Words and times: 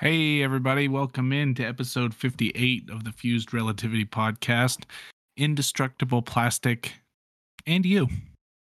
Hey, 0.00 0.42
everybody, 0.42 0.88
welcome 0.88 1.30
in 1.30 1.54
to 1.56 1.64
episode 1.64 2.14
58 2.14 2.88
of 2.88 3.04
the 3.04 3.10
Fuzed 3.10 3.52
Relativity 3.52 4.06
Podcast 4.06 4.84
Indestructible 5.36 6.22
Plastic 6.22 6.94
and 7.66 7.84
You 7.84 8.08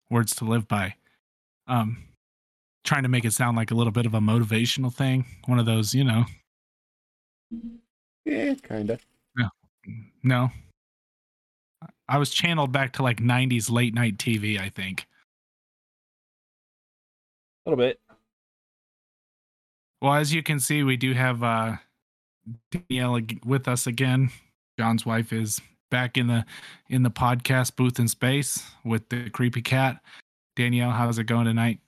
Words 0.10 0.36
to 0.38 0.46
Live 0.46 0.68
By. 0.68 0.96
Um, 1.68 2.04
trying 2.84 3.04
to 3.04 3.10
make 3.10 3.23
it 3.23 3.34
sound 3.34 3.55
like 3.55 3.70
a 3.70 3.76
little 3.76 3.92
bit 3.92 4.08
of 4.08 4.15
a 4.15 4.20
motivational 4.20 4.92
thing. 4.92 5.26
One 5.46 5.60
of 5.60 5.68
those, 5.68 5.94
you 5.94 6.04
know, 6.04 6.26
Yeah, 8.26 8.56
kind 8.56 8.90
of. 8.90 9.06
no. 9.36 9.50
no. 10.24 10.50
I 12.10 12.18
was 12.18 12.32
channeled 12.32 12.72
back 12.72 12.94
to 12.94 13.04
like 13.04 13.18
90s 13.20 13.70
late 13.70 13.94
night 13.94 14.18
TV, 14.18 14.60
I 14.60 14.70
think. 14.70 15.06
A 17.66 17.70
little 17.70 17.86
bit. 17.86 18.00
Well, 20.02 20.14
as 20.14 20.34
you 20.34 20.43
can 20.43 20.59
see, 20.59 20.84
we 20.84 20.98
do 20.98 21.13
have 21.13 21.44
uh 21.44 21.77
Danielle 22.72 23.20
with 23.45 23.67
us 23.67 23.88
again. 23.88 24.30
John's 24.80 25.05
wife 25.05 25.34
is 25.34 25.59
back 25.89 26.17
in 26.17 26.27
the 26.27 26.45
in 26.89 27.03
the 27.03 27.09
podcast 27.12 27.76
booth 27.76 27.99
in 27.99 28.08
space 28.08 28.63
with 28.86 29.09
the 29.09 29.30
creepy 29.30 29.62
cat. 29.62 30.02
Danielle, 30.55 30.91
how's 30.91 31.17
it 31.20 31.25
going 31.25 31.45
tonight? 31.45 31.80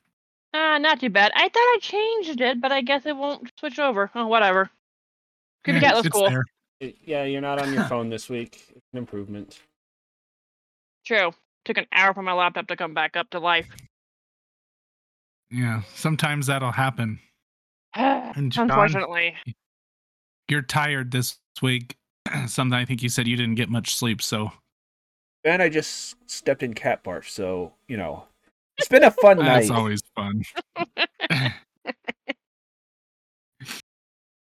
Uh, 0.54 0.78
not 0.80 1.00
too 1.00 1.10
bad. 1.10 1.32
I 1.36 1.44
thought 1.44 1.54
I 1.56 1.78
changed 1.82 2.42
it, 2.42 2.60
but 2.60 2.72
I 2.72 2.82
guess 2.82 3.06
it 3.06 3.16
won't 3.16 3.52
switch 3.60 3.78
over. 3.80 4.10
Oh, 4.16 4.26
whatever. 4.28 4.70
Creepy 5.64 5.78
Eh, 5.78 5.82
cat 5.82 5.96
looks 5.96 6.10
cool. 6.10 6.30
there. 6.30 6.44
It- 6.80 6.98
yeah, 7.06 7.24
you're 7.26 7.42
not 7.42 7.62
on 7.62 7.74
your 7.74 7.84
phone 7.86 8.10
this 8.10 8.30
week. 8.30 8.66
An 8.94 8.98
improvement. 9.00 9.60
True. 11.06 11.32
Took 11.66 11.78
an 11.78 11.86
hour 11.92 12.14
for 12.14 12.24
my 12.24 12.34
laptop 12.34 12.68
to 12.68 12.76
come 12.76 12.94
back 12.96 13.16
up 13.18 13.30
to 13.32 13.40
life. 13.40 13.68
Yeah, 15.52 15.82
sometimes 15.96 16.48
that'll 16.48 16.72
happen. 16.72 17.20
And 18.36 18.52
John, 18.52 18.70
Unfortunately. 18.70 19.36
you're 20.48 20.62
tired 20.62 21.12
this 21.12 21.38
week. 21.62 21.98
Something 22.48 22.78
I 22.78 22.86
think 22.86 23.02
you 23.04 23.10
said 23.10 23.28
you 23.28 23.36
didn't 23.36 23.56
get 23.56 23.70
much 23.70 23.96
sleep, 23.96 24.22
so 24.22 24.52
And 25.44 25.62
I 25.62 25.70
just 25.70 26.16
stepped 26.30 26.64
in 26.64 26.74
cat 26.74 27.04
barf, 27.04 27.28
so 27.28 27.74
you 27.88 27.98
know, 27.98 28.26
it's 28.78 28.88
been 28.88 29.04
a 29.04 29.12
fun 29.12 29.38
night. 29.40 29.46
that's 29.60 29.72
always 29.72 30.02
fun. 30.16 30.44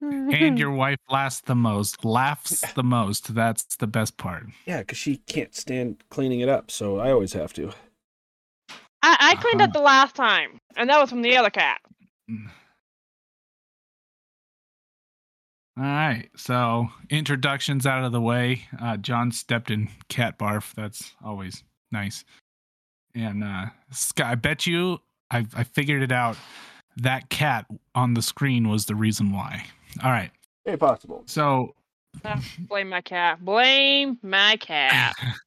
and 0.01 0.59
your 0.59 0.71
wife 0.85 0.99
laughs 1.09 1.41
the 1.43 1.55
most, 1.55 2.05
laughs 2.05 2.61
the 2.75 2.83
most. 2.83 3.35
That's 3.35 3.77
the 3.77 3.87
best 3.87 4.17
part. 4.17 4.47
Yeah, 4.67 4.81
because 4.81 4.99
she 4.99 5.19
can't 5.19 5.55
stand 5.55 6.03
cleaning 6.11 6.41
it 6.41 6.49
up, 6.49 6.71
so 6.71 6.99
I 6.99 7.11
always 7.13 7.33
have 7.35 7.53
to. 7.55 7.73
I, 9.03 9.17
I 9.21 9.35
cleaned 9.37 9.61
Uh-huh. 9.61 9.69
up 9.69 9.73
the 9.73 9.81
last 9.81 10.15
time, 10.17 10.59
and 10.77 10.91
that 10.91 11.01
was 11.01 11.11
from 11.11 11.23
the 11.23 11.37
other 11.37 11.51
cat. 11.51 11.81
All 15.79 15.85
right, 15.85 16.31
so 16.37 16.89
introductions 17.11 17.85
out 17.87 18.03
of 18.05 18.13
the 18.13 18.21
way. 18.21 18.63
Uh, 18.81 18.97
John 18.97 19.31
stepped 19.31 19.71
in 19.71 19.89
cat 20.09 20.39
barf. 20.39 20.75
That's 20.75 21.13
always 21.23 21.63
nice. 21.93 22.25
And 23.15 23.45
uh, 23.45 23.67
Sky, 23.91 24.33
I 24.33 24.35
bet 24.37 24.67
you 24.67 24.99
I, 25.31 25.45
I 25.55 25.65
figured 25.65 26.03
it 26.03 26.13
out. 26.13 26.37
That 26.97 27.29
cat 27.29 27.67
on 27.95 28.15
the 28.15 28.23
screen 28.23 28.69
was 28.69 28.87
the 28.87 28.95
reason 28.95 29.33
why. 29.33 29.65
All 30.03 30.11
right, 30.11 30.31
Impossible. 30.65 31.25
possible. 31.27 31.75
so 32.23 32.39
Blame 32.69 32.89
my 32.89 33.03
cat. 33.03 33.45
Blame 33.45 34.19
my 34.23 34.57
cat. 34.57 35.15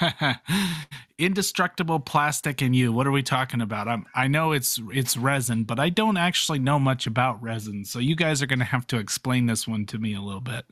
indestructible 1.18 2.00
plastic 2.00 2.62
and 2.62 2.74
you. 2.74 2.92
What 2.92 3.06
are 3.06 3.12
we 3.12 3.22
talking 3.22 3.60
about? 3.60 3.88
I'm, 3.88 4.06
I 4.14 4.28
know 4.28 4.52
it's 4.52 4.80
it's 4.92 5.16
resin, 5.16 5.64
but 5.64 5.78
I 5.78 5.88
don't 5.88 6.16
actually 6.16 6.58
know 6.58 6.78
much 6.78 7.06
about 7.06 7.42
resin. 7.42 7.84
So 7.84 7.98
you 7.98 8.16
guys 8.16 8.42
are 8.42 8.46
going 8.46 8.58
to 8.60 8.64
have 8.64 8.86
to 8.88 8.98
explain 8.98 9.46
this 9.46 9.68
one 9.68 9.86
to 9.86 9.98
me 9.98 10.14
a 10.14 10.20
little 10.20 10.40
bit. 10.40 10.64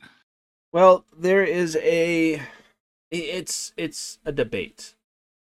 Well, 0.71 1.05
there 1.17 1.43
is 1.43 1.75
a 1.77 2.41
it's 3.11 3.73
it's 3.77 4.19
a 4.25 4.31
debate. 4.31 4.95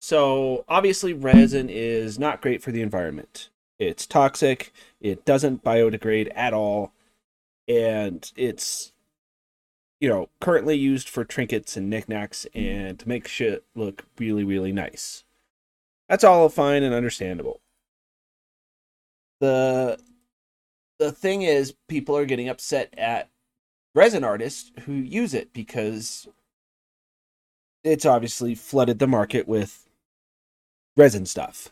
So, 0.02 0.64
obviously 0.70 1.14
resin 1.14 1.70
is 1.70 2.18
not 2.18 2.42
great 2.42 2.64
for 2.64 2.72
the 2.72 2.82
environment. 2.82 3.50
It's 3.80 4.06
toxic, 4.06 4.74
it 5.02 5.26
doesn't 5.26 5.64
biodegrade 5.64 6.32
at 6.36 6.54
all, 6.54 6.94
and 7.68 8.30
it's 8.36 8.94
you 10.00 10.08
know, 10.10 10.30
currently 10.40 10.78
used 10.78 11.10
for 11.10 11.26
trinkets 11.26 11.76
and 11.76 11.90
knickknacks 11.90 12.46
and 12.56 12.98
to 13.00 13.08
make 13.08 13.28
shit 13.28 13.66
look 13.76 14.06
really 14.18 14.44
really 14.44 14.72
nice. 14.72 15.24
That's 16.08 16.24
all 16.24 16.50
fine 16.50 16.84
and 16.84 16.94
understandable. 16.94 17.62
The 19.42 20.00
the 21.00 21.12
thing 21.12 21.42
is 21.44 21.76
people 21.88 22.16
are 22.18 22.26
getting 22.26 22.50
upset 22.50 22.94
at 22.98 23.30
resin 23.96 24.24
artists 24.24 24.72
who 24.82 24.94
use 24.94 25.34
it 25.34 25.54
because 25.54 26.28
it's 27.84 28.06
obviously 28.06 28.56
flooded 28.56 29.00
the 29.00 29.08
market 29.08 29.48
with 29.48 29.88
resin 30.98 31.26
stuff. 31.26 31.70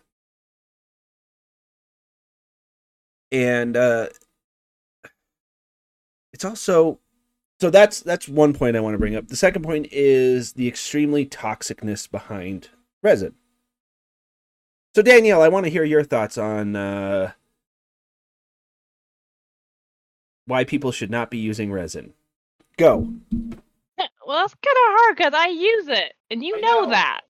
And 3.31 3.75
uh 3.75 4.07
it's 6.33 6.45
also 6.45 6.99
so 7.59 7.69
that's 7.69 8.01
that's 8.01 8.27
one 8.27 8.53
point 8.53 8.75
I 8.75 8.79
want 8.79 8.93
to 8.93 8.99
bring 8.99 9.15
up. 9.15 9.27
The 9.27 9.35
second 9.35 9.63
point 9.63 9.87
is 9.91 10.53
the 10.53 10.67
extremely 10.67 11.25
toxicness 11.25 12.09
behind 12.09 12.69
resin. 13.01 13.33
So 14.95 15.01
Danielle, 15.01 15.41
I 15.41 15.47
want 15.47 15.65
to 15.65 15.71
hear 15.71 15.83
your 15.83 16.03
thoughts 16.03 16.37
on 16.37 16.75
uh 16.75 17.31
why 20.45 20.63
people 20.63 20.91
should 20.91 21.11
not 21.11 21.29
be 21.29 21.37
using 21.37 21.71
resin. 21.71 22.13
Go. 22.77 23.13
well, 24.25 24.39
that's 24.39 24.53
kind 24.53 24.75
of 24.75 24.93
hard 24.99 25.17
because 25.17 25.33
I 25.33 25.47
use 25.47 25.87
it, 25.87 26.13
and 26.29 26.43
you 26.43 26.61
know, 26.61 26.81
know. 26.81 26.89
that. 26.91 27.21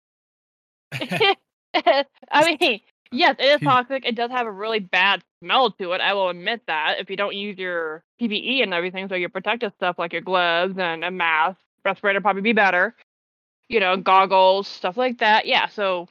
I 2.31 2.57
mean, 2.59 2.81
yes, 3.11 3.35
it 3.39 3.45
is 3.45 3.59
toxic. 3.61 4.05
It 4.05 4.15
does 4.15 4.31
have 4.31 4.47
a 4.47 4.51
really 4.51 4.79
bad 4.79 5.23
smell 5.41 5.71
to 5.71 5.93
it. 5.93 6.01
I 6.01 6.13
will 6.13 6.29
admit 6.29 6.61
that. 6.67 6.95
If 6.99 7.09
you 7.09 7.17
don't 7.17 7.35
use 7.35 7.57
your 7.57 8.03
PPE 8.21 8.63
and 8.63 8.73
everything, 8.73 9.07
so 9.09 9.15
your 9.15 9.29
protective 9.29 9.73
stuff 9.75 9.97
like 9.97 10.13
your 10.13 10.21
gloves 10.21 10.77
and 10.77 11.03
a 11.03 11.11
mask, 11.11 11.59
respirator 11.85 12.21
probably 12.21 12.41
be 12.41 12.53
better. 12.53 12.95
You 13.69 13.79
know, 13.79 13.97
goggles, 13.97 14.67
stuff 14.67 14.97
like 14.97 15.19
that. 15.19 15.45
Yeah. 15.45 15.67
So 15.67 16.07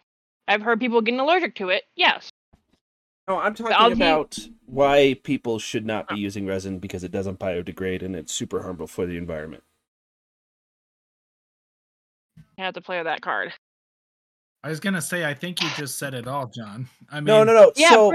I've 0.49 0.63
heard 0.63 0.81
people 0.81 1.01
getting 1.01 1.21
allergic 1.21 1.55
to 1.57 1.71
it. 1.71 1.85
Yes. 1.97 2.29
No, 3.29 3.39
I'm 3.39 3.55
talking 3.55 3.93
about 3.93 4.39
why 4.67 5.17
people 5.25 5.59
should 5.59 5.85
not 5.85 6.09
be 6.09 6.17
using 6.17 6.47
resin 6.47 6.79
because 6.79 7.03
it 7.03 7.11
doesn't 7.11 7.41
biodegrade 7.41 8.03
and 8.03 8.15
it's 8.15 8.33
super 8.33 8.63
harmful 8.63 8.87
for 8.87 9.05
the 9.07 9.17
environment. 9.17 9.65
I 12.59 12.63
have 12.63 12.75
to 12.75 12.81
play 12.81 13.03
that 13.03 13.21
card. 13.21 13.53
I 14.63 14.69
was 14.69 14.81
gonna 14.81 15.03
say, 15.03 15.25
I 15.25 15.35
think 15.35 15.63
you 15.63 15.69
just 15.77 15.99
said 15.99 16.15
it 16.15 16.27
all, 16.27 16.47
John. 16.47 16.89
I 17.11 17.17
mean, 17.17 17.27
No, 17.27 17.45
no, 17.45 17.53
no. 17.53 17.73
Yeah, 17.77 17.91
so 17.91 18.13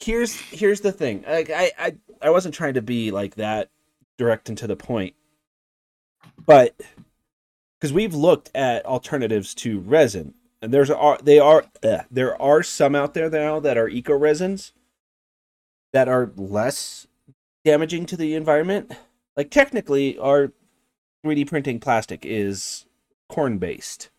here's 0.00 0.34
here's 0.34 0.80
the 0.80 0.92
thing. 0.92 1.24
Like 1.26 1.50
I, 1.50 1.72
I 1.78 1.96
I 2.20 2.30
wasn't 2.30 2.54
trying 2.54 2.74
to 2.74 2.82
be 2.82 3.10
like 3.10 3.36
that 3.36 3.70
direct 4.18 4.48
and 4.48 4.58
to 4.58 4.66
the 4.66 4.76
point. 4.76 5.14
But 6.44 6.80
because 7.80 7.92
we've 7.92 8.14
looked 8.14 8.50
at 8.54 8.84
alternatives 8.84 9.54
to 9.56 9.80
resin 9.80 10.34
and 10.62 10.72
there's 10.72 10.90
are 10.90 11.18
they 11.22 11.38
are 11.38 11.64
uh, 11.82 12.02
there 12.10 12.40
are 12.40 12.62
some 12.62 12.94
out 12.94 13.14
there 13.14 13.28
now 13.28 13.58
that 13.60 13.76
are 13.76 13.88
eco 13.88 14.16
resins 14.16 14.72
that 15.92 16.08
are 16.08 16.30
less 16.36 17.06
damaging 17.64 18.06
to 18.06 18.16
the 18.16 18.34
environment. 18.34 18.92
Like 19.36 19.50
technically 19.50 20.16
our 20.18 20.52
3D 21.26 21.48
printing 21.48 21.80
plastic 21.80 22.24
is 22.24 22.86
corn 23.28 23.58
based. 23.58 24.10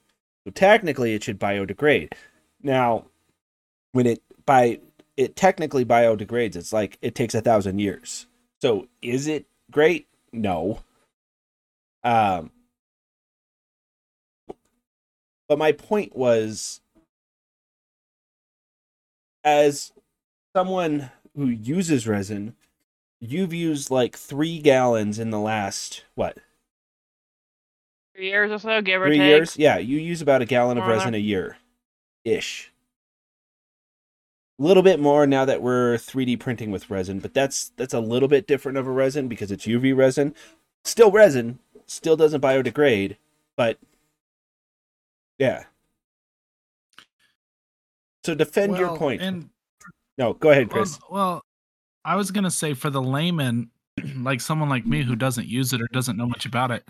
So 0.45 0.51
technically 0.51 1.13
it 1.13 1.23
should 1.23 1.39
biodegrade. 1.39 2.13
Now 2.61 3.05
when 3.93 4.07
it 4.07 4.21
by 4.45 4.79
it 5.15 5.35
technically 5.35 5.85
biodegrades. 5.85 6.55
It's 6.55 6.73
like 6.73 6.97
it 7.01 7.15
takes 7.15 7.35
a 7.35 7.41
thousand 7.41 7.79
years. 7.79 8.27
So 8.61 8.87
is 9.01 9.27
it 9.27 9.45
great? 9.71 10.07
No. 10.31 10.81
Um 12.03 12.51
but 15.47 15.57
my 15.57 15.71
point 15.71 16.15
was 16.15 16.81
as 19.43 19.91
someone 20.55 21.11
who 21.35 21.47
uses 21.47 22.07
resin, 22.07 22.55
you've 23.19 23.53
used 23.53 23.91
like 23.91 24.17
three 24.17 24.59
gallons 24.59 25.19
in 25.19 25.29
the 25.29 25.39
last 25.39 26.03
what 26.15 26.37
Three 28.15 28.27
years 28.27 28.51
or 28.51 28.59
so, 28.59 28.81
give 28.81 29.01
or 29.01 29.07
three 29.07 29.17
take. 29.17 29.27
years? 29.27 29.57
Yeah, 29.57 29.77
you 29.77 29.97
use 29.97 30.21
about 30.21 30.41
a 30.41 30.45
gallon 30.45 30.77
of 30.77 30.83
More 30.83 30.93
or 30.93 30.97
resin 30.97 31.15
a 31.15 31.19
year, 31.19 31.57
ish. 32.23 32.71
A 34.59 34.63
little 34.63 34.83
bit 34.83 34.99
more 34.99 35.25
now 35.25 35.45
that 35.45 35.63
we're 35.63 35.95
3D 35.95 36.39
printing 36.39 36.69
with 36.69 36.91
resin, 36.91 37.19
but 37.19 37.33
that's 37.33 37.71
that's 37.75 37.93
a 37.93 37.99
little 37.99 38.29
bit 38.29 38.45
different 38.45 38.77
of 38.77 38.85
a 38.85 38.91
resin 38.91 39.27
because 39.27 39.51
it's 39.51 39.65
UV 39.65 39.95
resin. 39.95 40.35
Still 40.85 41.09
resin, 41.09 41.57
still 41.87 42.15
doesn't 42.15 42.41
biodegrade, 42.41 43.17
but 43.57 43.79
yeah. 45.39 45.63
So 48.23 48.35
defend 48.35 48.77
your 48.77 48.95
point. 48.95 49.23
And 49.23 49.49
no, 50.19 50.33
go 50.33 50.51
ahead, 50.51 50.71
well, 50.71 50.83
Chris. 50.83 50.99
well, 51.09 51.41
I 52.05 52.15
was 52.15 52.29
gonna 52.29 52.51
say 52.51 52.75
for 52.75 52.91
the 52.91 53.01
layman, 53.01 53.71
like 54.17 54.39
someone 54.39 54.69
like 54.69 54.85
me 54.85 55.01
who 55.01 55.15
doesn't 55.15 55.47
use 55.47 55.73
it 55.73 55.81
or 55.81 55.87
doesn't 55.91 56.15
know 56.15 56.27
much 56.27 56.45
about 56.45 56.69
it, 56.69 56.87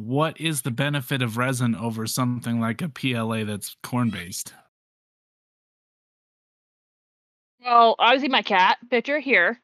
what 0.00 0.40
is 0.40 0.62
the 0.62 0.70
benefit 0.70 1.22
of 1.22 1.36
resin 1.36 1.74
over 1.74 2.06
something 2.06 2.60
like 2.60 2.82
a 2.82 2.88
PLA 2.88 3.44
that's 3.44 3.76
corn 3.82 4.10
based? 4.10 4.54
Well, 7.64 7.94
obviously 7.98 8.28
my 8.28 8.42
cat 8.42 8.78
picture 8.90 9.18
here. 9.18 9.60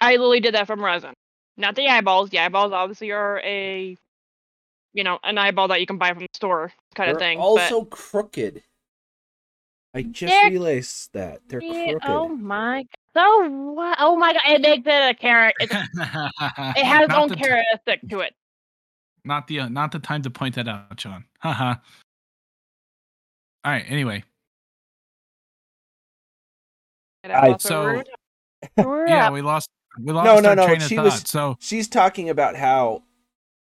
I 0.00 0.12
literally 0.12 0.40
did 0.40 0.54
that 0.54 0.66
from 0.66 0.84
resin. 0.84 1.14
Not 1.56 1.74
the 1.74 1.88
eyeballs. 1.88 2.30
The 2.30 2.38
eyeballs 2.38 2.72
obviously 2.72 3.10
are 3.10 3.40
a 3.44 3.96
you 4.92 5.04
know, 5.04 5.18
an 5.24 5.36
eyeball 5.36 5.68
that 5.68 5.80
you 5.80 5.86
can 5.86 5.98
buy 5.98 6.08
from 6.08 6.20
the 6.20 6.28
store 6.32 6.72
kind 6.94 7.10
of 7.10 7.18
They're 7.18 7.28
thing. 7.28 7.38
also 7.38 7.84
crooked. 7.84 8.62
I 9.94 10.02
just 10.02 10.30
They're- 10.30 10.50
realized 10.50 11.12
that 11.12 11.40
they're 11.48 11.60
crooked. 11.60 11.98
oh 12.04 12.28
my 12.28 12.82
god. 12.82 12.86
So 13.14 13.48
what? 13.72 13.96
Oh 13.98 14.16
my 14.16 14.34
god! 14.34 14.42
It 14.46 14.60
makes 14.60 14.86
it 14.86 14.90
a 14.90 15.14
carrot. 15.14 15.54
It, 15.58 15.70
it 15.72 16.84
has 16.84 17.04
its 17.06 17.14
own 17.14 17.28
the, 17.28 17.36
characteristic 17.36 18.06
to 18.10 18.20
it. 18.20 18.34
Not 19.26 19.48
the 19.48 19.60
uh, 19.60 19.68
not 19.68 19.92
the 19.92 19.98
time 19.98 20.22
to 20.22 20.30
point 20.30 20.54
that 20.54 20.68
out, 20.68 20.96
John. 20.96 21.24
Haha. 21.40 21.74
All 23.64 23.72
right. 23.72 23.84
Anyway, 23.88 24.22
I- 27.24 27.56
so- 27.58 28.02
yeah, 28.78 29.30
we 29.30 29.42
lost 29.42 29.68
we 29.98 30.12
lost 30.12 30.26
No, 30.26 30.40
no, 30.40 30.54
no, 30.54 30.66
train 30.66 30.80
she 30.80 30.96
thought. 30.96 31.04
was- 31.06 31.28
So 31.28 31.56
She's 31.60 31.88
talking 31.88 32.28
about 32.30 32.56
how 32.56 33.02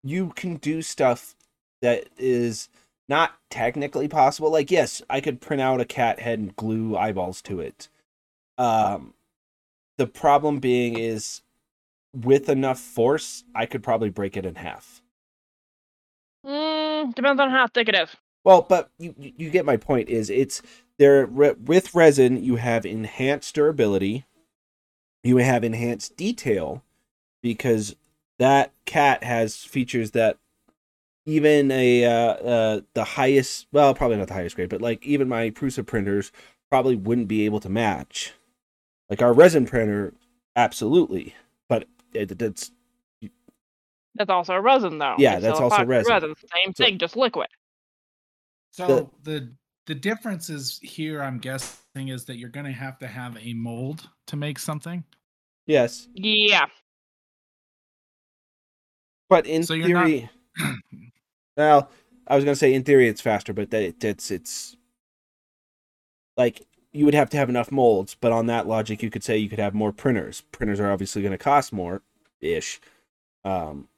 you 0.05 0.31
can 0.37 0.57
do 0.57 0.83
stuff 0.83 1.35
that 1.83 2.07
is 2.17 2.69
not 3.09 3.33
technically 3.51 4.09
possible. 4.09 4.51
Like, 4.51 4.71
yes, 4.71 5.03
I 5.11 5.21
could 5.21 5.41
print 5.41 5.61
out 5.63 5.81
a 5.81 5.85
cat 5.85 6.21
head 6.21 6.39
and 6.39 6.55
glue 6.57 6.97
eyeballs 6.97 7.41
to 7.43 7.61
it. 7.61 7.89
Um, 8.59 9.15
the 9.97 10.07
problem 10.07 10.59
being 10.61 10.99
is 10.99 11.43
with 12.15 12.49
enough 12.49 12.79
force, 12.79 13.45
I 13.55 13.67
could 13.67 13.83
probably 13.83 14.11
break 14.11 14.37
it 14.37 14.45
in 14.47 14.57
half. 14.57 15.01
Mm, 16.47 17.15
depends 17.15 17.41
on 17.41 17.51
how 17.51 17.67
thick 17.67 17.89
it 17.89 17.95
is. 17.95 18.09
Well, 18.45 18.63
but 18.63 18.91
you 18.99 19.15
you 19.19 19.51
get 19.51 19.65
my 19.65 19.77
point. 19.77 20.09
Is 20.09 20.31
it's 20.31 20.63
there 20.99 21.27
with 21.27 21.95
resin 21.95 22.43
you 22.43 22.57
have 22.57 22.87
enhanced 22.87 23.55
durability, 23.55 24.27
you 25.23 25.39
have 25.39 25.65
enhanced 25.65 26.17
detail, 26.17 26.83
because 27.43 27.97
that 28.39 28.73
cat 28.85 29.25
has 29.25 29.57
features 29.65 30.13
that 30.13 30.39
even 31.27 31.71
a 31.71 32.05
uh, 32.05 32.11
uh 32.11 32.81
the 32.95 33.05
highest 33.05 33.67
well 33.73 33.93
probably 33.95 34.17
not 34.17 34.29
the 34.29 34.35
highest 34.35 34.57
grade 34.57 34.71
but 34.71 34.81
like 34.81 35.05
even 35.05 35.29
my 35.29 35.51
Prusa 35.51 35.85
printers 35.85 36.33
probably 36.71 36.97
wouldn't 36.97 37.29
be 37.29 37.45
able 37.45 37.61
to 37.61 37.69
match. 37.69 38.33
Like 39.11 39.23
our 39.23 39.33
resin 39.33 39.67
printer, 39.67 40.13
absolutely, 40.55 41.35
but 41.69 41.87
it, 42.13 42.41
it's 42.41 42.71
That's 44.15 44.31
also 44.31 44.55
a 44.55 44.61
resin, 44.61 44.99
though. 44.99 45.15
Yeah, 45.19 45.35
It's 45.35 45.43
that's 45.43 45.61
also 45.61 45.77
epoxy 45.85 46.05
resin. 46.07 46.35
Same 46.37 46.75
So- 46.75 46.85
thing, 46.85 46.99
just 46.99 47.17
liquid. 47.17 47.49
So 48.71 49.11
the 49.23 49.55
the 49.87 49.95
difference 49.95 50.51
is 50.51 50.79
here, 50.83 51.23
I'm 51.23 51.39
guessing, 51.39 52.09
is 52.09 52.27
that 52.27 52.37
you're 52.37 52.51
going 52.51 52.67
to 52.67 52.73
have 52.73 52.99
to 52.99 53.07
have 53.07 53.37
a 53.41 53.55
mold 53.55 54.09
to 54.27 54.37
make 54.37 54.59
something. 54.59 55.03
yes, 55.67 56.09
Yeah. 56.15 56.67
but 59.29 59.47
in 59.47 59.65
So 59.65 59.75
you're 59.75 59.89
not- 59.91 60.07
theory. 60.07 60.31
Well, 61.57 61.91
I 62.29 62.37
was 62.37 62.45
gonna 62.45 62.55
say 62.55 62.73
in 62.73 62.85
theory 62.85 63.09
it's 63.09 63.21
faster, 63.21 63.53
but 63.53 63.71
that 63.71 64.05
it's 64.05 64.31
it's 64.31 64.77
like 66.37 66.65
you 66.93 67.05
would 67.05 67.15
have 67.15 67.29
to 67.31 67.37
have 67.37 67.49
enough 67.49 67.73
molds. 67.73 68.15
But 68.15 68.31
on 68.31 68.47
that 68.47 68.69
logic, 68.69 69.03
you 69.03 69.11
could 69.11 69.25
say 69.25 69.37
you 69.39 69.49
could 69.49 69.59
have 69.59 69.75
more 69.75 69.91
printers. 69.93 70.43
Printers 70.53 70.79
are 70.79 70.93
obviously 70.93 71.21
going 71.21 71.33
to 71.33 71.39
cost 71.39 71.73
more, 71.73 72.03
ish. 72.41 72.81
Um, 73.45 73.89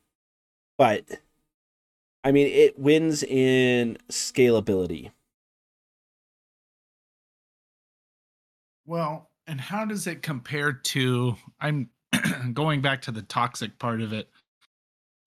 but 0.81 1.05
I 2.25 2.33
mean, 2.33 2.47
it 2.47 2.79
wins 2.79 3.23
in 3.23 3.99
scalability. 4.11 5.11
Well, 8.87 9.29
and 9.47 9.61
how 9.61 9.85
does 9.85 10.07
it 10.07 10.23
compare 10.23 10.73
to? 10.73 11.37
I'm 11.61 11.91
going 12.55 12.81
back 12.81 13.03
to 13.03 13.11
the 13.11 13.21
toxic 13.21 13.79
part 13.79 14.01
of 14.01 14.15
it. 14.15 14.31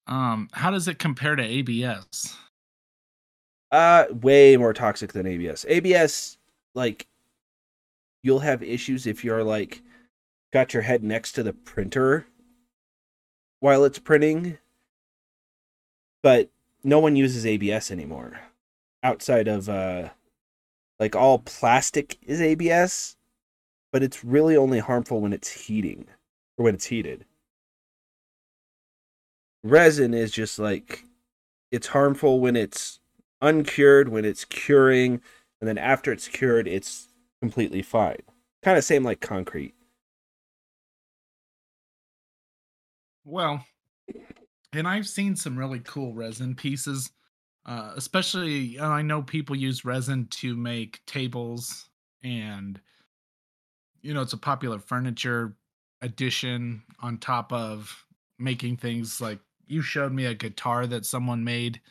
Um, 0.08 0.50
how 0.54 0.72
does 0.72 0.88
it 0.88 0.98
compare 0.98 1.36
to 1.36 1.44
ABS? 1.44 2.36
Uh, 3.72 4.06
way 4.24 4.58
more 4.58 4.74
toxic 4.74 5.14
than 5.14 5.28
ABS. 5.28 5.68
ABS, 5.70 6.40
like, 6.74 7.06
you'll 8.24 8.40
have 8.40 8.64
issues 8.64 9.06
if 9.06 9.24
you're 9.24 9.44
like 9.44 9.84
got 10.52 10.74
your 10.74 10.82
head 10.82 11.04
next 11.04 11.34
to 11.34 11.44
the 11.44 11.54
printer 11.54 12.26
while 13.60 13.86
it's 13.86 14.00
printing. 14.00 14.58
But 16.24 16.50
no 16.84 17.00
one 17.00 17.16
uses 17.16 17.46
ABS 17.46 17.92
anymore. 17.92 18.40
Outside 19.04 19.48
of 19.48 19.70
uh 19.70 20.10
like 21.00 21.16
all 21.16 21.40
plastic 21.40 22.18
is 22.24 22.42
ABS, 22.42 23.18
but 23.92 24.02
it's 24.02 24.24
really 24.24 24.56
only 24.58 24.80
harmful 24.80 25.22
when 25.22 25.34
it's 25.34 25.50
heating 25.52 26.08
or 26.58 26.66
when 26.66 26.76
it's 26.76 26.86
heated. 26.86 27.26
Resin 29.64 30.14
is 30.14 30.32
just 30.32 30.60
like 30.60 31.04
it's 31.72 31.88
harmful 31.88 32.40
when 32.40 32.56
it's 32.56 33.00
uncured, 33.42 34.10
when 34.10 34.26
it's 34.26 34.46
curing, 34.46 35.22
and 35.60 35.68
then 35.68 35.78
after 35.78 36.12
it's 36.12 36.28
cured, 36.28 36.68
it's 36.68 37.10
completely 37.42 37.82
fine. 37.82 38.22
Kind 38.62 38.78
of 38.78 38.84
same 38.84 39.04
like 39.04 39.20
concrete. 39.22 39.74
Well, 43.26 43.66
and 44.74 44.88
I've 44.88 45.08
seen 45.08 45.36
some 45.36 45.58
really 45.58 45.80
cool 45.80 46.14
resin 46.14 46.56
pieces. 46.56 47.12
Uh, 47.66 47.94
especially, 47.96 48.80
I 48.80 49.02
know 49.02 49.22
people 49.24 49.56
use 49.56 49.86
resin 49.86 50.28
to 50.32 50.56
make 50.56 51.06
tables, 51.06 51.90
and 52.24 52.82
you 54.02 54.14
know 54.14 54.22
it's 54.22 54.34
a 54.34 54.38
popular 54.38 54.80
furniture 54.80 55.56
addition 56.02 56.84
on 57.00 57.18
top 57.18 57.52
of 57.54 58.06
making 58.40 58.78
things 58.78 59.22
like 59.22 59.40
you 59.68 59.82
showed 59.82 60.12
me 60.12 60.26
a 60.26 60.34
guitar 60.34 60.86
that 60.88 61.06
someone 61.06 61.44
made 61.44 61.82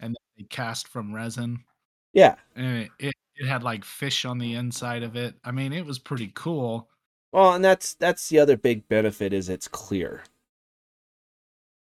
and 0.00 0.16
they 0.36 0.44
cast 0.44 0.88
from 0.88 1.14
resin, 1.14 1.64
Yeah. 2.12 2.36
and 2.56 2.66
it, 2.84 2.92
it, 2.98 3.14
it 3.36 3.48
had 3.48 3.62
like 3.64 3.84
fish 3.84 4.24
on 4.24 4.38
the 4.38 4.54
inside 4.54 5.02
of 5.02 5.16
it. 5.16 5.36
I 5.44 5.52
mean, 5.52 5.72
it 5.72 5.86
was 5.86 5.98
pretty 5.98 6.32
cool. 6.34 6.90
Well, 7.32 7.52
and 7.54 7.64
that's 7.64 7.94
that's 7.94 8.28
the 8.30 8.38
other 8.38 8.56
big 8.56 8.88
benefit 8.88 9.32
is 9.32 9.48
it's 9.50 9.68
clear. 9.68 10.22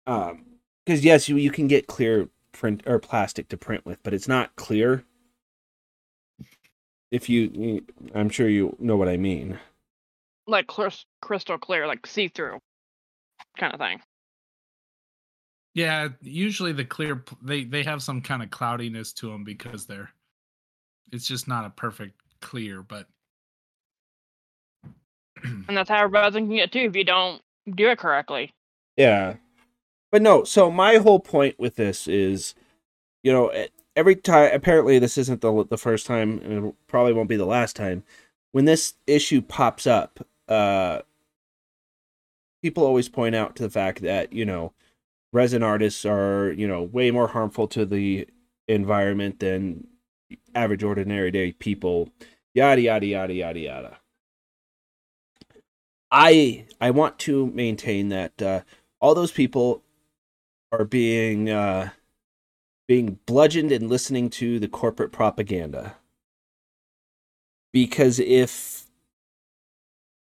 Um, 0.08 0.49
because 0.90 1.06
yes, 1.06 1.30
you 1.30 1.36
you 1.36 1.52
can 1.52 1.68
get 1.68 1.86
clear 1.86 2.30
print 2.52 2.82
or 2.88 2.98
plastic 2.98 3.48
to 3.50 3.58
print 3.58 3.86
with, 3.86 4.02
but 4.02 4.12
it's 4.12 4.28
not 4.28 4.56
clear. 4.56 5.04
If 7.12 7.30
you, 7.30 7.52
you 7.54 7.86
I'm 8.16 8.30
sure 8.30 8.50
you 8.50 8.76
know 8.80 8.98
what 8.98 9.08
I 9.08 9.16
mean. 9.16 9.60
Like 10.48 10.66
cris- 10.66 11.06
crystal 11.22 11.60
clear, 11.60 11.86
like 11.86 12.08
see 12.08 12.28
through 12.28 12.58
kind 13.60 13.72
of 13.72 13.80
thing. 13.80 14.02
Yeah, 15.76 16.08
usually 16.24 16.72
the 16.72 16.86
clear 16.86 17.24
they 17.40 17.66
they 17.66 17.84
have 17.84 18.02
some 18.02 18.20
kind 18.20 18.42
of 18.42 18.50
cloudiness 18.50 19.14
to 19.14 19.30
them 19.30 19.44
because 19.44 19.86
they're 19.86 20.10
it's 21.12 21.28
just 21.28 21.48
not 21.48 21.66
a 21.66 21.70
perfect 21.70 22.20
clear, 22.42 22.82
but 22.82 23.06
And 25.44 25.78
that's 25.78 25.90
how 25.90 26.04
resin 26.08 26.48
can 26.48 26.56
get 26.56 26.72
too 26.72 26.80
if 26.80 26.96
you 26.96 27.04
don't 27.04 27.44
do 27.76 27.90
it 27.90 28.00
correctly. 28.00 28.52
Yeah. 28.98 29.36
But 30.12 30.22
no, 30.22 30.44
so 30.44 30.72
my 30.72 30.96
whole 30.98 31.20
point 31.20 31.60
with 31.60 31.76
this 31.76 32.08
is, 32.08 32.56
you 33.24 33.32
know, 33.32 33.52
every 33.96 34.16
time 34.16 34.52
apparently 34.54 35.00
this 35.00 35.18
isn't 35.18 35.42
the 35.42 35.66
the 35.70 35.78
first 35.78 36.06
time 36.08 36.40
and 36.40 36.68
it 36.68 36.76
probably 36.88 37.14
won't 37.14 37.30
be 37.30 37.38
the 37.38 37.46
last 37.46 37.76
time 37.76 38.04
when 38.52 38.66
this 38.66 38.96
issue 39.08 39.42
pops 39.42 39.86
up, 39.88 40.26
uh 40.48 41.02
people 42.62 42.84
always 42.86 43.10
point 43.10 43.36
out 43.36 43.56
to 43.56 43.64
the 43.64 43.70
fact 43.70 44.02
that, 44.02 44.34
you 44.34 44.46
know, 44.46 44.74
resin 45.34 45.64
artists 45.64 46.06
are, 46.06 46.52
you 46.54 46.68
know, 46.68 46.84
way 46.84 47.12
more 47.12 47.28
harmful 47.28 47.68
to 47.68 47.86
the 47.86 48.28
environment 48.68 49.40
than 49.40 49.88
average 50.56 50.84
ordinary 50.84 51.32
day 51.32 51.52
people. 51.54 52.10
Yada 52.54 52.82
yada 52.82 53.06
yada 53.06 53.34
yada 53.34 53.60
yada. 53.60 53.98
I 56.12 56.66
I 56.82 56.92
want 56.92 57.20
to 57.20 57.48
maintain 57.48 58.10
that 58.10 58.42
uh 58.42 58.62
all 59.00 59.16
those 59.16 59.32
people 59.32 59.84
are 60.72 60.86
being 60.86 61.50
uh, 61.50 61.90
being 62.88 63.20
bludgeoned 63.26 63.72
and 63.72 63.90
listening 63.90 64.30
to 64.30 64.60
the 64.60 64.68
corporate 64.68 65.12
propaganda. 65.12 65.96
Because 67.72 68.20
if 68.20 68.88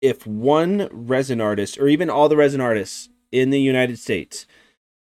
if 0.00 0.26
one 0.26 0.88
resin 0.92 1.40
artist 1.40 1.78
or 1.78 1.88
even 1.88 2.10
all 2.10 2.28
the 2.28 2.36
resin 2.36 2.60
artists 2.60 3.08
in 3.32 3.50
the 3.50 3.60
United 3.60 3.98
States, 3.98 4.46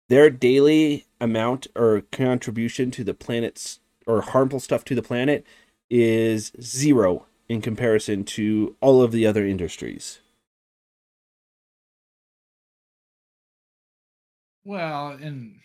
their 0.10 0.29
daily 0.29 1.06
amount 1.20 1.67
or 1.75 2.01
contribution 2.12 2.91
to 2.91 3.03
the 3.03 3.13
planet's 3.13 3.79
or 4.06 4.22
harmful 4.22 4.60
stuff 4.60 4.86
to 4.86 4.96
the 4.96 5.01
planet 5.01 5.46
is 5.89 6.51
zero 6.62 7.25
in 7.50 7.62
comparison 7.62 8.24
to 8.24 8.75
all 8.82 9.01
of 9.01 9.12
the 9.12 9.25
other 9.25 9.46
industries. 9.46 10.20
Well, 14.68 15.12
and 15.12 15.62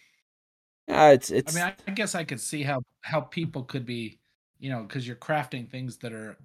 Uh, 0.88 1.10
it's 1.14 1.30
it's 1.30 1.56
I 1.56 1.58
mean, 1.58 1.74
I, 1.86 1.90
I 1.90 1.94
guess 1.94 2.14
I 2.14 2.24
could 2.24 2.40
see 2.40 2.62
how 2.62 2.82
how 3.00 3.20
people 3.20 3.64
could 3.64 3.84
be, 3.86 4.18
you 4.58 4.70
know, 4.70 4.82
because 4.82 5.06
you're 5.06 5.16
crafting 5.16 5.68
things 5.68 5.96
that 5.98 6.12
are 6.12 6.36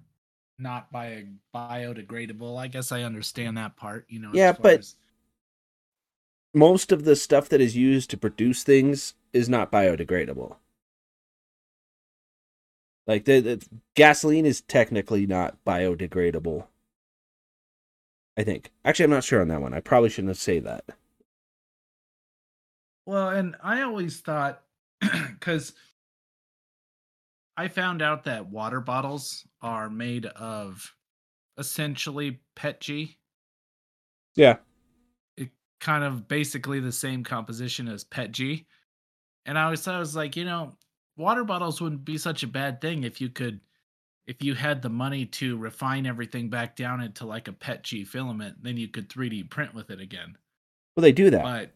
not 0.58 0.90
bio 0.90 1.24
biodegradable. 1.54 2.58
I 2.58 2.68
guess 2.68 2.92
I 2.92 3.02
understand 3.02 3.56
that 3.56 3.76
part. 3.76 4.06
You 4.08 4.20
know. 4.20 4.30
Yeah, 4.34 4.52
but- 4.52 4.80
as- 4.80 4.96
most 6.54 6.92
of 6.92 7.04
the 7.04 7.16
stuff 7.16 7.48
that 7.48 7.60
is 7.60 7.76
used 7.76 8.10
to 8.10 8.16
produce 8.18 8.62
things 8.62 9.14
is 9.32 9.48
not 9.48 9.70
biodegradable. 9.72 10.56
Like 13.08 13.24
the, 13.24 13.40
the 13.40 13.68
gasoline 13.96 14.46
is 14.46 14.60
technically 14.60 15.26
not 15.26 15.56
biodegradable. 15.64 16.66
I 18.38 18.42
think. 18.44 18.70
Actually, 18.86 19.04
I'm 19.04 19.10
not 19.10 19.24
sure 19.24 19.40
on 19.42 19.48
that 19.48 19.60
one. 19.60 19.74
I 19.74 19.80
probably 19.80 20.08
shouldn't 20.10 20.30
have 20.30 20.38
said 20.38 20.64
that. 20.64 20.84
Well, 23.08 23.30
and 23.30 23.56
I 23.62 23.80
always 23.80 24.20
thought 24.20 24.60
because 25.00 25.72
I 27.56 27.68
found 27.68 28.02
out 28.02 28.24
that 28.24 28.50
water 28.50 28.82
bottles 28.82 29.46
are 29.62 29.88
made 29.88 30.26
of 30.26 30.94
essentially 31.56 32.40
PETG. 32.54 33.16
Yeah. 34.36 34.56
It 35.38 35.48
kind 35.80 36.04
of 36.04 36.28
basically 36.28 36.80
the 36.80 36.92
same 36.92 37.24
composition 37.24 37.88
as 37.88 38.04
PETG. 38.04 38.66
And 39.46 39.58
I 39.58 39.64
always 39.64 39.80
thought 39.80 39.94
I 39.94 40.00
was 40.00 40.14
like, 40.14 40.36
you 40.36 40.44
know, 40.44 40.76
water 41.16 41.44
bottles 41.44 41.80
wouldn't 41.80 42.04
be 42.04 42.18
such 42.18 42.42
a 42.42 42.46
bad 42.46 42.82
thing 42.82 43.04
if 43.04 43.22
you 43.22 43.30
could 43.30 43.60
if 44.26 44.42
you 44.42 44.54
had 44.54 44.82
the 44.82 44.90
money 44.90 45.24
to 45.24 45.56
refine 45.56 46.04
everything 46.04 46.50
back 46.50 46.76
down 46.76 47.00
into 47.00 47.24
like 47.24 47.48
a 47.48 47.52
PETG 47.52 48.06
filament, 48.06 48.56
then 48.60 48.76
you 48.76 48.88
could 48.88 49.08
3D 49.08 49.48
print 49.48 49.74
with 49.74 49.88
it 49.90 49.98
again. 49.98 50.36
Well, 50.94 51.02
they 51.02 51.12
do 51.12 51.30
that. 51.30 51.42
But 51.42 51.70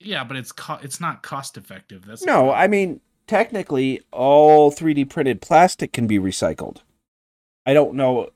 yeah, 0.00 0.24
but 0.24 0.36
it's 0.36 0.52
co- 0.52 0.78
it's 0.82 1.00
not 1.00 1.22
cost 1.22 1.56
effective. 1.56 2.06
That's 2.06 2.24
No. 2.24 2.50
I 2.52 2.66
mean 2.66 3.00
technically 3.26 4.00
all 4.10 4.70
3D 4.70 5.08
printed 5.08 5.40
plastic 5.42 5.92
can 5.92 6.06
be 6.06 6.18
recycled. 6.18 6.78
I 7.66 7.74
don't 7.74 7.94
know 7.94 8.30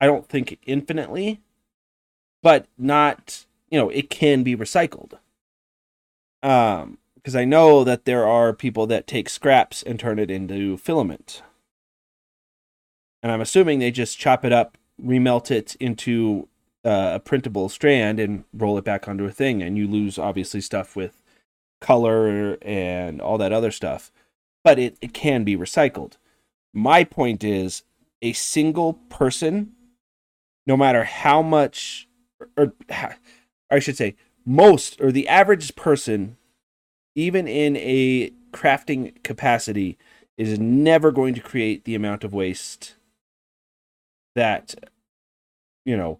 I 0.00 0.06
don't 0.06 0.28
think 0.28 0.58
infinitely, 0.66 1.40
but 2.42 2.66
not, 2.76 3.44
you 3.70 3.78
know, 3.78 3.88
it 3.88 4.10
can 4.10 4.42
be 4.42 4.56
recycled. 4.56 5.14
Um 6.42 6.98
because 7.14 7.36
I 7.36 7.44
know 7.44 7.84
that 7.84 8.04
there 8.04 8.26
are 8.26 8.52
people 8.52 8.86
that 8.88 9.06
take 9.06 9.28
scraps 9.28 9.82
and 9.82 9.98
turn 9.98 10.18
it 10.18 10.30
into 10.30 10.76
filament. 10.76 11.42
And 13.22 13.30
I'm 13.30 13.40
assuming 13.40 13.78
they 13.78 13.92
just 13.92 14.18
chop 14.18 14.44
it 14.44 14.52
up, 14.52 14.76
remelt 15.00 15.50
it 15.52 15.76
into 15.76 16.48
uh, 16.84 17.12
a 17.14 17.20
printable 17.20 17.68
strand 17.68 18.18
and 18.18 18.44
roll 18.52 18.76
it 18.78 18.84
back 18.84 19.06
onto 19.08 19.24
a 19.24 19.30
thing 19.30 19.62
and 19.62 19.78
you 19.78 19.86
lose 19.86 20.18
obviously 20.18 20.60
stuff 20.60 20.96
with 20.96 21.22
color 21.80 22.58
and 22.62 23.20
all 23.20 23.38
that 23.38 23.52
other 23.52 23.70
stuff, 23.70 24.10
but 24.64 24.78
it, 24.78 24.96
it 25.00 25.12
can 25.12 25.44
be 25.44 25.56
recycled. 25.56 26.14
My 26.72 27.04
point 27.04 27.44
is 27.44 27.82
a 28.22 28.32
single 28.32 28.94
person, 29.10 29.72
no 30.66 30.76
matter 30.76 31.04
how 31.04 31.42
much, 31.42 32.08
or, 32.56 32.72
or 32.88 33.16
I 33.70 33.78
should 33.78 33.96
say, 33.96 34.16
most 34.44 35.00
or 35.00 35.12
the 35.12 35.28
average 35.28 35.74
person, 35.76 36.36
even 37.14 37.46
in 37.46 37.76
a 37.76 38.30
crafting 38.52 39.22
capacity, 39.22 39.98
is 40.38 40.58
never 40.58 41.10
going 41.10 41.34
to 41.34 41.40
create 41.40 41.84
the 41.84 41.94
amount 41.94 42.24
of 42.24 42.32
waste 42.32 42.94
that, 44.34 44.74
you 45.84 45.96
know, 45.96 46.18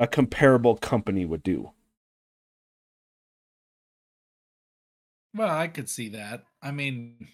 a 0.00 0.06
comparable 0.08 0.76
company 0.76 1.24
would 1.24 1.42
do. 1.44 1.70
Well, 5.34 5.48
I 5.48 5.68
could 5.68 5.88
see 5.88 6.08
that. 6.10 6.44
I 6.60 6.72
mean, 6.72 7.28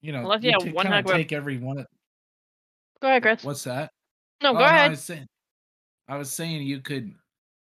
you 0.00 0.12
know, 0.12 0.20
Unless 0.20 0.42
you 0.42 0.48
you 0.48 0.52
have 0.54 0.62
could 0.62 0.72
one 0.72 0.84
kinda 0.84 0.96
heck 0.96 1.04
of 1.04 1.10
a- 1.10 1.14
take 1.18 1.32
every 1.32 1.58
one. 1.58 1.78
Of, 1.78 1.86
Go 3.02 3.08
ahead, 3.08 3.22
Chris. 3.22 3.44
what's 3.44 3.64
that? 3.64 3.90
No, 4.42 4.50
Oh, 4.50 4.54
go 4.54 4.60
I 4.60 4.68
ahead. 4.68 4.90
was 4.92 5.00
saying, 5.02 5.26
I 6.08 6.16
was 6.16 6.32
saying 6.32 6.62
you 6.62 6.80
could 6.80 7.14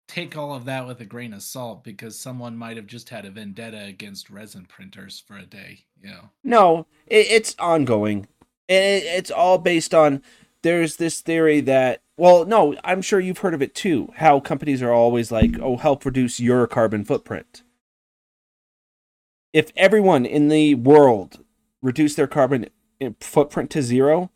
take 0.06 0.36
all 0.36 0.54
of 0.54 0.64
that 0.66 0.86
with 0.86 1.00
a 1.00 1.04
grain 1.06 1.32
of 1.32 1.42
salt 1.42 1.82
because 1.84 2.18
someone 2.18 2.56
might 2.56 2.76
have 2.76 2.86
just 2.86 3.08
had 3.08 3.24
a 3.24 3.30
vendetta 3.30 3.84
against 3.84 4.30
resin 4.30 4.64
printers 4.66 5.18
for 5.26 5.36
a 5.38 5.46
day. 5.46 5.84
You 6.02 6.10
know. 6.10 6.30
No, 6.44 6.86
it, 7.06 7.26
it's 7.30 7.56
ongoing. 7.58 8.26
It, 8.68 9.04
it's 9.04 9.30
all 9.30 9.58
based 9.58 9.94
on. 9.94 10.22
There's 10.62 10.96
this 10.96 11.20
theory 11.22 11.60
that. 11.62 12.02
Well, 12.18 12.44
no, 12.44 12.74
I'm 12.82 13.00
sure 13.00 13.20
you've 13.20 13.38
heard 13.38 13.54
of 13.54 13.62
it 13.62 13.76
too. 13.76 14.12
How 14.16 14.40
companies 14.40 14.82
are 14.82 14.92
always 14.92 15.30
like, 15.30 15.56
"Oh, 15.60 15.76
help 15.76 16.04
reduce 16.04 16.40
your 16.40 16.66
carbon 16.66 17.04
footprint." 17.04 17.62
If 19.52 19.72
everyone 19.76 20.26
in 20.26 20.48
the 20.48 20.74
world 20.74 21.44
reduced 21.80 22.16
their 22.16 22.26
carbon 22.26 22.70
eh, 23.00 23.10
footprint 23.20 23.70
to 23.70 23.82
zero, 23.82 24.32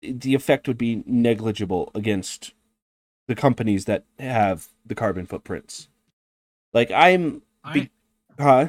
the 0.00 0.34
effect 0.34 0.68
would 0.68 0.78
be 0.78 1.02
negligible 1.06 1.90
against 1.92 2.54
the 3.26 3.34
companies 3.34 3.86
that 3.86 4.04
have 4.20 4.68
the 4.86 4.94
carbon 4.94 5.26
footprints. 5.26 5.88
Like 6.72 6.92
I'm, 6.92 7.42
I 7.64 7.90
huh? 8.38 8.68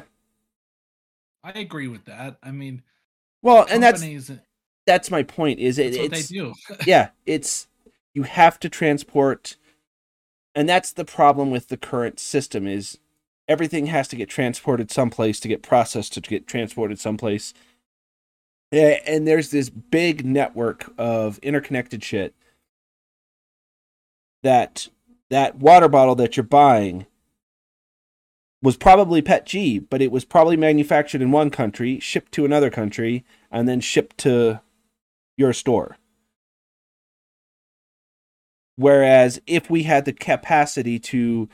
I 1.44 1.52
agree 1.52 1.86
with 1.86 2.04
that. 2.06 2.36
I 2.42 2.50
mean, 2.50 2.82
Well, 3.42 3.64
and 3.70 3.80
that's 3.80 4.00
companies, 4.00 4.28
eh, 4.28 4.38
that's 4.86 5.08
my 5.08 5.22
point. 5.22 5.60
Is 5.60 5.78
it? 5.78 5.92
that's 5.92 5.98
what 5.98 6.10
they 6.10 6.22
do. 6.22 6.54
yeah, 6.84 7.10
it's 7.26 7.68
you 8.14 8.24
have 8.24 8.58
to 8.60 8.68
transport 8.68 9.56
and 10.54 10.68
that's 10.68 10.92
the 10.92 11.04
problem 11.04 11.50
with 11.50 11.68
the 11.68 11.76
current 11.76 12.18
system 12.18 12.66
is 12.66 12.98
everything 13.48 13.86
has 13.86 14.08
to 14.08 14.16
get 14.16 14.28
transported 14.28 14.90
someplace 14.90 15.40
to 15.40 15.48
get 15.48 15.62
processed 15.62 16.12
to 16.14 16.20
get 16.20 16.46
transported 16.46 16.98
someplace. 16.98 17.54
And 18.72 19.26
there's 19.26 19.50
this 19.50 19.68
big 19.68 20.24
network 20.24 20.92
of 20.96 21.38
interconnected 21.38 22.04
shit 22.04 22.34
that 24.42 24.88
that 25.28 25.56
water 25.56 25.88
bottle 25.88 26.14
that 26.16 26.36
you're 26.36 26.44
buying 26.44 27.06
was 28.62 28.76
probably 28.76 29.22
PET 29.22 29.46
G, 29.46 29.78
but 29.78 30.02
it 30.02 30.12
was 30.12 30.24
probably 30.24 30.56
manufactured 30.56 31.22
in 31.22 31.30
one 31.30 31.50
country, 31.50 31.98
shipped 31.98 32.32
to 32.32 32.44
another 32.44 32.70
country, 32.70 33.24
and 33.50 33.68
then 33.68 33.80
shipped 33.80 34.18
to 34.18 34.60
your 35.36 35.52
store. 35.52 35.96
Whereas 38.80 39.42
if 39.46 39.68
we 39.68 39.82
had 39.82 40.06
the 40.06 40.12
capacity 40.14 40.98
to 41.00 41.50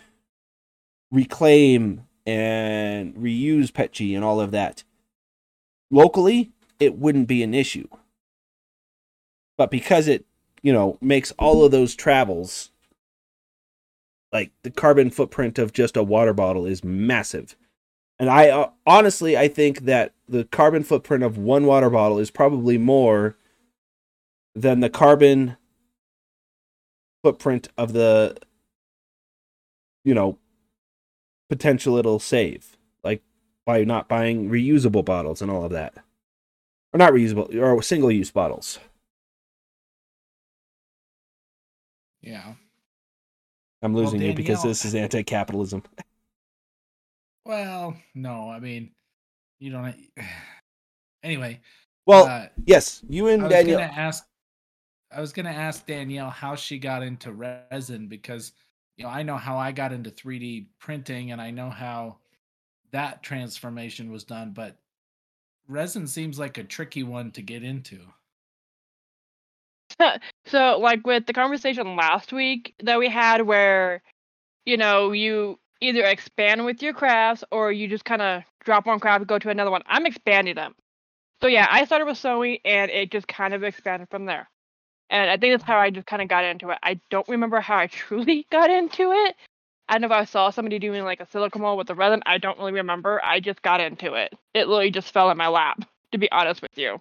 reclaim 1.10 2.04
and 2.24 3.16
reuse 3.16 3.72
PETG 3.72 4.14
and 4.14 4.24
all 4.24 4.40
of 4.40 4.52
that 4.52 4.84
locally, 5.90 6.52
it 6.78 6.96
wouldn't 6.96 7.26
be 7.26 7.42
an 7.42 7.52
issue. 7.52 7.88
But 9.58 9.72
because 9.72 10.06
it, 10.06 10.24
you 10.62 10.72
know, 10.72 10.98
makes 11.00 11.32
all 11.32 11.64
of 11.64 11.72
those 11.72 11.96
travels, 11.96 12.70
like 14.32 14.52
the 14.62 14.70
carbon 14.70 15.10
footprint 15.10 15.58
of 15.58 15.72
just 15.72 15.96
a 15.96 16.04
water 16.04 16.32
bottle 16.32 16.64
is 16.64 16.84
massive. 16.84 17.56
And 18.20 18.30
I 18.30 18.50
uh, 18.50 18.70
honestly, 18.86 19.36
I 19.36 19.48
think 19.48 19.80
that 19.80 20.14
the 20.28 20.44
carbon 20.44 20.84
footprint 20.84 21.24
of 21.24 21.36
one 21.36 21.66
water 21.66 21.90
bottle 21.90 22.20
is 22.20 22.30
probably 22.30 22.78
more 22.78 23.36
than 24.54 24.78
the 24.78 24.88
carbon 24.88 25.56
footprint 27.26 27.68
of 27.76 27.92
the 27.92 28.36
you 30.04 30.14
know 30.14 30.38
potential 31.50 31.96
it'll 31.96 32.20
save 32.20 32.76
like 33.02 33.20
by 33.64 33.82
not 33.82 34.08
buying 34.08 34.48
reusable 34.48 35.04
bottles 35.04 35.42
and 35.42 35.50
all 35.50 35.64
of 35.64 35.72
that 35.72 35.94
or 36.92 36.98
not 36.98 37.12
reusable 37.12 37.52
or 37.60 37.82
single 37.82 38.12
use 38.12 38.30
bottles 38.30 38.78
Yeah. 42.22 42.54
i'm 43.82 43.92
Well, 43.92 44.02
losing 44.02 44.20
you 44.22 44.34
because 44.34 44.62
this 44.62 44.84
is 44.84 44.94
anti-capitalism 44.94 45.82
Well, 47.44 47.96
no, 48.14 48.50
I 48.50 48.58
mean, 48.60 48.92
you 49.60 49.70
don't. 49.70 49.94
Anyway, 51.24 51.60
well 52.06 52.26
uh, 52.26 52.46
yes 52.66 53.02
you 53.08 53.26
I 53.26 53.32
and 53.34 53.42
was 53.48 53.50
Danielle 53.50 53.80
ask. 53.80 54.24
I 55.10 55.20
was 55.20 55.32
gonna 55.32 55.50
ask 55.50 55.86
Danielle 55.86 56.30
how 56.30 56.54
she 56.54 56.78
got 56.78 57.02
into 57.02 57.32
resin 57.32 58.08
because 58.08 58.52
you 58.96 59.04
know 59.04 59.10
I 59.10 59.22
know 59.22 59.36
how 59.36 59.56
I 59.56 59.72
got 59.72 59.92
into 59.92 60.10
3D 60.10 60.66
printing 60.78 61.32
and 61.32 61.40
I 61.40 61.50
know 61.50 61.70
how 61.70 62.18
that 62.92 63.22
transformation 63.22 64.10
was 64.10 64.24
done, 64.24 64.52
but 64.52 64.76
resin 65.68 66.06
seems 66.06 66.38
like 66.38 66.58
a 66.58 66.64
tricky 66.64 67.02
one 67.02 67.30
to 67.32 67.42
get 67.42 67.62
into. 67.62 68.00
So, 70.46 70.78
like 70.78 71.06
with 71.06 71.26
the 71.26 71.32
conversation 71.32 71.96
last 71.96 72.32
week 72.32 72.74
that 72.82 72.98
we 72.98 73.08
had, 73.08 73.42
where 73.42 74.02
you 74.64 74.76
know 74.76 75.12
you 75.12 75.58
either 75.80 76.04
expand 76.04 76.64
with 76.64 76.82
your 76.82 76.92
crafts 76.92 77.44
or 77.50 77.72
you 77.72 77.88
just 77.88 78.04
kind 78.04 78.22
of 78.22 78.42
drop 78.64 78.86
one 78.86 79.00
craft 79.00 79.20
and 79.20 79.28
go 79.28 79.38
to 79.38 79.50
another 79.50 79.70
one. 79.70 79.82
I'm 79.86 80.06
expanding 80.06 80.54
them. 80.54 80.74
So 81.40 81.48
yeah, 81.48 81.66
I 81.70 81.84
started 81.84 82.06
with 82.06 82.18
sewing 82.18 82.58
and 82.64 82.90
it 82.90 83.10
just 83.10 83.28
kind 83.28 83.54
of 83.54 83.62
expanded 83.62 84.08
from 84.10 84.24
there. 84.26 84.48
And 85.10 85.30
I 85.30 85.36
think 85.36 85.54
that's 85.54 85.64
how 85.64 85.78
I 85.78 85.90
just 85.90 86.06
kind 86.06 86.22
of 86.22 86.28
got 86.28 86.44
into 86.44 86.70
it. 86.70 86.78
I 86.82 87.00
don't 87.10 87.28
remember 87.28 87.60
how 87.60 87.76
I 87.76 87.86
truly 87.88 88.46
got 88.50 88.70
into 88.70 89.12
it, 89.12 89.36
I 89.88 89.94
don't 89.94 90.02
know 90.02 90.14
if 90.16 90.20
I 90.20 90.24
saw 90.24 90.50
somebody 90.50 90.78
doing 90.78 91.04
like 91.04 91.20
a 91.20 91.26
silicone 91.26 91.62
mold 91.62 91.78
with 91.78 91.86
the 91.86 91.94
resin. 91.94 92.22
I 92.26 92.38
don't 92.38 92.58
really 92.58 92.72
remember. 92.72 93.20
I 93.24 93.38
just 93.40 93.62
got 93.62 93.80
into 93.80 94.14
it. 94.14 94.32
It 94.52 94.66
literally 94.66 94.90
just 94.90 95.12
fell 95.12 95.30
in 95.30 95.36
my 95.36 95.48
lap, 95.48 95.80
to 96.12 96.18
be 96.18 96.30
honest 96.32 96.60
with 96.60 96.76
you. 96.76 97.00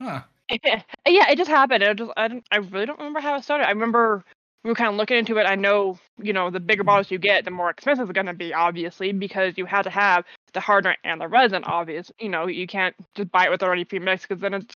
Huh. 0.00 0.22
yeah, 0.50 0.82
it 1.30 1.38
just 1.38 1.48
happened. 1.48 1.82
It 1.82 1.96
just 1.96 2.10
I 2.16 2.28
don't, 2.28 2.44
I 2.50 2.56
really 2.58 2.84
don't 2.84 2.98
remember 2.98 3.20
how 3.20 3.36
it 3.36 3.44
started. 3.44 3.66
I 3.66 3.70
remember 3.70 4.24
we 4.62 4.70
were 4.70 4.74
kind 4.74 4.90
of 4.90 4.96
looking 4.96 5.16
into 5.16 5.38
it. 5.38 5.44
I 5.44 5.54
know, 5.54 5.98
you 6.18 6.34
know, 6.34 6.50
the 6.50 6.60
bigger 6.60 6.84
bottles 6.84 7.10
you 7.10 7.18
get, 7.18 7.46
the 7.46 7.50
more 7.50 7.70
expensive 7.70 8.10
it's 8.10 8.14
going 8.14 8.26
to 8.26 8.34
be, 8.34 8.52
obviously, 8.52 9.12
because 9.12 9.54
you 9.56 9.64
have 9.64 9.84
to 9.84 9.90
have 9.90 10.24
the 10.52 10.60
hardener 10.60 10.96
and 11.02 11.20
the 11.20 11.28
resin. 11.28 11.64
Obvious, 11.64 12.12
you 12.20 12.28
know, 12.28 12.46
you 12.46 12.66
can't 12.66 12.94
just 13.14 13.32
buy 13.32 13.46
it 13.46 13.50
with 13.50 13.62
already 13.62 13.84
pre-mixed 13.84 14.28
because 14.28 14.40
then 14.42 14.54
it's 14.54 14.74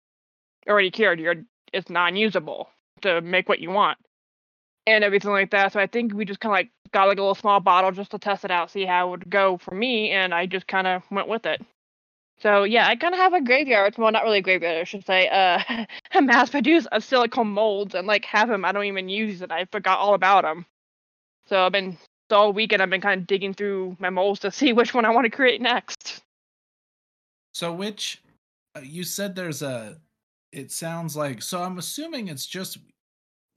already 0.70 0.90
cured. 0.90 1.20
You're 1.20 1.44
it's 1.74 1.90
non-usable 1.90 2.70
to 3.02 3.22
make 3.22 3.50
what 3.50 3.60
you 3.60 3.70
want 3.70 3.98
and 4.88 5.04
everything 5.04 5.32
like 5.32 5.52
that. 5.52 5.74
So 5.74 5.80
I 5.80 5.88
think 5.88 6.14
we 6.14 6.26
just 6.26 6.40
kind 6.40 6.52
of 6.52 6.58
like 6.58 6.70
got 6.92 7.08
like 7.08 7.18
a 7.18 7.22
little 7.22 7.36
small 7.36 7.60
bottle 7.60 7.92
just 7.92 8.12
to 8.12 8.20
test 8.20 8.46
it 8.46 8.52
out, 8.52 8.72
see 8.72 8.86
how 8.86 9.08
it 9.08 9.12
would 9.12 9.30
go 9.30 9.58
for 9.58 9.74
me, 9.74 10.12
and 10.12 10.34
I 10.34 10.46
just 10.46 10.68
kind 10.68 10.88
of 10.88 11.04
went 11.12 11.28
with 11.28 11.46
it. 11.46 11.62
So 12.40 12.64
yeah, 12.64 12.88
I 12.88 12.96
kind 12.96 13.14
of 13.14 13.20
have 13.20 13.34
a 13.34 13.42
graveyard. 13.42 13.98
Well, 13.98 14.12
not 14.12 14.24
really 14.24 14.40
a 14.40 14.42
graveyard, 14.42 14.78
I 14.78 14.84
should 14.84 15.06
say. 15.06 15.30
Uh, 15.30 15.86
mass 16.22 16.50
produce 16.50 16.86
of 16.88 17.04
silicone 17.04 17.48
molds 17.48 17.96
and 17.96 18.08
like 18.08 18.26
have 18.26 18.50
them. 18.50 18.66
I 18.66 18.72
don't 18.72 18.86
even 18.86 19.10
use 19.10 19.42
it. 19.42 19.52
I 19.52 19.66
forgot 19.66 20.00
all 20.00 20.14
about 20.14 20.44
them. 20.44 20.66
So 21.48 21.66
I've 21.66 21.72
been 21.72 21.98
all 22.32 22.52
weekend. 22.54 22.82
I've 22.82 22.90
been 22.90 23.02
kind 23.02 23.22
of 23.22 23.28
digging 23.28 23.54
through 23.54 23.96
my 24.00 24.10
molds 24.10 24.42
to 24.42 24.52
see 24.52 24.74
which 24.74 24.94
one 24.94 25.06
I 25.06 25.12
want 25.12 25.26
to 25.26 25.32
create 25.32 25.62
next. 25.62 26.22
So 27.54 27.72
which 27.72 28.22
uh, 28.76 28.82
you 28.84 29.04
said 29.04 29.36
there's 29.36 29.62
a. 29.62 29.98
It 30.56 30.72
sounds 30.72 31.18
like 31.18 31.42
so. 31.42 31.62
I'm 31.62 31.78
assuming 31.80 32.30
it's 32.30 32.46
just 32.46 32.78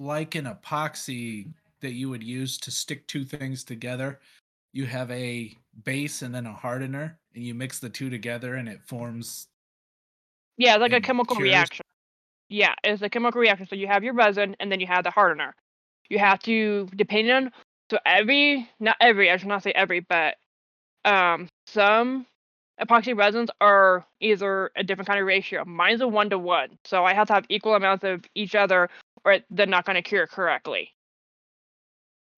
like 0.00 0.34
an 0.34 0.46
epoxy 0.46 1.46
that 1.80 1.92
you 1.92 2.10
would 2.10 2.24
use 2.24 2.58
to 2.58 2.72
stick 2.72 3.06
two 3.06 3.24
things 3.24 3.62
together. 3.62 4.18
You 4.72 4.84
have 4.86 5.08
a 5.12 5.56
base 5.84 6.22
and 6.22 6.34
then 6.34 6.46
a 6.46 6.52
hardener, 6.52 7.16
and 7.36 7.44
you 7.44 7.54
mix 7.54 7.78
the 7.78 7.88
two 7.88 8.10
together, 8.10 8.56
and 8.56 8.68
it 8.68 8.82
forms. 8.84 9.46
Yeah, 10.56 10.76
like 10.76 10.92
a 10.92 11.00
chemical 11.00 11.36
cures- 11.36 11.48
reaction. 11.48 11.84
Yeah, 12.48 12.74
it's 12.82 13.00
a 13.00 13.08
chemical 13.08 13.40
reaction. 13.40 13.68
So 13.68 13.76
you 13.76 13.86
have 13.86 14.02
your 14.02 14.14
resin 14.14 14.56
and 14.58 14.72
then 14.72 14.80
you 14.80 14.88
have 14.88 15.04
the 15.04 15.10
hardener. 15.10 15.54
You 16.08 16.18
have 16.18 16.40
to, 16.40 16.88
depending 16.96 17.30
on, 17.30 17.52
so 17.90 17.98
every, 18.06 18.68
not 18.80 18.96
every, 19.00 19.30
I 19.30 19.36
should 19.36 19.48
not 19.48 19.62
say 19.62 19.70
every, 19.70 20.00
but 20.00 20.36
um, 21.04 21.48
some 21.66 22.26
epoxy 22.80 23.16
resins 23.16 23.50
are 23.60 24.06
either 24.20 24.70
a 24.76 24.82
different 24.84 25.08
kind 25.08 25.20
of 25.20 25.26
ratio. 25.26 25.64
Mine's 25.64 26.00
a 26.00 26.08
one 26.08 26.30
to 26.30 26.38
one. 26.38 26.78
So 26.84 27.04
I 27.04 27.14
have 27.14 27.28
to 27.28 27.34
have 27.34 27.46
equal 27.48 27.74
amounts 27.74 28.04
of 28.04 28.24
each 28.34 28.54
other 28.54 28.88
or 29.24 29.38
they're 29.50 29.66
not 29.66 29.84
going 29.84 29.96
to 29.96 30.02
cure 30.02 30.26
correctly. 30.26 30.94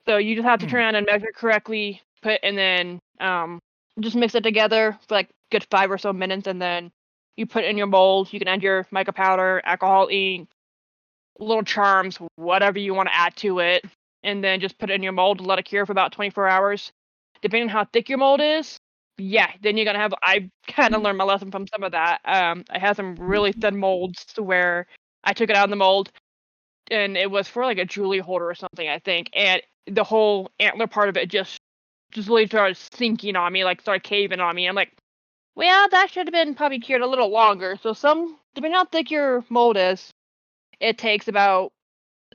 So 0.06 0.16
you 0.18 0.35
just 0.37 0.47
have 0.47 0.61
to 0.61 0.66
Hmm. 0.66 0.70
turn 0.70 0.80
around 0.80 0.94
and 0.97 1.06
measure 1.06 1.32
correctly, 1.35 2.02
put, 2.23 2.40
and 2.42 2.59
then 2.59 3.00
um, 3.20 3.61
just 4.00 4.16
mix 4.16 4.35
it 4.35 4.42
together 4.42 4.99
for 5.09 5.14
like 5.14 5.30
good 5.50 5.66
five 5.70 5.90
or 5.90 5.99
so 5.99 6.12
minutes, 6.12 6.47
and 6.49 6.61
then 6.61 6.92
you 7.37 7.47
put 7.47 7.64
it 7.64 7.70
in 7.70 7.78
your 7.78 7.87
mold. 7.87 8.32
You 8.32 8.40
can 8.40 8.49
add 8.49 8.62
your 8.62 8.87
mica 8.90 9.12
powder, 9.12 9.62
alcohol 9.64 10.09
ink, 10.11 10.49
little 11.38 11.64
charms, 11.64 12.18
whatever 12.37 12.78
you 12.78 12.94
want 12.94 13.09
to 13.09 13.16
add 13.16 13.37
to 13.38 13.61
it, 13.61 13.85
and 14.25 14.42
then 14.44 14.61
just 14.61 14.78
put 14.78 14.90
it 14.90 14.94
in 14.94 15.02
your 15.04 15.12
mold. 15.12 15.38
And 15.38 15.49
let 15.49 15.59
it 15.61 15.64
cure 15.66 15.87
for 15.87 15.92
about 15.92 16.12
24 16.12 16.49
hours. 16.49 16.92
Depending 17.42 17.68
on 17.70 17.75
how 17.75 17.85
thick 17.87 18.09
your 18.11 18.18
mold 18.18 18.40
is, 18.40 18.80
yeah, 19.23 19.50
then 19.62 19.77
you're 19.77 19.85
gonna 19.85 19.99
have. 19.99 20.15
I 20.23 20.50
kind 20.67 20.95
of 20.95 21.03
learned 21.03 21.19
my 21.19 21.25
lesson 21.25 21.50
from 21.50 21.67
some 21.67 21.83
of 21.83 21.93
that. 21.93 22.21
Um, 22.25 22.65
I 22.71 22.79
had 22.79 22.97
some 22.97 23.17
really 23.17 23.53
thin 23.53 23.79
molds 23.79 24.25
to 24.35 24.43
where 24.43 24.87
I 25.25 25.33
took 25.33 25.50
it 25.50 25.57
out 25.57 25.65
of 25.65 25.71
the 25.71 25.77
mold, 25.77 26.11
and 26.91 27.17
it 27.17 27.31
was 27.31 27.49
for 27.49 27.65
like 27.65 27.79
a 27.79 27.85
jewelry 27.85 28.19
holder 28.19 28.49
or 28.49 28.55
something, 28.55 28.89
I 28.89 28.99
think, 28.99 29.31
and 29.35 29.62
the 29.87 30.05
whole 30.05 30.50
antler 30.61 30.87
part 30.87 31.09
of 31.09 31.17
it 31.17 31.29
just 31.31 31.61
just 32.12 32.29
really 32.29 32.47
started 32.47 32.77
sinking 32.77 33.37
on 33.37 33.53
me, 33.53 33.64
like 33.64 33.81
started 33.81 34.03
caving 34.03 34.40
on 34.40 34.55
me. 34.55 34.66
I'm 34.66 34.75
like, 34.75 34.92
well, 35.55 35.88
that 35.90 36.11
should 36.11 36.27
have 36.27 36.33
been 36.33 36.55
probably 36.55 36.81
cured 36.81 37.03
a 37.03 37.07
little 37.07 37.31
longer. 37.31 37.79
So 37.83 37.92
some, 37.92 38.38
depending 38.55 38.77
on 38.77 38.87
how 38.87 38.90
thick 38.90 39.11
your 39.11 39.44
mold 39.49 39.77
is, 39.77 40.11
it 40.81 40.99
takes 40.99 41.29
about 41.29 41.73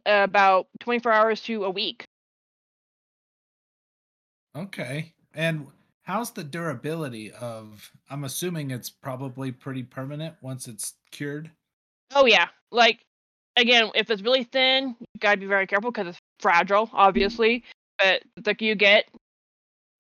about 0.06 0.68
24 0.82 1.12
hours 1.12 1.42
to 1.42 1.66
a 1.66 1.70
week. 1.70 2.06
Okay. 4.56 5.14
And 5.34 5.68
how's 6.06 6.32
the 6.32 6.44
durability 6.44 7.32
of? 7.32 7.92
I'm 8.10 8.24
assuming 8.24 8.72
it's 8.72 8.90
probably 8.90 9.52
pretty 9.52 9.84
permanent 9.84 10.36
once 10.42 10.68
it's 10.68 10.94
cured. 11.12 11.52
Oh 12.14 12.26
yeah, 12.26 12.48
like 12.72 13.02
again, 13.58 13.92
if 13.96 14.10
it's 14.10 14.22
really 14.22 14.44
thin, 14.44 14.96
you 15.00 15.20
gotta 15.20 15.38
be 15.38 15.48
very 15.48 15.68
careful 15.68 15.92
because 15.92 16.08
it's 16.08 16.20
fragile, 16.40 16.90
obviously. 16.94 17.64
But 18.00 18.24
the 18.36 18.42
thicker 18.42 18.66
you 18.66 18.76
get, 18.76 19.06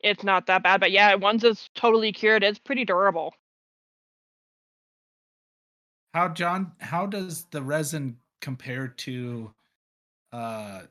it's 0.01 0.23
not 0.23 0.47
that 0.47 0.63
bad. 0.63 0.79
But 0.79 0.91
yeah, 0.91 1.15
once 1.15 1.43
it's 1.43 1.69
totally 1.75 2.11
cured, 2.11 2.43
it's 2.43 2.59
pretty 2.59 2.85
durable. 2.85 3.33
How 6.13 6.29
John? 6.29 6.71
How 6.79 7.05
does 7.07 7.45
the 7.51 7.61
resin 7.61 8.17
compare 8.41 8.87
to 8.87 9.51
uh 10.31 10.83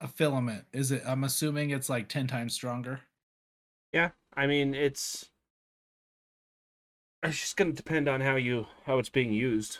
a 0.00 0.08
filament? 0.08 0.64
Is 0.72 0.92
it? 0.92 1.02
I'm 1.06 1.24
assuming 1.24 1.70
it's 1.70 1.88
like 1.88 2.08
ten 2.08 2.26
times 2.26 2.52
stronger. 2.52 3.00
Yeah, 3.94 4.10
I 4.36 4.48
mean 4.48 4.74
it's 4.74 5.30
it's 7.22 7.38
just 7.38 7.56
gonna 7.56 7.70
depend 7.70 8.08
on 8.08 8.20
how 8.20 8.34
you 8.34 8.66
how 8.86 8.98
it's 8.98 9.08
being 9.08 9.32
used. 9.32 9.78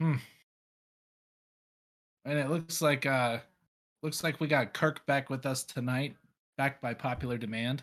Hmm. 0.00 0.14
And 2.24 2.38
it 2.38 2.50
looks 2.50 2.80
like 2.80 3.04
uh 3.04 3.38
looks 4.04 4.22
like 4.22 4.38
we 4.38 4.46
got 4.46 4.72
Kirk 4.74 5.04
back 5.06 5.28
with 5.28 5.44
us 5.44 5.64
tonight, 5.64 6.14
back 6.56 6.80
by 6.80 6.94
popular 6.94 7.36
demand. 7.36 7.82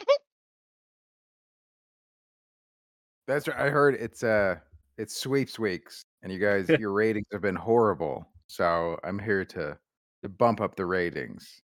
That's 3.28 3.46
right. 3.46 3.56
I 3.56 3.70
heard 3.70 3.94
it's 3.94 4.24
uh 4.24 4.56
it's 4.98 5.14
sweeps 5.14 5.60
weeks, 5.60 6.02
and 6.24 6.32
you 6.32 6.40
guys 6.40 6.68
your 6.80 6.90
ratings 6.90 7.28
have 7.30 7.42
been 7.42 7.54
horrible. 7.54 8.26
So 8.48 8.98
I'm 9.04 9.20
here 9.20 9.44
to 9.44 9.78
to 10.24 10.28
bump 10.28 10.60
up 10.60 10.74
the 10.74 10.86
ratings. 10.86 11.62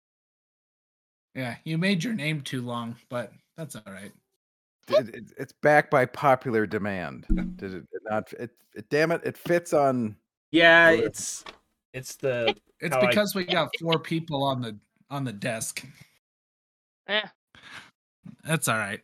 Yeah, 1.40 1.56
you 1.64 1.78
made 1.78 2.04
your 2.04 2.12
name 2.12 2.42
too 2.42 2.60
long, 2.60 2.96
but 3.08 3.32
that's 3.56 3.74
all 3.74 3.82
right. 3.86 4.12
It, 4.88 5.14
it, 5.14 5.24
it's 5.38 5.52
back 5.52 5.90
by 5.90 6.04
popular 6.04 6.66
demand. 6.66 7.24
Did 7.56 7.72
it, 7.74 7.84
it 7.92 8.02
not? 8.04 8.30
It, 8.34 8.50
it 8.74 8.90
damn 8.90 9.10
it! 9.10 9.22
It 9.24 9.38
fits 9.38 9.72
on. 9.72 10.16
Yeah, 10.50 10.90
Well, 10.90 11.04
it's 11.04 11.44
it's 11.94 12.16
the 12.16 12.54
It's 12.80 12.94
How 12.94 13.00
I- 13.00 13.06
because 13.06 13.34
we 13.34 13.44
got 13.44 13.70
four 13.80 13.98
people 13.98 14.42
on 14.42 14.60
the 14.60 14.76
on 15.08 15.24
the 15.24 15.32
desk. 15.32 15.82
Yeah. 17.08 17.28
That's 18.44 18.68
all 18.68 18.76
right. 18.76 19.00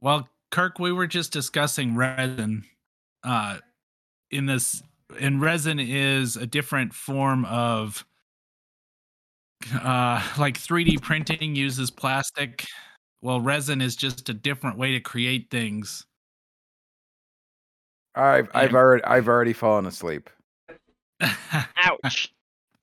Well, 0.00 0.28
Kirk, 0.50 0.80
we 0.80 0.90
were 0.90 1.06
just 1.06 1.32
discussing 1.32 1.94
resin. 1.94 2.64
Uh, 3.22 3.58
in 4.32 4.46
this, 4.46 4.82
and 5.20 5.40
resin 5.40 5.78
is 5.78 6.36
a 6.36 6.46
different 6.46 6.92
form 6.92 7.44
of, 7.44 8.04
uh, 9.74 10.22
like 10.38 10.58
3D 10.58 11.00
printing 11.02 11.54
uses 11.54 11.90
plastic. 11.90 12.66
Well, 13.22 13.40
resin 13.40 13.80
is 13.80 13.96
just 13.96 14.28
a 14.28 14.34
different 14.34 14.78
way 14.78 14.92
to 14.92 15.00
create 15.00 15.50
things. 15.50 16.06
I've 18.14 18.48
I've 18.52 18.74
already 18.74 19.04
I've 19.04 19.28
already 19.28 19.52
fallen 19.52 19.86
asleep. 19.86 20.28
Ouch. 21.20 22.32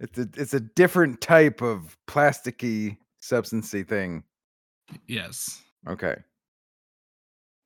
it's 0.00 0.18
a 0.18 0.28
it's 0.36 0.54
a 0.54 0.60
different 0.60 1.20
type 1.20 1.62
of 1.62 1.96
plasticky 2.06 2.98
substancey 3.22 3.86
thing. 3.86 4.24
yes. 5.06 5.62
Okay. 5.86 6.16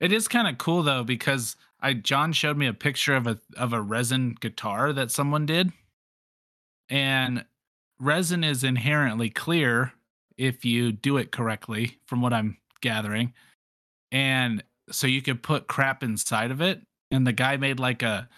It 0.00 0.12
is 0.12 0.28
kind 0.28 0.48
of 0.48 0.58
cool 0.58 0.82
though 0.82 1.04
because 1.04 1.56
I 1.80 1.94
John 1.94 2.32
showed 2.32 2.56
me 2.56 2.66
a 2.66 2.74
picture 2.74 3.14
of 3.14 3.26
a 3.26 3.40
of 3.56 3.72
a 3.72 3.80
resin 3.80 4.36
guitar 4.40 4.92
that 4.92 5.10
someone 5.10 5.46
did. 5.46 5.72
And 6.92 7.46
resin 7.98 8.44
is 8.44 8.62
inherently 8.62 9.30
clear 9.30 9.94
if 10.36 10.64
you 10.64 10.92
do 10.92 11.16
it 11.16 11.32
correctly 11.32 11.98
from 12.06 12.20
what 12.20 12.34
I'm 12.34 12.58
gathering. 12.82 13.32
And 14.12 14.62
so 14.90 15.06
you 15.06 15.22
could 15.22 15.42
put 15.42 15.68
crap 15.68 16.02
inside 16.02 16.50
of 16.50 16.60
it 16.60 16.82
and 17.10 17.26
the 17.26 17.32
guy 17.32 17.56
made 17.56 17.80
like 17.80 18.02
a 18.02 18.28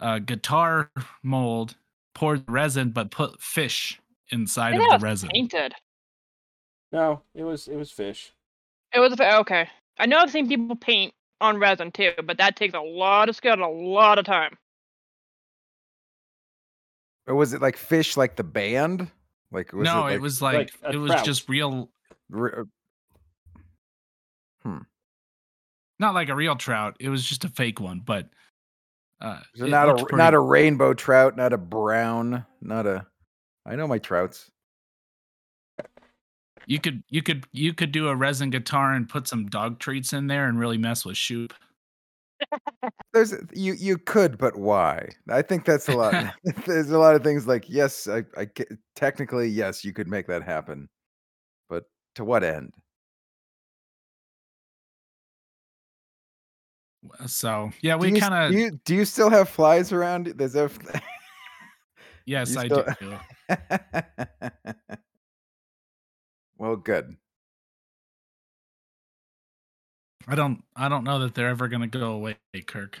a 0.00 0.20
guitar 0.20 0.90
mold, 1.22 1.76
poured 2.14 2.44
resin 2.48 2.90
but 2.90 3.10
put 3.10 3.42
fish 3.42 4.00
inside 4.30 4.74
I 4.74 4.78
of 4.78 4.88
the 4.88 4.96
it 4.96 5.00
was 5.02 5.02
resin. 5.02 5.30
painted. 5.34 5.74
no, 6.92 7.22
it 7.34 7.44
was 7.44 7.68
it 7.68 7.76
was 7.76 7.90
fish. 7.90 8.32
It 8.94 9.00
was 9.00 9.20
okay. 9.20 9.68
I 9.98 10.06
know 10.06 10.18
I've 10.18 10.30
seen 10.30 10.48
people 10.48 10.76
paint 10.76 11.12
on 11.42 11.58
resin 11.58 11.92
too, 11.92 12.12
but 12.24 12.38
that 12.38 12.56
takes 12.56 12.74
a 12.74 12.80
lot 12.80 13.28
of 13.28 13.36
skill 13.36 13.52
and 13.52 13.62
a 13.62 13.68
lot 13.68 14.18
of 14.18 14.24
time. 14.24 14.56
Or 17.28 17.34
was 17.34 17.52
it 17.52 17.60
like 17.62 17.76
fish 17.76 18.16
like 18.16 18.34
the 18.36 18.42
band? 18.44 19.08
Like 19.52 19.72
was 19.72 19.84
no, 19.84 20.06
it, 20.06 20.14
it, 20.14 20.20
was 20.20 20.42
like 20.42 20.56
like, 20.56 20.72
a 20.82 20.90
it 20.94 20.98
was 20.98 21.10
trout. 21.12 21.24
just 21.24 21.48
real 21.48 21.90
re- 22.30 22.52
uh, 24.64 24.78
not 26.00 26.14
like 26.14 26.28
a 26.28 26.34
real 26.34 26.56
trout. 26.56 26.96
It 27.00 27.08
was 27.08 27.24
just 27.26 27.44
a 27.44 27.48
fake 27.48 27.80
one, 27.80 28.00
but 28.04 28.28
Uh, 29.20 29.40
So 29.56 29.64
it 29.66 29.70
not 29.70 29.88
a 29.88 29.94
looked 29.94 30.12
not 30.12 30.30
pretty- 30.30 30.36
a 30.36 30.40
rainbow 30.40 30.94
trout, 30.94 31.36
not 31.36 31.52
a 31.52 31.58
brown, 31.58 32.44
not 32.60 32.86
a. 32.86 33.06
I 33.66 33.74
know 33.76 33.86
my 33.88 33.98
trouts. 33.98 34.50
You 36.66 36.78
could 36.78 37.02
you 37.08 37.22
could 37.22 37.46
you 37.52 37.72
could 37.74 37.92
do 37.92 38.08
a 38.08 38.14
resin 38.14 38.50
guitar 38.50 38.92
and 38.92 39.08
put 39.08 39.26
some 39.26 39.46
dog 39.46 39.78
treats 39.78 40.12
in 40.12 40.26
there 40.28 40.46
and 40.48 40.58
really 40.58 40.78
mess 40.78 41.04
with 41.04 41.16
Shoop. 41.16 41.52
There's 43.12 43.34
you 43.52 43.72
you 43.74 43.98
could, 43.98 44.38
but 44.38 44.56
why? 44.56 45.08
I 45.28 45.42
think 45.42 45.64
that's 45.64 45.88
a 45.88 45.96
lot. 45.96 46.34
There's 46.66 46.90
a 46.90 46.98
lot 46.98 47.14
of 47.16 47.22
things 47.24 47.46
like 47.46 47.64
yes, 47.68 48.06
I, 48.08 48.24
I 48.36 48.46
ca- 48.46 48.76
technically 48.94 49.48
yes, 49.48 49.84
you 49.84 49.92
could 49.92 50.08
make 50.08 50.26
that 50.28 50.42
happen, 50.42 50.88
but 51.68 51.84
to 52.14 52.24
what 52.24 52.44
end? 52.44 52.72
So 57.26 57.70
yeah, 57.80 57.94
Do 57.94 57.98
we 58.00 58.14
you 58.14 58.20
kind 58.20 58.34
of 58.34 58.52
do 58.52 58.58
you, 58.58 58.70
do 58.84 58.94
you 58.94 59.04
still 59.04 59.30
have 59.30 59.48
flies 59.48 59.92
around? 59.92 60.26
There's 60.36 60.54
a. 60.56 60.70
yes, 62.26 62.52
you 62.54 62.60
I 62.60 62.64
still- 62.66 62.84
do. 63.00 63.18
well, 66.58 66.76
good. 66.76 67.16
I 70.28 70.34
don't 70.34 70.62
I 70.76 70.88
don't 70.88 71.04
know 71.04 71.18
that 71.20 71.34
they're 71.34 71.48
ever 71.48 71.68
gonna 71.68 71.86
go 71.86 72.12
away, 72.12 72.36
Kirk. 72.66 73.00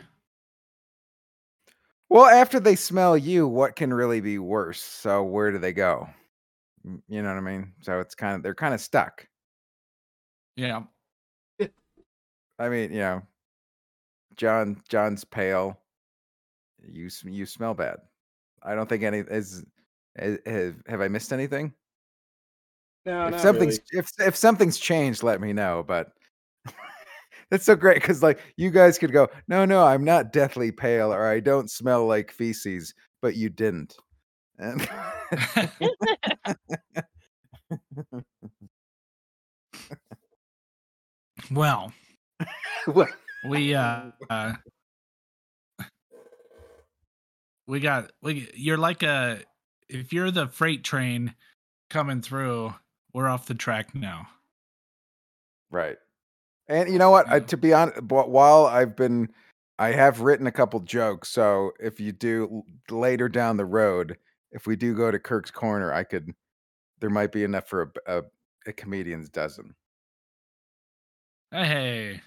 Well, 2.08 2.24
after 2.24 2.58
they 2.58 2.74
smell 2.74 3.18
you, 3.18 3.46
what 3.46 3.76
can 3.76 3.92
really 3.92 4.20
be 4.20 4.38
worse? 4.38 4.80
So 4.80 5.22
where 5.22 5.52
do 5.52 5.58
they 5.58 5.74
go? 5.74 6.08
You 7.06 7.22
know 7.22 7.28
what 7.28 7.36
I 7.36 7.40
mean? 7.40 7.74
So 7.82 8.00
it's 8.00 8.14
kind 8.14 8.34
of 8.36 8.42
they're 8.42 8.54
kind 8.54 8.72
of 8.72 8.80
stuck. 8.80 9.28
Yeah. 10.56 10.84
I 12.58 12.68
mean, 12.68 12.90
you 12.92 12.98
know, 12.98 13.22
John 14.36 14.82
John's 14.88 15.24
pale. 15.24 15.78
You 16.82 17.10
you 17.24 17.44
smell 17.46 17.74
bad. 17.74 17.98
I 18.62 18.74
don't 18.74 18.88
think 18.88 19.02
any 19.02 19.18
is. 19.18 19.64
is- 20.16 20.38
Have, 20.46 20.82
have 20.88 21.00
I 21.00 21.06
missed 21.08 21.32
anything? 21.32 21.72
No, 23.06 23.26
if 23.26 23.30
not 23.32 23.40
something's 23.40 23.78
really. 23.92 24.00
if 24.00 24.10
if 24.18 24.34
something's 24.34 24.78
changed, 24.78 25.22
let 25.22 25.40
me 25.40 25.52
know. 25.52 25.84
But 25.86 26.10
that's 27.50 27.64
so 27.64 27.74
great 27.76 27.96
because 27.96 28.22
like 28.22 28.38
you 28.56 28.70
guys 28.70 28.98
could 28.98 29.12
go, 29.12 29.28
no, 29.48 29.64
no, 29.64 29.84
I'm 29.84 30.04
not 30.04 30.32
deathly 30.32 30.70
pale, 30.70 31.12
or 31.12 31.26
I 31.26 31.40
don't 31.40 31.70
smell 31.70 32.06
like 32.06 32.30
feces, 32.30 32.94
but 33.22 33.36
you 33.36 33.48
didn't. 33.48 33.96
And 34.58 34.88
well, 41.50 41.92
what? 42.86 43.08
we 43.48 43.74
uh, 43.74 44.10
uh 44.28 44.54
we 47.66 47.80
got 47.80 48.10
we 48.20 48.50
you're 48.54 48.78
like 48.78 49.02
a 49.02 49.40
if 49.88 50.12
you're 50.12 50.30
the 50.30 50.48
freight 50.48 50.84
train 50.84 51.34
coming 51.88 52.20
through, 52.20 52.74
we're 53.14 53.28
off 53.28 53.46
the 53.46 53.54
track 53.54 53.94
now. 53.94 54.28
Right. 55.70 55.96
And 56.68 56.90
you 56.90 56.98
know 56.98 57.10
what? 57.10 57.28
I, 57.28 57.40
to 57.40 57.56
be 57.56 57.72
honest, 57.72 58.02
while 58.02 58.66
I've 58.66 58.94
been, 58.96 59.28
I 59.78 59.88
have 59.92 60.20
written 60.20 60.46
a 60.46 60.52
couple 60.52 60.80
jokes. 60.80 61.28
So 61.30 61.72
if 61.80 61.98
you 61.98 62.12
do 62.12 62.62
later 62.90 63.28
down 63.28 63.56
the 63.56 63.64
road, 63.64 64.18
if 64.52 64.66
we 64.66 64.76
do 64.76 64.94
go 64.94 65.10
to 65.10 65.18
Kirk's 65.18 65.50
Corner, 65.50 65.92
I 65.92 66.04
could, 66.04 66.32
there 67.00 67.10
might 67.10 67.32
be 67.32 67.44
enough 67.44 67.68
for 67.68 67.92
a 68.06 68.22
a 68.68 68.72
comedian's 68.72 69.28
dozen. 69.28 69.74
Hey. 71.50 72.20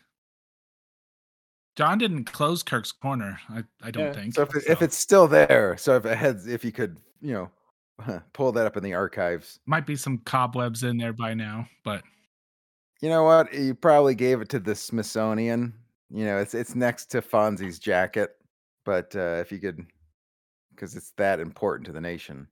John 1.78 1.98
didn't 2.00 2.26
close 2.26 2.64
Kirk's 2.64 2.92
corner, 2.92 3.40
I, 3.50 3.64
I 3.82 3.92
don't 3.92 4.08
Yeah, 4.08 4.14
think. 4.14 4.34
So 4.34 4.42
if, 4.42 4.56
it, 4.56 4.64
if 4.68 4.82
it's 4.82 4.98
still 4.98 5.28
there, 5.28 5.78
so 5.78 5.96
if 5.96 6.06
it 6.06 6.18
has, 6.18 6.48
if 6.48 6.66
you 6.66 6.72
could, 6.72 6.98
you 7.22 7.34
know, 7.34 8.22
pull 8.34 8.52
that 8.52 8.66
up 8.66 8.76
in 8.76 8.84
the 8.84 8.94
archives. 8.94 9.60
might 9.66 9.86
be 9.86 9.96
some 9.96 10.18
cobwebs 10.20 10.84
in 10.84 10.98
there 10.98 11.14
by 11.14 11.34
now, 11.34 11.68
but 11.86 12.04
You 13.02 13.10
know 13.10 13.24
what? 13.24 13.52
You 13.54 13.74
probably 13.74 14.14
gave 14.14 14.42
it 14.42 14.50
to 14.50 14.60
the 14.60 14.76
Smithsonian. 14.76 15.74
You 16.12 16.26
know, 16.26 16.38
it's 16.38 16.54
it's 16.54 16.76
next 16.76 17.08
to 17.08 17.22
Fonzie's 17.22 17.80
jacket. 17.80 18.32
But 18.86 19.16
uh, 19.16 19.38
if 19.40 19.52
you 19.52 19.60
could, 19.60 19.86
because 20.70 20.96
it's 20.96 21.12
that 21.18 21.40
important 21.40 21.88
to 21.88 21.94
the 21.94 22.02
nation. 22.02 22.48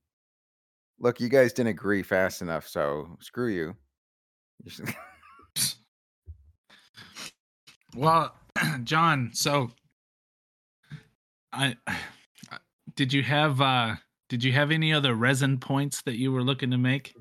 Look, 0.99 1.19
you 1.19 1.29
guys 1.29 1.53
didn't 1.53 1.69
agree 1.69 2.03
fast 2.03 2.41
enough, 2.41 2.67
so 2.67 3.17
screw 3.19 3.49
you. 3.49 3.75
You 4.63 4.85
well, 7.95 8.35
John, 8.83 9.29
so 9.33 9.71
I 11.53 11.77
did 12.95 13.13
you 13.13 13.23
have 13.23 13.62
uh 13.62 13.95
did 14.29 14.43
you 14.43 14.51
have 14.51 14.71
any 14.71 14.93
other 14.93 15.13
resin 15.13 15.59
points 15.59 16.01
that 16.03 16.17
you 16.17 16.31
were 16.31 16.43
looking 16.43 16.71
to 16.71 16.77
make? 16.77 17.13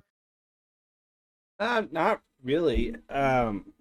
Uh, 1.60 1.82
not 1.90 2.20
really. 2.42 2.94
Um, 3.09 3.72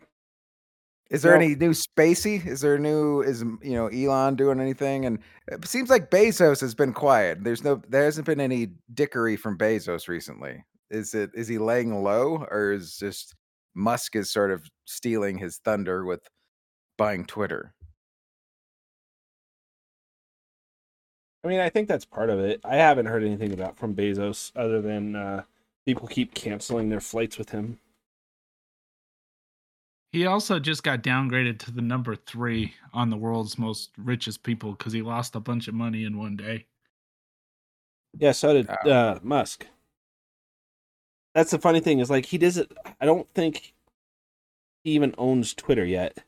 Is 1.10 1.22
there 1.22 1.32
Well- 1.32 1.42
any 1.42 1.56
new 1.56 1.72
Spacey? 1.72 2.46
Is 2.46 2.60
there 2.62 2.78
new? 2.78 3.22
Is 3.22 3.42
you 3.42 3.74
know 3.76 3.88
Elon 3.88 4.36
doing 4.36 4.60
anything? 4.60 5.06
And 5.06 5.20
it 5.48 5.66
seems 5.66 5.90
like 5.90 6.12
Bezos 6.12 6.60
has 6.60 6.76
been 6.76 6.92
quiet. 6.94 7.44
There's 7.46 7.64
no, 7.64 7.82
there 7.88 8.04
hasn't 8.04 8.26
been 8.26 8.42
any 8.42 8.72
dickery 8.94 9.38
from 9.38 9.58
Bezos 9.58 10.10
recently. 10.10 10.66
Is 10.90 11.14
it? 11.14 11.32
Is 11.34 11.48
he 11.48 11.58
laying 11.60 12.04
low, 12.04 12.46
or 12.52 12.74
is 12.74 12.98
just 12.98 13.36
Musk 13.74 14.18
is 14.18 14.30
sort 14.30 14.52
of 14.52 14.68
stealing 14.86 15.38
his 15.38 15.60
thunder 15.60 16.04
with 16.04 16.28
buying 16.98 17.26
Twitter? 17.26 17.74
I 21.44 21.48
mean, 21.48 21.60
I 21.60 21.70
think 21.70 21.88
that's 21.88 22.06
part 22.06 22.30
of 22.30 22.40
it. 22.40 22.60
I 22.66 22.76
haven't 22.76 23.06
heard 23.06 23.24
anything 23.24 23.54
about 23.54 23.78
from 23.78 23.96
Bezos 23.96 24.52
other 24.56 24.82
than 24.82 25.16
uh, 25.16 25.44
people 25.86 26.08
keep 26.08 26.34
canceling 26.34 26.90
their 26.90 27.00
flights 27.00 27.38
with 27.38 27.52
him. 27.52 27.80
He 30.12 30.26
also 30.26 30.60
just 30.60 30.84
got 30.84 31.04
downgraded 31.04 31.60
to 31.60 31.72
the 31.72 31.82
number 31.82 32.16
three 32.16 32.74
on 32.94 33.10
the 33.10 33.18
world's 33.18 33.58
most 33.60 33.92
richest 33.98 34.44
people 34.44 34.72
because 34.72 34.94
he 34.94 35.02
lost 35.02 35.36
a 35.36 35.40
bunch 35.40 35.68
of 35.68 35.74
money 35.74 36.06
in 36.06 36.18
one 36.18 36.36
day. 36.36 36.66
Yeah, 38.18 38.32
so 38.32 38.54
did 38.54 38.70
uh, 38.70 39.20
Musk. 39.22 39.68
That's 41.36 41.52
the 41.52 41.60
funny 41.60 41.82
thing 41.82 42.00
is 42.00 42.10
like 42.10 42.26
he 42.26 42.38
doesn't. 42.38 42.72
I 43.00 43.06
don't 43.06 43.32
think 43.34 43.74
he 44.84 44.92
even 44.92 45.14
owns 45.18 45.54
Twitter 45.54 45.86
yet. 45.86 46.24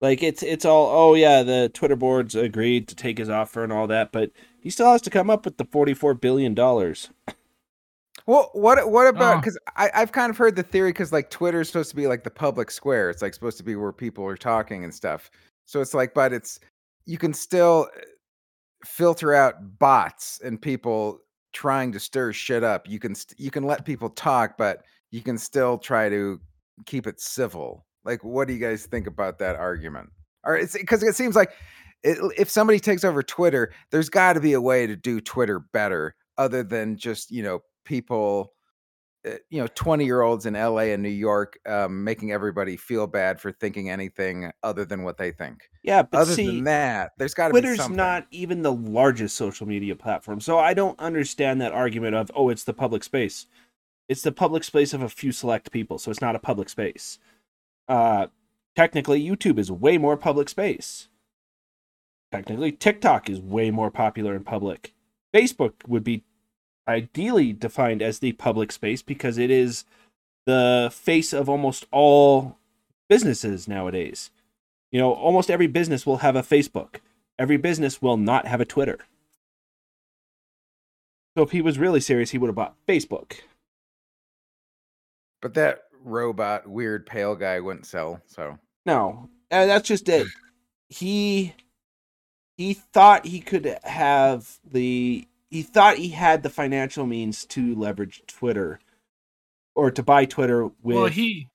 Like 0.00 0.22
it's 0.22 0.42
it's 0.42 0.64
all 0.66 0.90
oh 0.92 1.14
yeah 1.14 1.42
the 1.42 1.70
Twitter 1.72 1.96
boards 1.96 2.34
agreed 2.34 2.88
to 2.88 2.94
take 2.94 3.16
his 3.16 3.30
offer 3.30 3.64
and 3.64 3.72
all 3.72 3.86
that, 3.86 4.12
but 4.12 4.30
he 4.60 4.68
still 4.68 4.90
has 4.92 5.00
to 5.02 5.10
come 5.10 5.30
up 5.30 5.44
with 5.46 5.56
the 5.56 5.64
forty 5.64 5.94
four 5.94 6.12
billion 6.12 6.54
dollars. 6.54 7.08
Well, 8.26 8.50
what 8.54 8.90
what 8.90 9.06
about 9.06 9.36
Oh. 9.36 9.40
because 9.40 9.58
I 9.76 9.90
I've 9.94 10.12
kind 10.12 10.30
of 10.30 10.36
heard 10.36 10.56
the 10.56 10.62
theory 10.62 10.90
because 10.90 11.12
like 11.12 11.30
Twitter 11.30 11.60
is 11.60 11.68
supposed 11.68 11.90
to 11.90 11.96
be 11.96 12.06
like 12.06 12.24
the 12.24 12.30
public 12.30 12.70
square. 12.70 13.08
It's 13.10 13.22
like 13.22 13.34
supposed 13.34 13.58
to 13.58 13.64
be 13.64 13.76
where 13.76 13.92
people 13.92 14.24
are 14.26 14.36
talking 14.36 14.82
and 14.84 14.92
stuff. 14.92 15.30
So 15.64 15.80
it's 15.80 15.94
like, 15.94 16.12
but 16.14 16.32
it's 16.32 16.58
you 17.04 17.18
can 17.18 17.32
still 17.32 17.88
uh, 17.96 18.00
filter 18.84 19.32
out 19.34 19.78
bots 19.78 20.40
and 20.44 20.60
people 20.60 21.20
trying 21.52 21.92
to 21.92 22.00
stir 22.00 22.32
shit 22.32 22.64
up. 22.64 22.88
You 22.88 22.98
can 22.98 23.14
st- 23.14 23.38
you 23.38 23.50
can 23.50 23.64
let 23.64 23.84
people 23.84 24.10
talk, 24.10 24.58
but 24.58 24.82
you 25.12 25.22
can 25.22 25.38
still 25.38 25.78
try 25.78 26.08
to 26.08 26.40
keep 26.84 27.06
it 27.06 27.20
civil. 27.20 27.86
Like, 28.04 28.22
what 28.24 28.46
do 28.48 28.54
you 28.54 28.60
guys 28.60 28.86
think 28.86 29.06
about 29.06 29.38
that 29.38 29.56
argument? 29.56 30.10
Or 30.44 30.56
it's 30.56 30.76
because 30.76 31.02
it 31.02 31.14
seems 31.16 31.34
like 31.36 31.52
it, 32.02 32.18
if 32.36 32.50
somebody 32.50 32.78
takes 32.78 33.04
over 33.04 33.22
Twitter, 33.22 33.72
there's 33.90 34.08
got 34.08 34.34
to 34.34 34.40
be 34.40 34.52
a 34.52 34.60
way 34.60 34.86
to 34.86 34.94
do 34.96 35.20
Twitter 35.20 35.60
better, 35.72 36.14
other 36.38 36.62
than 36.62 36.96
just 36.96 37.30
you 37.30 37.42
know 37.42 37.60
people, 37.86 38.52
uh, 39.26 39.30
you 39.48 39.60
know, 39.60 39.68
twenty 39.74 40.04
year 40.04 40.20
olds 40.20 40.44
in 40.44 40.54
L.A. 40.54 40.92
and 40.92 41.02
New 41.02 41.08
York 41.08 41.58
um, 41.66 42.04
making 42.04 42.32
everybody 42.32 42.76
feel 42.76 43.06
bad 43.06 43.40
for 43.40 43.52
thinking 43.52 43.88
anything 43.88 44.52
other 44.62 44.84
than 44.84 45.02
what 45.02 45.16
they 45.16 45.30
think. 45.30 45.70
Yeah, 45.82 46.02
but 46.02 46.20
other 46.20 46.34
see, 46.34 46.46
than 46.46 46.64
that, 46.64 47.12
there's 47.16 47.32
got 47.32 47.48
to 47.48 47.54
be 47.54 47.60
Twitter's 47.60 47.88
not 47.88 48.26
even 48.30 48.60
the 48.60 48.72
largest 48.72 49.36
social 49.36 49.66
media 49.66 49.96
platform, 49.96 50.40
so 50.40 50.58
I 50.58 50.74
don't 50.74 50.98
understand 51.00 51.62
that 51.62 51.72
argument 51.72 52.14
of 52.14 52.30
oh, 52.34 52.50
it's 52.50 52.64
the 52.64 52.74
public 52.74 53.02
space. 53.02 53.46
It's 54.08 54.22
the 54.22 54.32
public 54.32 54.62
space 54.64 54.92
of 54.92 55.02
a 55.02 55.08
few 55.08 55.32
select 55.32 55.72
people, 55.72 55.98
so 55.98 56.10
it's 56.10 56.20
not 56.20 56.36
a 56.36 56.40
public 56.40 56.68
space. 56.68 57.18
Uh, 57.88 58.26
technically, 58.76 59.26
YouTube 59.26 59.58
is 59.58 59.70
way 59.70 59.98
more 59.98 60.16
public 60.16 60.48
space. 60.48 61.08
Technically, 62.32 62.72
TikTok 62.72 63.30
is 63.30 63.40
way 63.40 63.70
more 63.70 63.90
popular 63.90 64.34
in 64.34 64.44
public. 64.44 64.94
Facebook 65.34 65.74
would 65.86 66.04
be 66.04 66.24
ideally 66.88 67.52
defined 67.52 68.02
as 68.02 68.18
the 68.18 68.32
public 68.32 68.72
space 68.72 69.02
because 69.02 69.38
it 69.38 69.50
is 69.50 69.84
the 70.46 70.90
face 70.92 71.32
of 71.32 71.48
almost 71.48 71.86
all 71.90 72.56
businesses 73.08 73.66
nowadays. 73.66 74.30
You 74.92 75.00
know, 75.00 75.12
almost 75.12 75.50
every 75.50 75.66
business 75.66 76.06
will 76.06 76.18
have 76.18 76.36
a 76.36 76.42
Facebook. 76.42 76.96
Every 77.38 77.56
business 77.56 78.00
will 78.00 78.16
not 78.16 78.46
have 78.46 78.60
a 78.60 78.64
Twitter. 78.64 78.98
So 81.36 81.42
if 81.42 81.50
he 81.50 81.60
was 81.60 81.78
really 81.78 82.00
serious, 82.00 82.30
he 82.30 82.38
would 82.38 82.48
have 82.48 82.54
bought 82.54 82.76
Facebook. 82.88 83.40
But 85.42 85.54
that 85.54 85.82
robot, 86.02 86.66
weird 86.66 87.04
pale 87.04 87.34
guy 87.34 87.60
wouldn't 87.60 87.86
sell. 87.86 88.22
So 88.26 88.58
No, 88.86 89.28
uh, 89.50 89.66
that's 89.66 89.86
just 89.86 90.08
it. 90.08 90.28
He 90.88 91.54
he 92.56 92.72
thought 92.72 93.26
he 93.26 93.40
could 93.40 93.78
have 93.84 94.58
the 94.64 95.28
he 95.50 95.62
thought 95.62 95.96
he 95.98 96.10
had 96.10 96.42
the 96.42 96.50
financial 96.50 97.06
means 97.06 97.44
to 97.46 97.74
leverage 97.74 98.22
Twitter 98.26 98.80
or 99.74 99.90
to 99.90 100.02
buy 100.02 100.24
Twitter 100.24 100.64
with 100.64 100.96
well, 100.96 101.06
he 101.06 101.48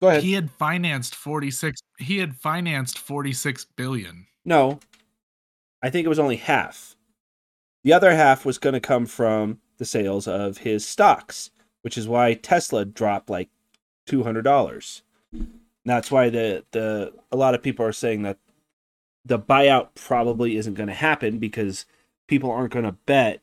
Go 0.00 0.08
ahead. 0.08 0.22
he 0.22 0.32
had 0.32 0.50
financed 0.50 1.14
46 1.14 1.80
he 1.98 2.18
had 2.18 2.34
financed 2.36 2.98
46 2.98 3.66
billion. 3.76 4.26
No. 4.44 4.80
I 5.82 5.90
think 5.90 6.04
it 6.06 6.08
was 6.08 6.18
only 6.18 6.36
half. 6.36 6.96
The 7.84 7.92
other 7.92 8.14
half 8.14 8.44
was 8.44 8.58
going 8.58 8.74
to 8.74 8.80
come 8.80 9.06
from 9.06 9.60
the 9.78 9.84
sales 9.84 10.28
of 10.28 10.58
his 10.58 10.86
stocks, 10.86 11.50
which 11.82 11.96
is 11.96 12.06
why 12.08 12.34
Tesla 12.34 12.84
dropped 12.84 13.30
like 13.30 13.48
$200. 14.08 15.02
That's 15.84 16.10
why 16.10 16.28
the 16.28 16.64
the 16.72 17.12
a 17.32 17.36
lot 17.36 17.54
of 17.54 17.62
people 17.62 17.84
are 17.86 17.92
saying 17.92 18.22
that 18.22 18.38
the 19.24 19.38
buyout 19.38 19.88
probably 19.94 20.56
isn't 20.56 20.74
going 20.74 20.88
to 20.88 20.94
happen 20.94 21.38
because 21.38 21.86
people 22.26 22.50
aren't 22.50 22.72
going 22.72 22.84
to 22.84 22.92
bet 22.92 23.40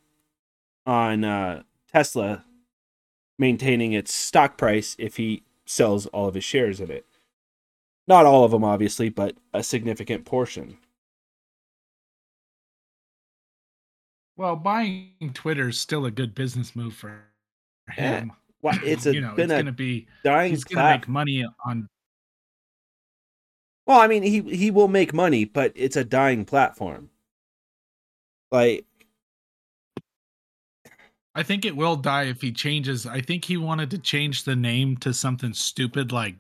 on 0.86 1.24
uh, 1.24 1.64
Tesla 1.92 2.44
maintaining 3.40 3.94
its 3.94 4.14
stock 4.14 4.58
price 4.58 4.96
if 4.98 5.18
he 5.18 5.44
sells 5.66 6.08
all 6.08 6.28
of 6.28 6.36
his 6.36 6.44
shares 6.44 6.80
in 6.80 6.90
it. 6.90 7.06
Not 8.08 8.26
all 8.26 8.44
of 8.44 8.52
them, 8.52 8.64
obviously, 8.64 9.10
but 9.10 9.36
a 9.54 9.62
significant 9.62 10.26
portion. 10.26 10.78
Well, 14.38 14.56
buying 14.56 15.32
Twitter 15.34 15.70
is 15.70 15.80
still 15.80 16.06
a 16.06 16.12
good 16.12 16.36
business 16.36 16.76
move 16.76 16.94
for 16.96 17.24
Yeah. 17.98 18.20
him. 18.22 18.32
Well, 18.62 18.78
it's 18.84 19.06
a, 19.08 19.14
you 19.14 19.22
know, 19.22 19.34
it's 19.36 19.52
a 19.52 19.58
gonna 19.58 19.72
be 19.72 20.08
dying 20.24 20.52
he's 20.52 20.64
gonna 20.64 20.98
make 20.98 21.08
money 21.08 21.46
on 21.66 21.88
Well, 23.88 24.00
I 24.00 24.08
mean, 24.08 24.22
he 24.22 24.42
he 24.42 24.70
will 24.70 24.90
make 24.90 25.14
money, 25.14 25.46
but 25.46 25.72
it's 25.76 25.96
a 25.96 26.04
dying 26.04 26.44
platform. 26.46 27.10
Like, 28.52 28.86
I 31.34 31.44
think 31.44 31.64
it 31.66 31.76
will 31.76 31.96
die 31.96 32.24
if 32.26 32.42
he 32.42 32.52
changes. 32.52 33.06
I 33.06 33.22
think 33.22 33.46
he 33.46 33.56
wanted 33.58 33.90
to 33.92 33.98
change 33.98 34.44
the 34.44 34.56
name 34.56 34.98
to 34.98 35.14
something 35.14 35.54
stupid 35.54 36.12
like 36.12 36.36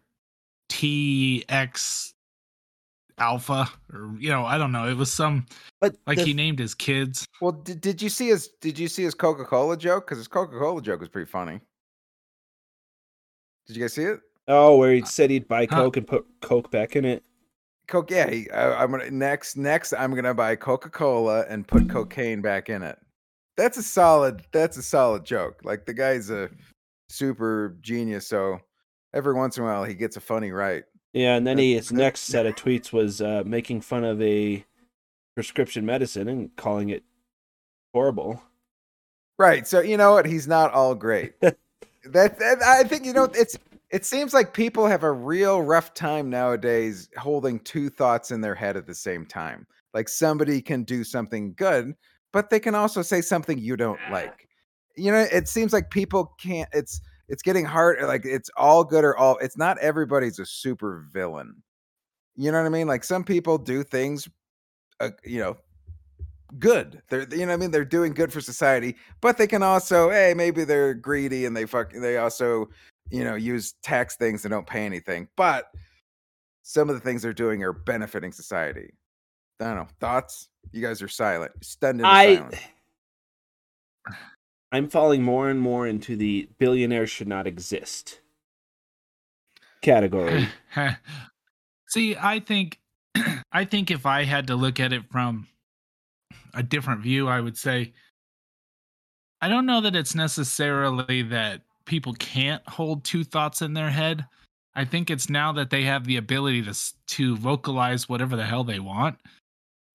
TX 0.69 2.13
Alpha 3.17 3.67
or 3.93 4.13
you 4.19 4.29
know, 4.29 4.45
I 4.45 4.57
don't 4.57 4.71
know. 4.73 4.87
It 4.87 4.95
was 4.97 5.11
some 5.11 5.45
but 5.79 5.95
like 6.05 6.17
the- 6.17 6.25
he 6.25 6.33
named 6.33 6.59
his 6.59 6.75
kids. 6.75 7.25
Well, 7.41 7.53
did, 7.53 7.79
did 7.79 8.01
you 8.01 8.09
see 8.09 8.27
his 8.27 8.49
did 8.59 8.77
you 8.77 8.89
see 8.89 9.03
his 9.03 9.13
Coca 9.15 9.45
Cola 9.45 9.77
joke? 9.77 10.05
Because 10.05 10.17
his 10.17 10.27
Coca 10.27 10.57
Cola 10.59 10.81
joke 10.81 10.99
was 10.99 11.09
pretty 11.09 11.29
funny. 11.31 11.61
Did 13.67 13.77
you 13.77 13.83
guys 13.83 13.93
see 13.93 14.03
it? 14.03 14.19
oh, 14.49 14.77
where 14.77 14.93
he 14.93 15.03
said 15.03 15.29
he'd 15.29 15.47
buy 15.47 15.67
Huh. 15.69 15.75
Coke 15.83 15.97
and 15.97 16.07
put 16.07 16.25
Coke 16.41 16.71
back 16.71 16.95
in 16.95 17.03
it. 17.05 17.23
Coke, 17.87 18.11
yeah. 18.11 18.29
He, 18.29 18.49
I, 18.51 18.83
I'm 18.83 18.91
gonna 18.91 19.09
next 19.11 19.55
next. 19.55 19.93
I'm 19.93 20.13
gonna 20.13 20.33
buy 20.33 20.55
Coca 20.55 20.89
Cola 20.89 21.45
and 21.47 21.67
put 21.67 21.89
cocaine 21.89 22.41
back 22.41 22.69
in 22.69 22.83
it. 22.83 22.97
That's 23.55 23.77
a 23.77 23.83
solid. 23.83 24.43
That's 24.51 24.77
a 24.77 24.83
solid 24.83 25.23
joke. 25.23 25.61
Like 25.63 25.85
the 25.85 25.93
guy's 25.93 26.29
a 26.29 26.49
super 27.09 27.77
genius. 27.81 28.27
So 28.27 28.59
every 29.13 29.33
once 29.33 29.57
in 29.57 29.63
a 29.63 29.67
while 29.67 29.83
he 29.83 29.93
gets 29.93 30.17
a 30.17 30.21
funny 30.21 30.51
right. 30.51 30.83
Yeah, 31.13 31.35
and 31.35 31.47
then 31.47 31.57
he, 31.57 31.73
his 31.73 31.91
next 31.91 32.21
set 32.21 32.45
of 32.45 32.55
tweets 32.55 32.91
was 32.91 33.21
uh, 33.21 33.43
making 33.45 33.81
fun 33.81 34.03
of 34.03 34.21
a 34.21 34.63
prescription 35.35 35.85
medicine 35.85 36.27
and 36.27 36.55
calling 36.55 36.89
it 36.89 37.03
horrible. 37.93 38.41
Right. 39.39 39.65
So 39.65 39.79
you 39.79 39.97
know 39.97 40.13
what? 40.13 40.25
He's 40.25 40.47
not 40.47 40.73
all 40.73 40.93
great. 40.93 41.39
that, 41.41 41.55
that 42.39 42.61
I 42.61 42.83
think 42.83 43.05
you 43.05 43.13
know 43.13 43.25
it's 43.33 43.57
it 43.91 44.05
seems 44.05 44.33
like 44.33 44.53
people 44.53 44.85
have 44.87 45.03
a 45.03 45.11
real 45.11 45.61
rough 45.61 45.93
time 45.93 46.29
nowadays 46.29 47.09
holding 47.17 47.59
two 47.61 47.89
thoughts 47.89 48.31
in 48.31 48.41
their 48.41 48.55
head 48.55 48.75
at 48.75 48.85
the 48.85 48.95
same 48.95 49.25
time. 49.25 49.65
Like 49.93 50.09
somebody 50.09 50.61
can 50.61 50.83
do 50.83 51.03
something 51.03 51.53
good, 51.55 51.93
but 52.33 52.49
they 52.49 52.59
can 52.59 52.75
also 52.75 53.01
say 53.01 53.21
something 53.21 53.57
you 53.57 53.77
don't 53.77 53.99
like. 54.11 54.47
You 54.95 55.11
know, 55.11 55.25
it 55.31 55.47
seems 55.47 55.73
like 55.73 55.89
people 55.89 56.35
can't 56.39 56.69
it's 56.73 57.01
it's 57.29 57.41
getting 57.41 57.65
hard 57.65 58.01
like 58.03 58.25
it's 58.25 58.49
all 58.57 58.83
good 58.83 59.03
or 59.03 59.17
all 59.17 59.37
it's 59.37 59.57
not 59.57 59.77
everybody's 59.79 60.39
a 60.39 60.45
super 60.45 61.07
villain. 61.13 61.63
You 62.35 62.51
know 62.51 62.59
what 62.59 62.67
I 62.67 62.69
mean? 62.69 62.87
Like 62.87 63.03
some 63.03 63.23
people 63.23 63.57
do 63.57 63.83
things 63.83 64.27
uh, 64.99 65.11
you 65.23 65.39
know 65.39 65.57
good. 66.59 67.01
They're 67.09 67.27
you 67.29 67.39
know 67.39 67.47
what 67.47 67.53
I 67.53 67.57
mean 67.57 67.71
they're 67.71 67.85
doing 67.85 68.13
good 68.13 68.33
for 68.33 68.41
society, 68.41 68.95
but 69.21 69.37
they 69.37 69.47
can 69.47 69.63
also 69.63 70.09
hey 70.09 70.33
maybe 70.35 70.65
they're 70.65 70.93
greedy 70.93 71.45
and 71.45 71.55
they 71.55 71.65
fuck 71.65 71.93
they 71.93 72.17
also 72.17 72.69
you 73.11 73.23
know 73.23 73.35
use 73.35 73.73
tax 73.83 74.15
things 74.15 74.45
and 74.45 74.51
don't 74.51 74.67
pay 74.67 74.85
anything. 74.85 75.27
But 75.35 75.71
some 76.63 76.89
of 76.89 76.95
the 76.95 77.01
things 77.01 77.21
they're 77.21 77.33
doing 77.33 77.63
are 77.63 77.73
benefiting 77.73 78.31
society. 78.31 78.93
I 79.59 79.65
don't 79.65 79.75
know 79.75 79.87
thoughts. 79.99 80.49
You 80.71 80.81
guys 80.81 81.01
are 81.01 81.07
silent, 81.07 81.51
stunned 81.61 82.01
into 82.01 82.09
I 82.09 82.35
silence. 82.35 82.57
I'm 84.71 84.89
falling 84.89 85.23
more 85.23 85.49
and 85.49 85.59
more 85.59 85.87
into 85.87 86.15
the 86.15 86.49
billionaires 86.57 87.09
should 87.09 87.27
not 87.27 87.47
exist 87.47 88.19
category. 89.81 90.47
See, 91.87 92.15
I 92.19 92.39
think 92.39 92.79
I 93.51 93.65
think 93.65 93.91
if 93.91 94.05
I 94.05 94.23
had 94.23 94.47
to 94.47 94.55
look 94.55 94.79
at 94.79 94.93
it 94.93 95.03
from 95.09 95.47
a 96.53 96.63
different 96.63 97.01
view, 97.01 97.27
I 97.27 97.39
would 97.39 97.57
say 97.57 97.93
I 99.41 99.47
don't 99.47 99.65
know 99.65 99.81
that 99.81 99.95
it's 99.95 100.15
necessarily 100.15 101.21
that 101.23 101.61
people 101.87 102.13
can't 102.19 102.61
hold 102.69 103.03
two 103.03 103.23
thoughts 103.23 103.63
in 103.63 103.73
their 103.73 103.89
head. 103.89 104.25
I 104.75 104.85
think 104.85 105.09
it's 105.09 105.27
now 105.29 105.51
that 105.53 105.71
they 105.71 105.83
have 105.83 106.03
the 106.05 106.17
ability 106.17 106.61
to 106.63 106.75
to 107.07 107.35
vocalize 107.37 108.07
whatever 108.07 108.35
the 108.35 108.45
hell 108.45 108.63
they 108.63 108.79
want 108.79 109.17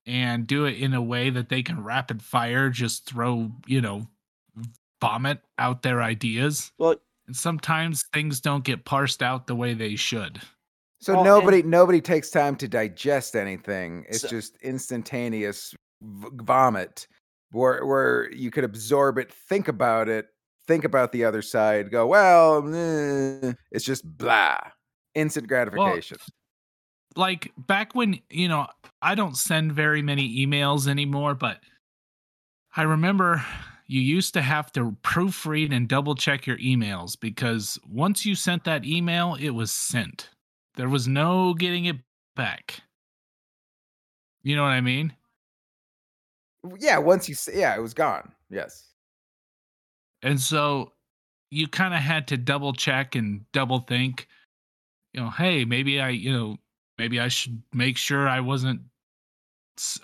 and 0.07 0.45
do 0.49 0.65
it 0.65 0.77
in 0.79 0.93
a 0.95 1.01
way 1.03 1.31
that 1.31 1.49
they 1.49 1.63
can 1.63 1.85
rapid 1.85 2.21
fire 2.21 2.69
just 2.71 3.07
throw, 3.09 3.53
you 3.67 3.81
know, 3.81 4.09
vomit 5.01 5.39
out 5.59 5.83
their 5.83 6.03
ideas. 6.03 6.73
well, 6.79 6.97
And 7.29 7.37
sometimes 7.37 8.05
things 8.13 8.41
don't 8.41 8.65
get 8.65 8.85
parsed 8.85 9.23
out 9.23 9.47
the 9.47 9.55
way 9.55 9.75
they 9.75 9.95
should. 9.95 10.41
So 11.01 11.13
Well, 11.15 11.21
and- 11.23 11.27
nobody 11.29 11.63
nobody 11.63 12.01
takes 12.01 12.31
time 12.31 12.57
to 12.57 12.67
digest 12.67 13.37
anything. 13.37 14.05
It's 14.09 14.23
So- 14.23 14.29
just 14.29 14.57
instantaneous 14.63 15.75
v- 16.03 16.29
vomit 16.35 17.07
where 17.53 17.85
where 17.87 18.33
you 18.33 18.51
could 18.51 18.65
absorb 18.65 19.19
it, 19.19 19.33
think 19.33 19.69
about 19.69 20.09
it, 20.09 20.29
think 20.67 20.85
about 20.85 21.13
the 21.13 21.25
other 21.25 21.43
side, 21.43 21.91
go, 21.91 22.07
well, 22.07 22.67
eh," 22.75 23.53
it's 23.71 23.85
just 23.85 24.05
blah. 24.05 24.59
Instant 25.15 25.47
gratification. 25.47 26.19
like 27.15 27.53
back 27.59 27.95
when 27.95 28.19
you 28.31 28.49
know 28.49 28.67
i 29.03 29.15
don't 29.15 29.37
send 29.37 29.71
very 29.71 30.01
many 30.01 30.47
emails 30.47 30.89
anymore 30.89 31.35
but 31.35 31.59
i 32.75 32.81
remember 32.81 33.45
you 33.87 34.01
used 34.01 34.33
to 34.33 34.41
have 34.41 34.73
to 34.73 34.97
proofread 35.03 35.77
and 35.77 35.89
double 35.89 36.15
check 36.15 36.47
your 36.47 36.57
emails 36.57 37.21
because 37.21 37.79
once 37.87 38.25
you 38.25 38.35
sent 38.35 38.65
that 38.65 38.87
email 38.87 39.37
it 39.39 39.51
was 39.51 39.71
sent 39.71 40.31
there 40.77 40.89
was 40.89 41.07
no 41.07 41.53
getting 41.53 41.85
it 41.85 41.97
back 42.35 42.81
you 44.43 44.57
know 44.57 44.63
what 44.63 44.71
i 44.71 44.81
mean 44.81 45.13
yeah, 46.79 46.99
once 46.99 47.29
you 47.29 47.35
yeah, 47.53 47.75
it 47.75 47.81
was 47.81 47.95
gone. 47.95 48.33
Yes. 48.51 48.92
And 50.23 50.41
so 50.41 50.93
you 51.51 51.69
kind 51.69 51.95
of 51.95 52.01
had 52.01 52.29
to 52.29 52.37
double 52.37 52.73
check 52.73 53.15
and 53.15 53.45
double 53.53 53.81
think 53.81 54.27
you 55.13 55.21
know 55.21 55.31
hey 55.31 55.65
maybe 55.65 56.01
i 56.01 56.09
you 56.09 56.33
know 56.33 56.57
maybe 56.99 57.21
i 57.21 57.29
should 57.29 57.63
make 57.73 57.97
sure 57.97 58.29
i 58.29 58.41
wasn't 58.41 58.81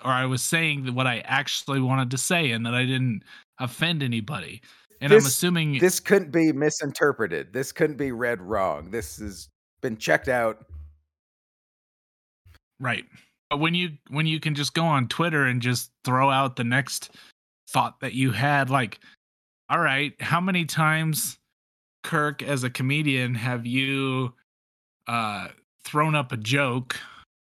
or 0.03 0.11
i 0.11 0.25
was 0.25 0.41
saying 0.41 0.93
what 0.93 1.07
i 1.07 1.19
actually 1.25 1.79
wanted 1.79 2.11
to 2.11 2.17
say 2.17 2.51
and 2.51 2.65
that 2.65 2.73
i 2.73 2.85
didn't 2.85 3.23
offend 3.59 4.03
anybody 4.03 4.61
and 5.01 5.11
i'm 5.13 5.19
assuming 5.19 5.77
This 5.79 5.99
couldn't 5.99 6.31
be 6.31 6.51
misinterpreted. 6.51 7.53
This 7.53 7.71
couldn't 7.71 7.95
be 7.95 8.11
read 8.11 8.41
wrong. 8.41 8.91
This 8.91 9.17
has 9.19 9.47
been 9.81 9.95
checked 9.97 10.27
out. 10.27 10.65
right 12.81 13.05
but 13.49 13.59
when 13.59 13.73
you 13.73 13.91
when 14.09 14.25
you 14.25 14.39
can 14.39 14.55
just 14.55 14.73
go 14.73 14.83
on 14.83 15.07
twitter 15.07 15.45
and 15.45 15.61
just 15.61 15.91
throw 16.03 16.29
out 16.29 16.57
the 16.57 16.63
next 16.63 17.11
thought 17.69 17.99
that 18.01 18.13
you 18.13 18.31
had 18.31 18.69
like 18.69 18.99
all 19.69 19.79
right 19.79 20.13
how 20.19 20.41
many 20.41 20.65
times 20.65 21.37
kirk 22.03 22.41
as 22.41 22.63
a 22.63 22.69
comedian 22.69 23.35
have 23.35 23.65
you 23.65 24.33
uh 25.07 25.47
thrown 25.83 26.15
up 26.15 26.31
a 26.31 26.37
joke 26.37 26.95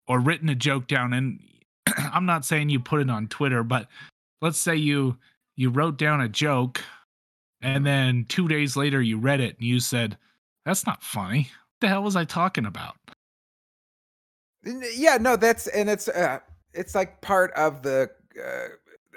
or 0.09 0.19
written 0.19 0.49
a 0.49 0.55
joke 0.55 0.87
down? 0.87 1.13
And 1.13 1.41
i'm 1.97 2.27
not 2.27 2.45
saying 2.45 2.69
you 2.69 2.81
put 2.81 3.01
it 3.01 3.11
on 3.11 3.29
twitter 3.29 3.63
but 3.63 3.89
let's 4.43 4.59
say 4.59 4.77
you 4.77 5.17
you 5.57 5.71
wrote 5.71 5.99
down 5.99 6.21
a 6.21 6.29
joke 6.29 6.83
and 7.63 7.87
then 7.87 8.25
two 8.29 8.49
days 8.49 8.77
later 8.77 9.03
you 9.03 9.19
read 9.19 9.41
it 9.41 9.57
and 9.59 9.67
you 9.67 9.81
said 9.81 10.17
that's 10.65 10.87
not 10.87 11.03
funny. 11.03 11.51
What 11.51 11.81
the 11.81 11.89
hell 11.89 12.03
was 12.03 12.17
i 12.17 12.25
talking 12.25 12.67
about? 12.67 12.97
Yeah, 14.65 15.17
no, 15.19 15.37
that's 15.37 15.69
and 15.69 15.89
it's 15.89 16.09
uh, 16.09 16.41
it's 16.75 16.95
like 16.95 17.21
part 17.23 17.51
of 17.53 17.83
the 17.83 18.11
uh, 18.39 18.69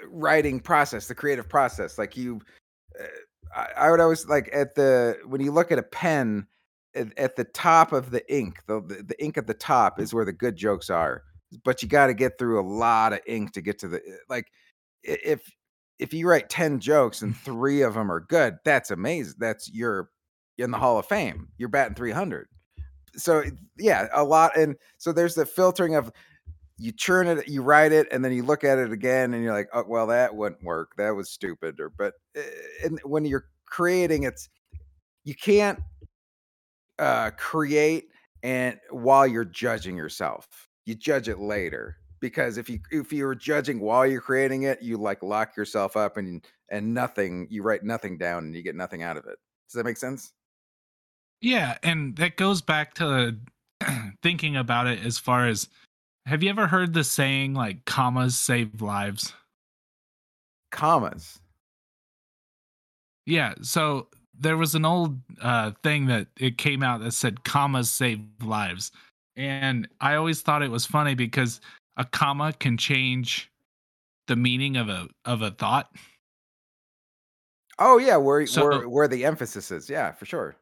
writing 0.08 0.58
process, 0.58 1.06
the 1.06 1.14
creative 1.14 1.48
process. 1.48 1.98
Like 1.98 2.16
you, 2.16 2.40
I, 3.54 3.68
I 3.76 3.90
would 3.90 4.00
always 4.00 4.26
like 4.26 4.50
at 4.52 4.74
the 4.74 5.18
when 5.26 5.40
you 5.40 5.52
look 5.52 5.72
at 5.72 5.78
a 5.78 5.82
pen, 5.82 6.46
at, 6.94 7.16
at 7.18 7.36
the 7.36 7.44
top 7.44 7.92
of 7.92 8.10
the 8.10 8.34
ink, 8.34 8.58
the, 8.66 8.80
the 8.80 9.02
the 9.02 9.24
ink 9.24 9.38
at 9.38 9.46
the 9.46 9.54
top 9.54 10.00
is 10.00 10.12
where 10.14 10.24
the 10.24 10.32
good 10.32 10.56
jokes 10.56 10.90
are. 10.90 11.22
but 11.64 11.82
you 11.82 11.88
got 11.88 12.06
to 12.08 12.14
get 12.14 12.38
through 12.38 12.60
a 12.60 12.66
lot 12.66 13.12
of 13.12 13.20
ink 13.26 13.52
to 13.52 13.60
get 13.60 13.78
to 13.80 13.88
the 13.88 13.98
eh, 13.98 14.16
like 14.28 14.46
if 15.02 15.48
if 15.98 16.12
you 16.12 16.28
write 16.28 16.48
10 16.48 16.80
jokes 16.80 17.22
and 17.22 17.36
three 17.44 17.82
of 17.82 17.94
them 17.94 18.10
are 18.10 18.20
good 18.20 18.56
that's 18.64 18.90
amazing 18.90 19.34
that's 19.38 19.70
you're 19.72 20.08
in 20.58 20.70
the 20.70 20.78
hall 20.78 20.98
of 20.98 21.06
fame 21.06 21.48
you're 21.58 21.68
batting 21.68 21.94
300 21.94 22.46
so 23.16 23.44
yeah 23.78 24.08
a 24.12 24.24
lot 24.24 24.56
and 24.56 24.76
so 24.98 25.12
there's 25.12 25.34
the 25.34 25.46
filtering 25.46 25.94
of 25.94 26.10
you 26.76 26.92
churn 26.92 27.28
it 27.28 27.46
you 27.48 27.62
write 27.62 27.92
it 27.92 28.08
and 28.10 28.24
then 28.24 28.32
you 28.32 28.42
look 28.42 28.64
at 28.64 28.78
it 28.78 28.90
again 28.90 29.32
and 29.34 29.42
you're 29.44 29.52
like 29.52 29.68
oh 29.72 29.84
well 29.86 30.06
that 30.06 30.34
wouldn't 30.34 30.62
work. 30.62 30.92
That 30.96 31.10
was 31.10 31.30
stupid 31.30 31.80
or 31.80 31.90
but 31.90 32.14
uh, 32.36 32.42
and 32.84 33.00
when 33.04 33.24
you're 33.24 33.46
creating 33.66 34.24
it's 34.24 34.48
you 35.24 35.34
can't 35.34 35.80
uh 36.98 37.30
create 37.36 38.08
and 38.42 38.78
while 38.90 39.26
you're 39.26 39.44
judging 39.44 39.96
yourself. 39.96 40.68
You 40.84 40.94
judge 40.94 41.28
it 41.28 41.38
later 41.38 41.96
because 42.20 42.58
if 42.58 42.68
you 42.68 42.80
if 42.90 43.12
you're 43.12 43.34
judging 43.34 43.80
while 43.80 44.06
you're 44.06 44.20
creating 44.20 44.64
it 44.64 44.82
you 44.82 44.96
like 44.96 45.22
lock 45.22 45.56
yourself 45.56 45.96
up 45.96 46.16
and 46.16 46.44
and 46.70 46.92
nothing 46.92 47.46
you 47.50 47.62
write 47.62 47.84
nothing 47.84 48.18
down 48.18 48.44
and 48.44 48.54
you 48.54 48.62
get 48.62 48.74
nothing 48.74 49.02
out 49.02 49.16
of 49.16 49.26
it. 49.26 49.38
Does 49.68 49.74
that 49.74 49.84
make 49.84 49.96
sense? 49.96 50.32
Yeah, 51.40 51.76
and 51.82 52.16
that 52.16 52.36
goes 52.36 52.62
back 52.62 52.94
to 52.94 53.36
thinking 54.22 54.56
about 54.56 54.86
it 54.86 55.04
as 55.04 55.18
far 55.18 55.46
as 55.46 55.68
have 56.26 56.42
you 56.42 56.50
ever 56.50 56.66
heard 56.66 56.92
the 56.94 57.04
saying 57.04 57.54
like 57.54 57.84
commas 57.84 58.36
save 58.36 58.80
lives? 58.82 59.32
commas 60.70 61.40
Yeah, 63.26 63.54
so 63.62 64.08
there 64.38 64.56
was 64.56 64.74
an 64.74 64.84
old 64.84 65.18
uh, 65.40 65.70
thing 65.82 66.06
that 66.06 66.26
it 66.38 66.58
came 66.58 66.82
out 66.82 67.00
that 67.00 67.12
said 67.12 67.44
commas 67.44 67.90
save 67.90 68.20
lives. 68.42 68.90
And 69.36 69.88
I 70.00 70.16
always 70.16 70.42
thought 70.42 70.62
it 70.62 70.70
was 70.70 70.84
funny 70.86 71.14
because 71.14 71.60
a 71.96 72.04
comma 72.04 72.52
can 72.52 72.76
change 72.76 73.50
the 74.26 74.36
meaning 74.36 74.76
of 74.76 74.88
a 74.88 75.08
of 75.24 75.42
a 75.42 75.50
thought. 75.52 75.90
oh 77.78 77.98
yeah 77.98 78.16
where 78.16 78.46
So- 78.46 78.68
where 78.68 78.88
where 78.88 79.08
the 79.08 79.24
emphasis 79.24 79.70
is 79.70 79.88
yeah 79.90 80.12
for 80.12 80.24
sure 80.26 80.56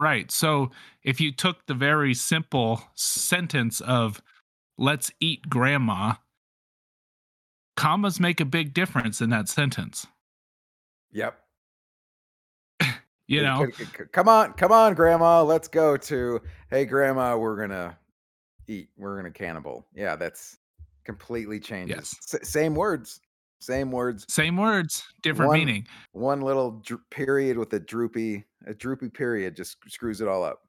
Right. 0.00 0.30
So 0.30 0.70
if 1.02 1.20
you 1.20 1.32
took 1.32 1.66
the 1.66 1.74
very 1.74 2.14
simple 2.14 2.82
sentence 2.94 3.80
of 3.80 4.22
let's 4.76 5.10
eat 5.20 5.48
grandma, 5.48 6.14
commas 7.76 8.20
make 8.20 8.40
a 8.40 8.44
big 8.44 8.74
difference 8.74 9.20
in 9.20 9.30
that 9.30 9.48
sentence. 9.48 10.06
yep 11.12 11.38
You 13.26 13.42
know, 13.42 13.66
come 14.12 14.26
on 14.28 14.54
come 14.54 14.72
on 14.72 14.94
grandma 14.94 15.42
let's 15.42 15.68
go 15.68 15.96
to 15.98 16.40
hey 16.70 16.84
grandma 16.86 17.36
we're 17.36 17.56
gonna 17.58 17.98
eat 18.68 18.88
we're 18.96 19.16
gonna 19.16 19.30
cannibal 19.30 19.84
yeah 19.94 20.16
that's 20.16 20.56
completely 21.04 21.60
changes 21.60 22.16
Yes. 22.22 22.40
S- 22.42 22.48
same 22.48 22.74
words 22.74 23.20
same 23.60 23.90
words 23.90 24.24
same 24.28 24.56
words, 24.56 25.04
different 25.22 25.48
One- 25.50 25.58
meaning. 25.58 25.86
one 26.12 26.40
little 26.40 26.82
period 27.10 27.58
with 27.58 27.72
a 27.72 27.80
droopy 27.80 28.44
a 28.66 28.74
droopy 28.74 29.08
period 29.08 29.56
just 29.56 29.76
screws 29.88 30.20
it 30.20 30.28
all 30.28 30.44
up. 30.44 30.60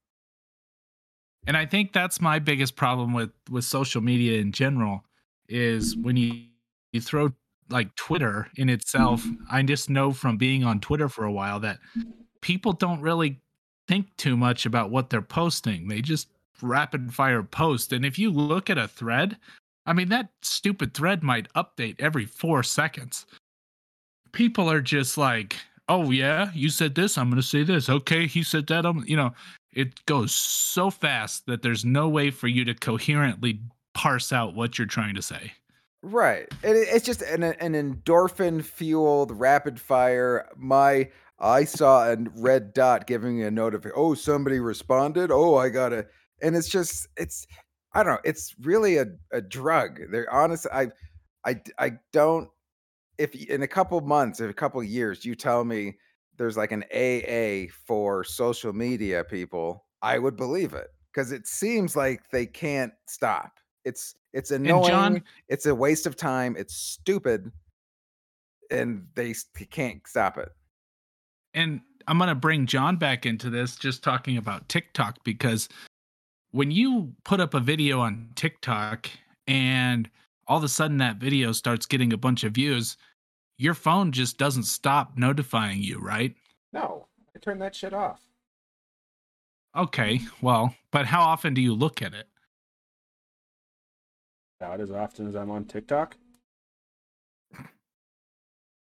And 1.48 1.56
i 1.58 1.66
think 1.66 1.94
that's 1.94 2.20
my 2.22 2.40
biggest 2.40 2.76
problem 2.76 3.14
with 3.14 3.32
with 3.50 3.64
social 3.66 4.02
media 4.02 4.40
in 4.40 4.52
general 4.52 5.04
is 5.48 5.96
when 5.98 6.18
you 6.18 6.46
you 6.92 7.02
throw 7.02 7.32
like 7.70 7.96
twitter 7.96 8.48
in 8.58 8.70
itself 8.70 9.24
i 9.50 9.62
just 9.64 9.90
know 9.90 10.12
from 10.12 10.38
being 10.38 10.64
on 10.64 10.80
twitter 10.80 11.08
for 11.08 11.24
a 11.26 11.32
while 11.32 11.60
that 11.60 11.80
people 12.42 12.74
don't 12.74 13.02
really 13.02 13.40
think 13.88 14.16
too 14.18 14.38
much 14.38 14.66
about 14.68 14.92
what 14.92 15.10
they're 15.10 15.20
posting. 15.22 15.88
They 15.88 16.00
just 16.02 16.30
rapid 16.62 17.12
fire 17.12 17.42
post. 17.42 17.92
And 17.92 18.06
if 18.06 18.20
you 18.20 18.30
look 18.30 18.70
at 18.70 18.78
a 18.78 18.88
thread 18.88 19.38
i 19.86 19.94
mean 19.94 20.10
that 20.10 20.30
stupid 20.42 20.94
thread 20.94 21.24
might 21.24 21.52
update 21.54 21.96
every 22.00 22.26
4 22.26 22.64
seconds 22.64 23.26
people 24.32 24.70
are 24.70 24.82
just 24.82 25.18
like 25.18 25.56
oh 25.88 26.12
yeah 26.12 26.52
you 26.54 26.70
said 26.70 26.96
this 26.96 27.18
i'm 27.18 27.30
going 27.30 27.42
to 27.42 27.48
say 27.48 27.64
this 27.64 27.90
okay 27.90 28.28
he 28.28 28.44
said 28.44 28.68
that 28.68 28.86
i'm 28.86 29.04
you 29.06 29.16
know 29.16 29.34
it 29.74 30.06
goes 30.06 30.36
so 30.36 30.90
fast 30.90 31.46
that 31.46 31.62
there's 31.62 31.86
no 31.86 32.10
way 32.10 32.32
for 32.32 32.48
you 32.48 32.66
to 32.66 32.74
coherently 32.74 33.62
parse 33.94 34.34
out 34.34 34.56
what 34.56 34.78
you're 34.78 34.88
trying 34.88 35.16
to 35.16 35.22
say. 35.22 35.54
Right. 36.02 36.48
It, 36.64 36.76
it's 36.76 37.06
just 37.06 37.22
an 37.22 37.44
an 37.44 37.74
endorphin 37.74 38.64
fueled 38.64 39.32
rapid 39.38 39.80
fire. 39.80 40.48
My 40.56 41.10
I 41.40 41.66
saw 41.66 42.12
a 42.12 42.18
red 42.36 42.74
dot 42.74 43.08
giving 43.08 43.38
me 43.38 43.44
a 43.44 43.52
notification. 43.52 43.96
Oh, 43.98 44.14
somebody 44.14 44.60
responded. 44.60 45.32
Oh, 45.32 45.56
I 45.56 45.70
gotta. 45.70 46.08
And 46.42 46.56
it's 46.56 46.70
just 46.70 47.08
it's 47.18 47.46
I 47.94 48.04
don't 48.04 48.14
know. 48.14 48.20
It's 48.24 48.56
really 48.62 48.98
a, 48.98 49.08
a 49.32 49.42
drug. 49.42 50.00
They're 50.12 50.32
honest. 50.32 50.68
I 50.72 50.90
I 51.46 51.62
I 51.78 51.92
don't. 52.14 52.50
If 53.18 53.36
in 53.36 53.64
a 53.64 53.68
couple 53.68 54.00
months, 54.02 54.40
in 54.40 54.50
a 54.50 54.54
couple 54.54 54.82
years, 54.84 55.26
you 55.26 55.36
tell 55.36 55.66
me 55.66 55.98
there's 56.38 56.56
like 56.56 56.72
an 56.72 56.86
AA 56.94 57.72
for 57.86 58.24
social 58.24 58.72
media 58.72 59.24
people, 59.26 59.86
I 60.02 60.20
would 60.20 60.38
believe 60.38 60.74
it 60.74 60.88
because 61.12 61.32
it 61.32 61.46
seems 61.48 61.96
like 61.96 62.22
they 62.32 62.46
can't 62.46 62.94
stop. 63.08 63.52
It's 63.84 64.16
it's 64.34 64.52
annoying 64.52 64.90
John, 64.90 65.24
it's 65.48 65.66
a 65.66 65.74
waste 65.74 66.06
of 66.06 66.16
time 66.16 66.56
it's 66.58 66.76
stupid 66.76 67.52
and 68.70 69.08
they 69.16 69.32
s- 69.32 69.46
can't 69.72 70.06
stop 70.08 70.38
it 70.38 70.50
and 71.54 71.82
I'm 72.08 72.18
going 72.18 72.30
to 72.30 72.36
bring 72.36 72.66
John 72.66 72.98
back 72.98 73.26
into 73.26 73.50
this 73.50 73.76
just 73.76 74.04
talking 74.04 74.38
about 74.38 74.70
TikTok 74.70 75.24
because 75.24 75.70
when 76.52 76.72
you 76.72 77.14
put 77.24 77.40
up 77.40 77.54
a 77.54 77.60
video 77.60 78.00
on 78.00 78.30
TikTok 78.36 79.10
and 79.48 80.10
all 80.48 80.58
of 80.58 80.64
a 80.64 80.70
sudden 80.70 80.98
that 80.98 81.18
video 81.18 81.52
starts 81.52 81.86
getting 81.86 82.12
a 82.14 82.18
bunch 82.18 82.44
of 82.44 82.54
views, 82.54 82.98
your 83.58 83.74
phone 83.74 84.12
just 84.12 84.38
doesn't 84.38 84.64
stop 84.64 85.18
notifying 85.18 85.82
you, 85.82 86.00
right? 86.00 86.34
No, 86.74 87.08
I 87.36 87.40
turn 87.40 87.60
that 87.60 87.76
shit 87.76 87.94
off. 87.94 88.22
Okay, 89.78 90.22
well, 90.42 90.74
but 90.92 91.06
how 91.06 91.22
often 91.22 91.54
do 91.54 91.62
you 91.62 91.74
look 91.74 92.02
at 92.02 92.14
it? 92.14 92.28
Not 94.60 94.82
as 94.82 94.92
often 94.92 95.28
as 95.28 95.36
I'm 95.36 95.52
on 95.52 95.66
TikTok. 95.66 96.18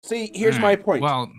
See, 0.04 0.32
here's 0.34 0.56
All 0.56 0.62
my 0.62 0.76
point. 0.76 1.02
Well, 1.02 1.32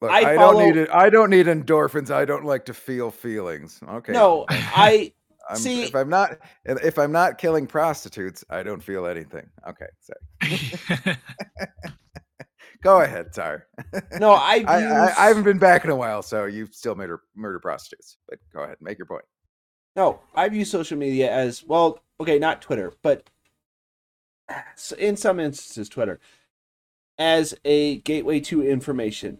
Look, 0.00 0.10
I 0.10 0.32
I, 0.32 0.36
follow- 0.36 0.60
don't 0.60 0.74
need 0.74 0.76
it 0.76 0.90
i 0.90 1.08
don't 1.08 1.30
need 1.30 1.46
endorphins 1.46 2.10
i 2.10 2.26
don't 2.26 2.44
like 2.44 2.66
to 2.66 2.74
feel 2.74 3.10
feelings 3.10 3.80
okay 3.88 4.12
no, 4.12 4.44
I 4.50 5.12
I'm, 5.48 5.56
see- 5.56 5.84
if 5.84 5.94
i'm 5.94 6.08
not 6.10 6.38
if 6.64 6.98
i'm 6.98 7.12
not 7.12 7.38
killing 7.38 7.66
prostitutes 7.66 8.44
i 8.50 8.62
don't 8.62 8.82
feel 8.82 9.06
anything 9.06 9.46
okay 9.68 9.86
sorry 10.00 11.16
go 12.82 13.00
ahead 13.02 13.34
sorry 13.34 13.60
no, 14.20 14.32
I, 14.32 14.64
I, 14.66 14.78
use, 14.78 14.92
I, 14.92 15.14
I 15.18 15.26
haven't 15.28 15.44
been 15.44 15.58
back 15.58 15.84
in 15.84 15.90
a 15.90 15.96
while 15.96 16.22
so 16.22 16.46
you've 16.46 16.74
still 16.74 16.94
murder 16.94 17.20
murder 17.34 17.60
prostitutes 17.60 18.18
but 18.28 18.38
go 18.52 18.62
ahead 18.62 18.76
make 18.80 18.98
your 18.98 19.06
point 19.06 19.24
No, 19.96 20.20
I've 20.34 20.54
used 20.54 20.70
social 20.70 20.98
media 20.98 21.30
as 21.32 21.64
well. 21.64 22.00
Okay, 22.20 22.38
not 22.38 22.62
Twitter, 22.62 22.92
but 23.02 23.30
in 24.98 25.16
some 25.16 25.40
instances, 25.40 25.88
Twitter 25.88 26.20
as 27.18 27.54
a 27.64 27.98
gateway 28.00 28.40
to 28.40 28.62
information. 28.62 29.38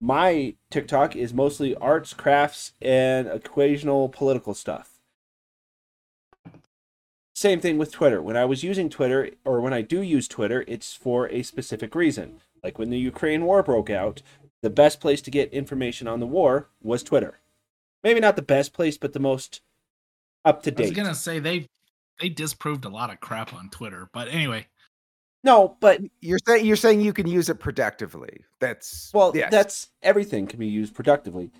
My 0.00 0.54
TikTok 0.70 1.16
is 1.16 1.32
mostly 1.34 1.74
arts, 1.76 2.12
crafts, 2.14 2.72
and 2.82 3.26
occasional 3.28 4.08
political 4.10 4.54
stuff. 4.54 4.95
Same 7.36 7.60
thing 7.60 7.76
with 7.76 7.92
Twitter. 7.92 8.22
When 8.22 8.34
I 8.34 8.46
was 8.46 8.64
using 8.64 8.88
Twitter, 8.88 9.28
or 9.44 9.60
when 9.60 9.74
I 9.74 9.82
do 9.82 10.00
use 10.00 10.26
Twitter, 10.26 10.64
it's 10.66 10.94
for 10.94 11.28
a 11.28 11.42
specific 11.42 11.94
reason. 11.94 12.40
Like 12.64 12.78
when 12.78 12.88
the 12.88 12.98
Ukraine 12.98 13.44
war 13.44 13.62
broke 13.62 13.90
out, 13.90 14.22
the 14.62 14.70
best 14.70 15.00
place 15.00 15.20
to 15.20 15.30
get 15.30 15.52
information 15.52 16.08
on 16.08 16.18
the 16.18 16.26
war 16.26 16.70
was 16.82 17.02
Twitter. 17.02 17.40
Maybe 18.02 18.20
not 18.20 18.36
the 18.36 18.42
best 18.42 18.72
place, 18.72 18.96
but 18.96 19.12
the 19.12 19.20
most 19.20 19.60
up 20.46 20.62
to 20.62 20.70
date. 20.70 20.84
I 20.84 20.88
was 20.88 20.96
gonna 20.96 21.14
say 21.14 21.38
they 21.38 21.68
they 22.18 22.30
disproved 22.30 22.86
a 22.86 22.88
lot 22.88 23.12
of 23.12 23.20
crap 23.20 23.52
on 23.52 23.68
Twitter, 23.68 24.08
but 24.14 24.28
anyway, 24.28 24.68
No, 25.44 25.76
but 25.78 26.00
you're 26.22 26.38
saying 26.46 26.64
you're 26.64 26.74
saying 26.74 27.02
you 27.02 27.12
can 27.12 27.28
use 27.28 27.50
it 27.50 27.60
productively 27.60 28.46
that's 28.60 29.10
well, 29.12 29.32
yes. 29.34 29.50
that's 29.50 29.88
everything 30.02 30.46
can 30.46 30.58
be 30.58 30.68
used 30.68 30.94
productively. 30.94 31.50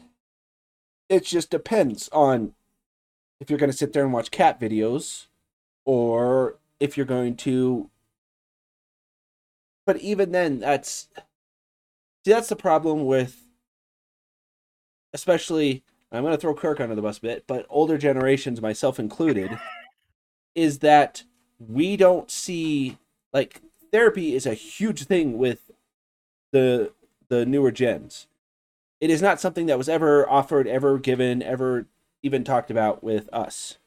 It 1.11 1.25
just 1.27 1.51
depends 1.51 2.09
on 2.13 2.55
if 3.41 3.51
you're 3.51 3.59
going 3.59 3.71
to 3.71 3.77
sit 3.77 3.93
there 3.93 4.05
and 4.05 4.13
watch 4.15 4.31
cat 4.31 4.59
videos 4.59 5.27
or 5.87 6.59
if 6.79 6.97
you're 6.97 7.07
going 7.07 7.37
to 7.37 7.89
But 9.87 9.99
even 9.99 10.33
then 10.33 10.61
that's 10.61 11.09
See, 12.27 12.33
that's 12.33 12.49
the 12.49 12.57
problem 12.57 13.07
with 13.07 13.47
especially 15.15 15.85
I'm 16.13 16.23
going 16.23 16.35
to 16.35 16.41
throw 16.41 16.55
Kirk 16.55 16.81
under 16.81 16.95
the 16.95 17.03
bus 17.03 17.19
a 17.19 17.23
bit, 17.23 17.45
but 17.47 17.67
older 17.69 17.99
generations 17.99 18.61
myself 18.61 18.99
included 18.99 19.59
is 20.55 20.81
that 20.81 21.25
we 21.59 21.97
don't 21.97 22.31
see 22.31 22.99
like 23.33 23.61
therapy 23.93 24.35
is 24.35 24.47
a 24.47 24.55
huge 24.55 25.05
thing 25.05 25.39
with 25.39 25.71
the 26.53 26.93
the 27.29 27.47
newer 27.47 27.71
gens. 27.71 28.27
It 29.01 29.11
is 29.11 29.23
not 29.23 29.41
something 29.41 29.67
that 29.67 29.79
was 29.79 29.89
ever 29.89 30.29
offered, 30.29 30.67
ever 30.67 30.99
given, 30.99 31.43
ever 31.43 31.87
even 32.23 32.45
talked 32.45 32.71
about 32.71 33.05
with 33.05 33.29
us, 33.33 33.79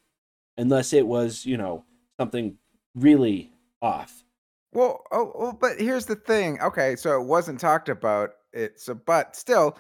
unless 0.58 0.94
it 0.94 1.08
was 1.08 1.46
you 1.46 1.58
know 1.58 1.84
something 2.20 2.58
really 2.96 3.52
off. 3.82 4.24
Well, 4.72 5.04
oh, 5.12 5.32
well, 5.34 5.58
but 5.60 5.80
here's 5.80 6.06
the 6.06 6.16
thing. 6.16 6.62
Okay, 6.62 6.96
so 6.96 7.20
it 7.20 7.26
wasn't 7.26 7.60
talked 7.60 7.90
about. 7.90 8.32
It 8.54 8.80
so, 8.80 8.94
but 8.94 9.36
still, 9.36 9.78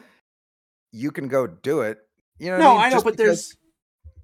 you 0.91 1.11
can 1.11 1.27
go 1.27 1.45
do 1.45 1.81
it. 1.81 1.99
You 2.39 2.51
know? 2.51 2.57
no, 2.57 2.71
mean? 2.71 2.81
I 2.81 2.89
know, 2.89 2.95
Just 2.95 3.05
but 3.05 3.17
there's. 3.17 3.55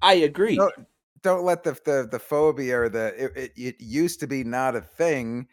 I 0.02 0.14
agree. 0.14 0.56
don't, 0.56 0.74
don't 1.22 1.44
let 1.44 1.62
the 1.62 1.78
the 1.84 2.08
the 2.10 2.18
phobia 2.18 2.80
or 2.80 2.88
the 2.88 3.24
it, 3.24 3.32
it, 3.36 3.52
it 3.56 3.76
used 3.78 4.20
to 4.20 4.26
be 4.26 4.42
not 4.42 4.74
a 4.74 4.80
thing, 4.80 5.46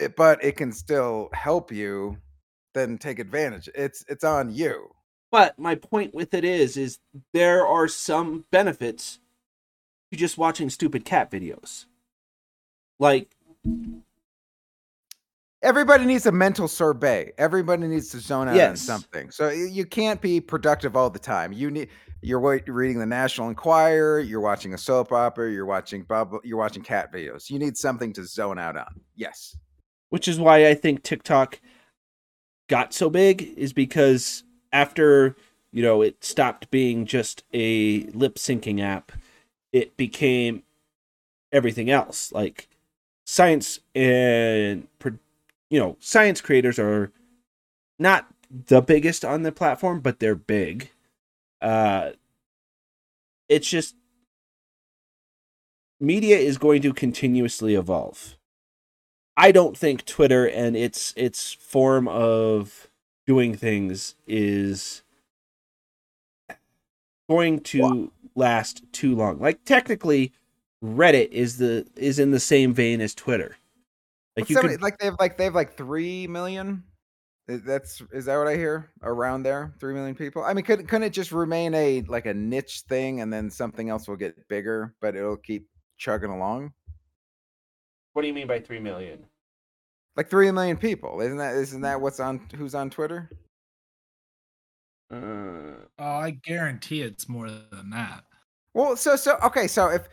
eh, 0.00 0.08
but 0.16 0.42
it 0.42 0.56
can 0.56 0.72
still 0.72 1.28
help 1.32 1.70
you. 1.70 2.16
Then 2.74 2.96
take 2.96 3.18
advantage. 3.18 3.68
It's 3.74 4.04
it's 4.08 4.24
on 4.24 4.50
you. 4.50 4.88
But 5.30 5.58
my 5.58 5.74
point 5.74 6.14
with 6.14 6.34
it 6.34 6.44
is, 6.44 6.76
is 6.76 6.98
there 7.32 7.66
are 7.66 7.86
some 7.88 8.44
benefits 8.50 9.18
to 10.12 10.16
just 10.16 10.38
watching 10.38 10.70
stupid 10.70 11.04
cat 11.04 11.30
videos. 11.30 11.86
Like, 13.00 13.34
Everybody 15.62 16.04
needs 16.06 16.26
a 16.26 16.32
mental 16.32 16.66
sorbet. 16.66 17.34
Everybody 17.38 17.86
needs 17.86 18.08
to 18.10 18.18
zone 18.18 18.48
out 18.48 18.58
on 18.58 18.76
something. 18.76 19.30
So 19.30 19.48
you 19.48 19.86
can't 19.86 20.20
be 20.20 20.40
productive 20.40 20.96
all 20.96 21.08
the 21.08 21.20
time. 21.20 21.52
You 21.52 21.70
need 21.70 21.88
you're 22.20 22.40
reading 22.40 22.98
the 22.98 23.06
National 23.06 23.48
Enquirer, 23.48 24.18
you're 24.20 24.40
watching 24.40 24.74
a 24.74 24.78
soap 24.78 25.12
opera, 25.12 25.52
you're 25.52 25.66
watching 25.66 26.02
bubble, 26.02 26.40
you're 26.42 26.58
watching 26.58 26.82
cat 26.82 27.12
videos. 27.12 27.48
You 27.48 27.60
need 27.60 27.76
something 27.76 28.12
to 28.14 28.24
zone 28.24 28.58
out 28.58 28.76
on. 28.76 29.02
Yes. 29.14 29.56
which 30.10 30.26
is 30.28 30.38
why 30.38 30.66
I 30.66 30.74
think 30.74 31.04
TikTok 31.04 31.60
got 32.68 32.92
so 32.92 33.08
big, 33.08 33.42
is 33.56 33.72
because 33.72 34.42
after 34.72 35.36
you 35.70 35.82
know 35.82 36.02
it 36.02 36.24
stopped 36.24 36.70
being 36.72 37.06
just 37.06 37.44
a 37.54 38.00
lip 38.14 38.34
syncing 38.34 38.80
app, 38.80 39.12
it 39.72 39.96
became 39.96 40.62
everything 41.52 41.90
else. 41.90 42.32
Like 42.32 42.68
science 43.24 43.80
and 43.94 44.88
you 45.70 45.78
know 45.78 45.96
science 46.00 46.40
creators 46.40 46.78
are 46.78 47.12
not 47.98 48.26
the 48.50 48.82
biggest 48.82 49.24
on 49.24 49.42
the 49.42 49.52
platform, 49.52 50.00
but 50.00 50.18
they're 50.20 50.34
big. 50.34 50.90
Uh, 51.60 52.10
it's 53.48 53.68
just 53.68 53.94
media 56.00 56.36
is 56.36 56.58
going 56.58 56.82
to 56.82 56.92
continuously 56.92 57.74
evolve. 57.74 58.36
I 59.36 59.52
don't 59.52 59.78
think 59.78 60.04
Twitter 60.04 60.46
and 60.46 60.76
its 60.76 61.14
its 61.16 61.52
form 61.52 62.06
of 62.08 62.88
doing 63.26 63.56
things 63.56 64.14
is 64.26 65.02
going 67.30 67.60
to 67.60 68.10
last 68.34 68.82
too 68.92 69.14
long. 69.14 69.38
Like 69.38 69.64
technically, 69.64 70.32
Reddit 70.82 71.30
is 71.30 71.58
the 71.58 71.86
is 71.96 72.18
in 72.18 72.30
the 72.30 72.40
same 72.40 72.74
vein 72.74 73.00
as 73.00 73.14
Twitter. 73.14 73.56
Like 74.36 74.44
What's 74.44 74.50
you 74.50 74.60
could, 74.60 74.82
like 74.82 74.98
they 74.98 75.06
have 75.06 75.16
like 75.20 75.36
they 75.36 75.44
have 75.44 75.54
like 75.54 75.76
three 75.76 76.26
million. 76.26 76.84
That's 77.46 78.02
is 78.12 78.26
that 78.26 78.36
what 78.38 78.48
I 78.48 78.56
hear 78.56 78.90
around 79.02 79.42
there? 79.42 79.74
Three 79.78 79.94
million 79.94 80.14
people. 80.14 80.42
I 80.42 80.54
mean, 80.54 80.64
could 80.64 80.88
couldn't 80.88 81.04
it 81.04 81.12
just 81.12 81.32
remain 81.32 81.74
a 81.74 82.02
like 82.02 82.26
a 82.26 82.34
niche 82.34 82.84
thing, 82.88 83.20
and 83.20 83.32
then 83.32 83.50
something 83.50 83.90
else 83.90 84.08
will 84.08 84.16
get 84.16 84.48
bigger, 84.48 84.94
but 85.00 85.16
it'll 85.16 85.36
keep 85.36 85.68
chugging 85.98 86.30
along? 86.30 86.72
What 88.12 88.22
do 88.22 88.28
you 88.28 88.34
mean 88.34 88.46
by 88.46 88.60
three 88.60 88.80
million? 88.80 89.26
Like 90.16 90.28
three 90.28 90.50
million 90.50 90.76
people, 90.76 91.20
isn't 91.20 91.38
that 91.38 91.54
isn't 91.56 91.80
that 91.82 92.00
what's 92.00 92.20
on 92.20 92.48
who's 92.56 92.74
on 92.74 92.90
Twitter? 92.90 93.30
Uh, 95.12 95.76
Oh, 95.98 96.04
I 96.04 96.30
guarantee 96.30 97.02
it's 97.02 97.28
more 97.28 97.48
than 97.50 97.90
that. 97.90 98.24
Well, 98.74 98.96
so 98.96 99.14
so 99.16 99.36
okay, 99.44 99.66
so 99.68 99.88
if 99.88 100.08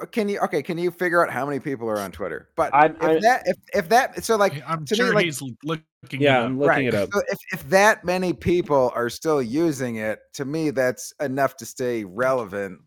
uh, 0.00 0.06
can 0.06 0.28
you 0.28 0.38
okay, 0.40 0.62
can 0.62 0.78
you 0.78 0.90
figure 0.90 1.22
out 1.24 1.30
how 1.30 1.44
many 1.46 1.60
people 1.60 1.88
are 1.88 1.98
on 1.98 2.10
Twitter? 2.10 2.48
But 2.56 2.74
I'm- 2.74 2.96
if 2.96 3.02
I- 3.02 3.18
that 3.20 3.42
if 3.46 3.56
if 3.74 3.88
that 3.90 4.24
so 4.24 4.36
like 4.36 4.62
I'm 4.66 4.84
to 4.86 4.94
me, 4.94 4.96
sure 4.96 5.14
like- 5.14 5.24
he's 5.26 5.42
looking. 5.64 5.84
yeah, 6.12 6.40
it 6.40 6.46
I'm 6.46 6.54
up. 6.54 6.66
looking 6.66 6.68
right, 6.68 6.84
it 6.86 6.94
up. 6.94 7.10
so 7.12 7.20
if 7.28 7.38
if 7.52 7.68
that 7.68 8.04
many 8.04 8.32
people 8.32 8.90
are 8.94 9.10
still 9.10 9.42
using 9.42 9.96
it, 9.96 10.18
to 10.34 10.44
me 10.44 10.70
that's 10.70 11.12
enough 11.20 11.56
to 11.58 11.66
stay 11.66 12.04
relevant, 12.04 12.80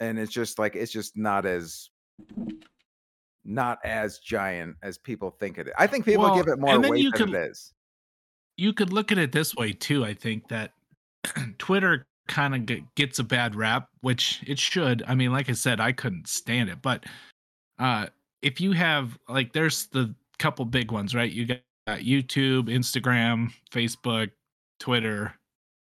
and 0.00 0.18
it's 0.18 0.32
just 0.32 0.58
like 0.58 0.76
it's 0.76 0.92
just 0.92 1.16
not 1.16 1.46
as 1.46 1.88
not 3.44 3.78
as 3.84 4.18
giant 4.18 4.76
as 4.82 4.98
people 4.98 5.30
think 5.30 5.58
it 5.58 5.68
is. 5.68 5.72
I 5.78 5.86
think 5.86 6.04
people 6.04 6.24
Well, 6.24 6.36
give 6.36 6.46
it 6.48 6.58
more 6.60 6.78
weight 6.78 7.02
than 7.02 7.12
could- 7.12 7.34
it 7.34 7.50
is. 7.50 7.72
you 8.56 8.72
could 8.72 8.92
look 8.92 9.10
at 9.10 9.18
it 9.18 9.32
this 9.32 9.54
way 9.56 9.72
too. 9.72 10.04
I 10.04 10.14
think 10.14 10.48
that 10.48 10.72
Twitter 11.58 12.04
kind 12.28 12.54
of 12.54 12.66
g- 12.66 12.84
gets 12.94 13.18
a 13.18 13.24
bad 13.24 13.54
rap, 13.54 13.88
which 14.00 14.42
it 14.46 14.58
should. 14.58 15.02
I 15.06 15.14
mean, 15.14 15.32
like 15.32 15.48
I 15.48 15.52
said, 15.52 15.80
I 15.80 15.92
couldn't 15.92 16.28
stand 16.28 16.68
it, 16.70 16.80
but 16.82 17.04
uh, 17.78 18.06
if 18.42 18.60
you 18.60 18.72
have 18.72 19.18
like, 19.28 19.52
there's 19.52 19.86
the 19.88 20.14
couple 20.38 20.64
big 20.64 20.90
ones, 20.92 21.14
right? 21.14 21.30
You 21.30 21.46
got 21.46 21.60
YouTube, 21.88 22.68
Instagram, 22.68 23.52
Facebook, 23.72 24.30
Twitter, 24.78 25.34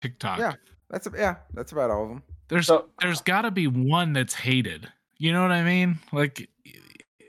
TikTok. 0.02 0.38
Yeah. 0.38 0.54
That's 0.90 1.06
a, 1.06 1.10
yeah, 1.14 1.36
that's 1.54 1.72
about 1.72 1.90
all 1.90 2.04
of 2.04 2.08
them. 2.08 2.22
There's 2.48 2.66
So- 2.66 2.88
there's 3.00 3.20
got 3.20 3.42
to 3.42 3.50
be 3.50 3.66
one 3.66 4.12
that's 4.12 4.34
hated. 4.34 4.90
You 5.18 5.32
know 5.32 5.42
what 5.42 5.50
I 5.52 5.62
mean? 5.64 5.98
Like 6.12 6.48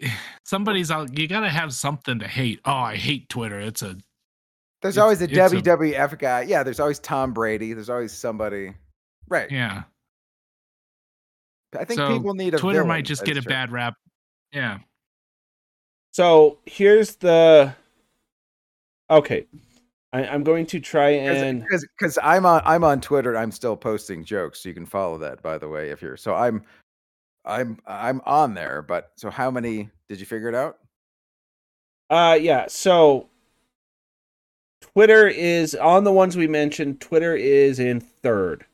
somebody's 0.45 0.91
out. 0.91 1.18
You 1.18 1.28
got 1.28 1.41
to 1.41 1.49
have 1.49 1.74
something 1.74 2.20
to 2.20 2.28
hate. 2.28 2.60
Oh, 2.66 2.72
I 2.72 2.95
hate 2.95 3.28
Twitter. 3.30 3.60
It's 3.60 3.82
a 3.82 3.97
There's 4.82 4.95
It's- 4.95 5.01
always 5.01 5.21
a 5.21 5.25
it's 5.25 5.34
a- 5.53 5.61
WWF 5.61 6.17
guy. 6.19 6.41
Yeah, 6.43 6.63
there's 6.63 6.80
always 6.80 6.99
Tom 6.99 7.34
Brady. 7.34 7.73
There's 7.73 7.89
always 7.89 8.11
somebody. 8.13 8.73
Right. 9.27 9.49
yeah. 9.51 9.84
I 11.77 11.86
think 11.86 11.99
So, 11.99 12.07
people 12.17 12.34
need 12.34 12.55
a 12.55 12.57
Twitter 12.57 12.80
villain, 12.80 12.88
might 12.88 13.05
just 13.05 13.23
get 13.25 13.38
a 13.38 13.41
true. 13.41 13.49
bad 13.49 13.71
rap. 13.71 13.93
Yeah. 14.51 14.80
So 16.13 16.57
here's 16.65 17.15
the. 17.17 17.75
Okay, 19.11 19.45
I, 20.13 20.25
I'm 20.25 20.43
going 20.43 20.65
to 20.67 20.80
try 20.80 21.09
and. 21.09 21.61
because 21.61 21.88
because 21.97 22.17
I'm 22.23 22.45
on 22.45 22.61
I'm 22.65 22.84
on 22.84 23.01
Twitter. 23.01 23.30
and 23.32 23.39
I'm 23.39 23.51
still 23.51 23.77
posting 23.77 24.23
jokes, 24.23 24.61
so 24.61 24.69
you 24.69 24.75
can 24.75 24.86
follow 24.88 25.19
that. 25.19 25.43
By 25.43 25.57
the 25.59 25.67
way, 25.69 25.89
if 25.91 26.01
you're 26.01 26.17
so 26.17 26.34
I'm 26.34 26.63
I'm 27.45 27.77
I'm 27.86 28.21
on 28.25 28.55
there. 28.55 28.82
But 28.82 29.11
so 29.17 29.30
how 29.30 29.51
many 29.51 29.89
did 30.07 30.19
you 30.19 30.25
figure 30.25 30.49
it 30.49 30.55
out? 30.55 30.80
Uh, 32.09 32.38
yeah. 32.41 32.65
So 32.67 33.28
Twitter 34.82 35.27
is 35.27 35.75
on 35.75 36.03
the 36.03 36.11
ones 36.11 36.36
we 36.36 36.47
mentioned. 36.47 37.01
Twitter 37.01 37.36
is 37.36 37.80
in 37.80 37.99
third. 37.99 38.65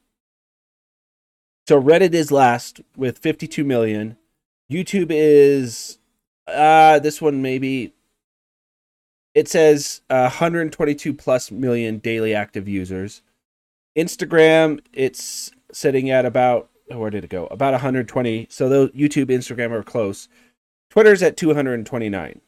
So 1.68 1.82
Reddit 1.82 2.14
is 2.14 2.32
last 2.32 2.82
with 2.95 3.18
52 3.18 3.64
million. 3.64 4.18
YouTube 4.72 5.08
is 5.10 5.99
uh 6.47 6.99
this 6.99 7.22
one 7.22 7.41
maybe 7.41 7.93
it 9.34 9.47
says 9.47 10.01
uh, 10.10 10.30
122 10.30 11.14
plus 11.14 11.51
million 11.51 11.97
daily 11.97 12.34
active 12.34 12.68
users. 12.68 13.22
Instagram 13.97 14.80
it's 14.93 15.51
sitting 15.72 16.10
at 16.10 16.26
about 16.26 16.70
where 16.88 17.10
did 17.10 17.24
it 17.24 17.30
go? 17.30 17.47
About 17.47 17.74
120. 17.74 18.47
So 18.49 18.70
those 18.70 18.91
YouTube, 18.91 19.26
Instagram 19.26 19.72
are 19.72 19.84
close. 19.84 20.28
Twitter's 20.89 21.24
at 21.24 21.36
229 21.36 22.41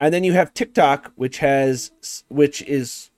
and 0.00 0.12
then 0.12 0.24
you 0.24 0.32
have 0.32 0.54
TikTok, 0.54 1.12
which 1.16 1.38
has 1.38 1.90
which 2.28 2.62
is 2.62 3.10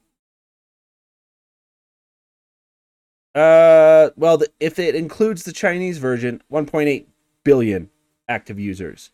uh 3.35 4.11
well, 4.17 4.39
the, 4.39 4.49
if 4.61 4.79
it 4.79 4.95
includes 4.95 5.45
the 5.45 5.53
Chinese 5.53 5.99
version, 5.99 6.43
1.8 6.51 7.07
billion 7.45 7.91
active 8.29 8.59
users 8.59 9.11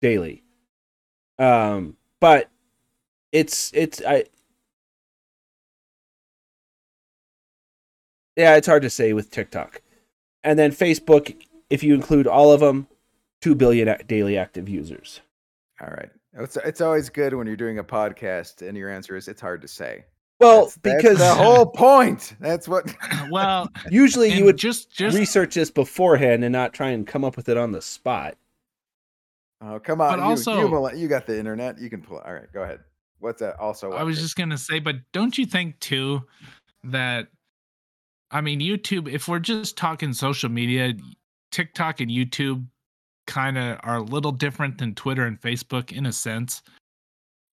daily. 0.00 0.42
Um, 1.38 1.96
but 2.20 2.50
it's 3.32 3.72
it's 3.74 4.02
I 4.06 4.24
yeah, 8.36 8.56
it's 8.56 8.66
hard 8.66 8.82
to 8.82 8.90
say 8.90 9.12
with 9.12 9.30
TikTok, 9.30 9.82
and 10.42 10.58
then 10.58 10.72
Facebook, 10.72 11.36
if 11.68 11.82
you 11.82 11.94
include 11.94 12.26
all 12.26 12.52
of 12.52 12.60
them, 12.60 12.88
two 13.40 13.54
billion 13.54 13.94
daily 14.06 14.38
active 14.38 14.68
users. 14.68 15.20
All 15.80 15.88
right. 15.88 16.10
It's 16.34 16.56
it's 16.56 16.80
always 16.80 17.10
good 17.10 17.34
when 17.34 17.46
you're 17.46 17.56
doing 17.56 17.78
a 17.78 17.84
podcast 17.84 18.66
and 18.66 18.76
your 18.76 18.90
answer 18.90 19.16
is 19.16 19.28
it's 19.28 19.40
hard 19.40 19.60
to 19.62 19.68
say. 19.68 20.04
Well, 20.40 20.66
That's- 20.66 20.78
that's 20.82 21.02
because 21.02 21.18
the 21.18 21.34
whole 21.34 21.66
point. 21.66 22.34
That's 22.40 22.66
what. 22.66 22.94
Well, 23.30 23.68
usually 23.90 24.32
you 24.32 24.44
would 24.44 24.56
just 24.56 24.90
just 24.90 25.16
research 25.16 25.54
this 25.54 25.70
beforehand 25.70 26.42
and 26.44 26.52
not 26.52 26.72
try 26.72 26.90
and 26.90 27.06
come 27.06 27.24
up 27.24 27.36
with 27.36 27.48
it 27.48 27.56
on 27.56 27.70
the 27.72 27.80
spot. 27.82 28.36
Oh 29.60 29.78
come 29.78 30.00
on! 30.00 30.10
But 30.18 30.18
you, 30.18 30.24
also- 30.24 30.58
you, 30.58 30.66
will- 30.68 30.94
you 30.94 31.06
got 31.08 31.26
the 31.26 31.38
internet. 31.38 31.78
You 31.78 31.88
can 31.90 32.02
pull. 32.02 32.18
All 32.18 32.32
right, 32.32 32.50
go 32.52 32.62
ahead. 32.62 32.80
What's 33.20 33.40
that? 33.40 33.56
Also, 33.60 33.92
I 33.92 34.02
was 34.02 34.16
Chris? 34.16 34.24
just 34.24 34.36
gonna 34.36 34.58
say, 34.58 34.80
but 34.80 34.96
don't 35.12 35.36
you 35.38 35.46
think 35.46 35.78
too 35.78 36.22
that 36.84 37.28
I 38.30 38.40
mean 38.40 38.58
YouTube, 38.60 39.08
if 39.08 39.28
we're 39.28 39.38
just 39.38 39.76
talking 39.76 40.12
social 40.12 40.48
media, 40.50 40.94
TikTok 41.52 42.00
and 42.00 42.10
YouTube 42.10 42.66
kind 43.26 43.58
of 43.58 43.78
are 43.82 43.96
a 43.96 44.02
little 44.02 44.32
different 44.32 44.78
than 44.78 44.94
Twitter 44.94 45.26
and 45.26 45.40
Facebook 45.40 45.92
in 45.92 46.06
a 46.06 46.12
sense. 46.12 46.62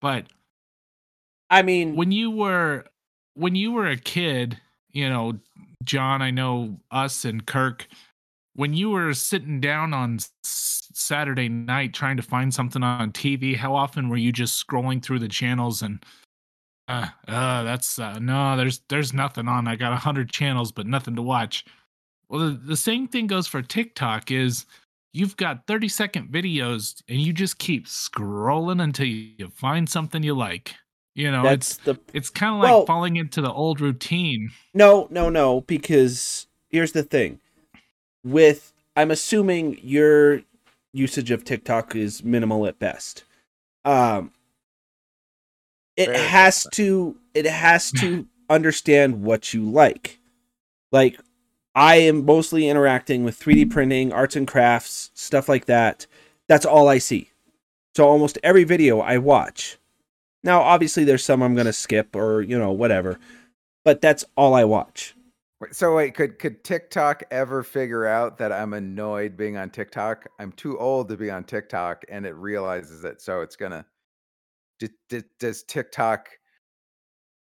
But 0.02 0.28
I 1.50 1.62
mean, 1.62 1.96
when 1.96 2.12
you 2.12 2.32
were 2.32 2.86
when 3.36 3.56
you 3.56 3.72
were 3.72 3.88
a 3.88 3.98
kid, 3.98 4.60
you 4.92 5.10
know, 5.10 5.40
John, 5.84 6.22
I 6.22 6.32
know 6.32 6.80
us 6.92 7.26
and 7.26 7.46
Kirk 7.46 7.88
when 8.60 8.74
you 8.74 8.90
were 8.90 9.14
sitting 9.14 9.62
down 9.62 9.94
on 9.94 10.16
s- 10.16 10.34
Saturday 10.94 11.48
night 11.48 11.94
trying 11.94 12.18
to 12.18 12.24
find 12.24 12.54
something 12.54 12.84
on 12.84 13.14
TV, 13.14 13.56
how 13.56 13.74
often 13.74 14.10
were 14.10 14.18
you 14.18 14.34
just 14.34 14.68
scrolling 14.68 15.02
through 15.02 15.20
the 15.20 15.30
channels 15.30 15.82
and 15.82 16.04
uh, 16.90 17.08
uh 17.30 17.64
that's 17.64 18.00
uh, 18.00 18.20
no, 18.20 18.58
there's 18.58 18.82
there's 18.90 19.14
nothing 19.14 19.48
on. 19.48 19.68
I 19.68 19.78
got 19.78 19.94
a 19.94 19.96
hundred 19.96 20.30
channels, 20.30 20.74
but 20.74 20.88
nothing 20.88 21.16
to 21.16 21.22
watch. 21.22 21.64
Well, 22.28 22.50
the, 22.50 22.52
the 22.52 22.78
same 22.78 23.08
thing 23.08 23.28
goes 23.28 23.48
for 23.48 23.62
TikTok. 23.62 24.30
Is 24.30 24.66
you've 25.12 25.38
got 25.38 25.66
30 25.68 25.88
second 25.88 26.30
videos 26.32 27.02
and 27.08 27.20
you 27.22 27.34
just 27.34 27.58
keep 27.58 27.88
scrolling 27.88 28.82
until 28.82 29.08
you 29.08 29.50
find 29.56 29.90
something 29.90 30.24
you 30.24 30.34
like. 30.36 30.76
You 31.16 31.32
know, 31.32 31.44
That's 31.44 31.72
it's 31.72 31.78
the 31.86 32.00
it's 32.14 32.30
kind 32.30 32.56
of 32.56 32.62
like 32.62 32.72
Well- 32.72 32.86
falling 32.86 33.18
into 33.18 33.42
the 33.42 33.52
old 33.52 33.82
routine. 33.82 34.52
no, 34.74 35.08
no, 35.12 35.30
no. 35.30 35.62
Because 35.62 36.48
here's 36.70 36.92
the 36.94 37.04
thing. 37.04 37.40
With 38.24 38.72
I'm 38.96 39.12
assuming 39.12 39.80
your 39.84 40.42
usage 40.94 41.32
of 41.32 41.44
TikTok 41.44 41.96
is 41.96 42.24
minimal 42.24 42.66
at 42.68 42.80
best. 42.80 43.24
Um, 43.86 44.32
it 45.98 46.06
Very 46.08 46.20
has 46.20 46.66
to 46.74 47.18
it 47.34 47.46
has 47.46 47.92
to 47.94 48.28
understand 48.50 49.22
what 49.24 49.54
you 49.54 49.64
like. 49.70 50.20
Like 50.92 51.20
I 51.80 51.96
am 51.96 52.26
mostly 52.26 52.68
interacting 52.68 53.24
with 53.24 53.40
3D 53.40 53.72
printing, 53.72 54.12
arts 54.12 54.36
and 54.36 54.46
crafts, 54.46 55.12
stuff 55.14 55.48
like 55.48 55.64
that. 55.68 56.08
That's 56.50 56.66
all 56.66 56.90
I 56.90 56.98
see. 56.98 57.30
So 57.96 58.06
almost 58.06 58.38
every 58.44 58.66
video 58.66 59.00
I 59.00 59.18
watch. 59.18 59.78
Now 60.44 60.60
obviously 60.60 61.06
there's 61.06 61.24
some 61.24 61.42
I'm 61.42 61.56
going 61.56 61.68
to 61.68 61.74
skip 61.74 62.18
or, 62.18 62.42
you 62.42 62.60
know, 62.60 62.74
whatever. 62.74 63.18
But 63.86 64.02
that's 64.02 64.26
all 64.36 64.56
I 64.56 64.66
watch. 64.66 65.16
So 65.72 65.96
wait, 65.96 66.16
could 66.16 66.38
could 66.38 66.66
TikTok 66.66 67.24
ever 67.32 67.64
figure 67.64 68.06
out 68.06 68.38
that 68.40 68.52
I'm 68.52 68.74
annoyed 68.74 69.38
being 69.38 69.56
on 69.56 69.70
TikTok? 69.70 70.26
I'm 70.38 70.52
too 70.52 70.78
old 70.78 71.08
to 71.08 71.16
be 71.18 71.32
on 71.32 71.46
TikTok, 71.46 72.04
and 72.10 72.26
it 72.26 72.36
realizes 72.36 73.04
it, 73.06 73.22
so 73.22 73.42
it's 73.42 73.58
gonna. 73.58 73.86
d- 74.80 74.90
d- 75.10 75.24
does 75.38 75.64
TikTok 75.64 76.30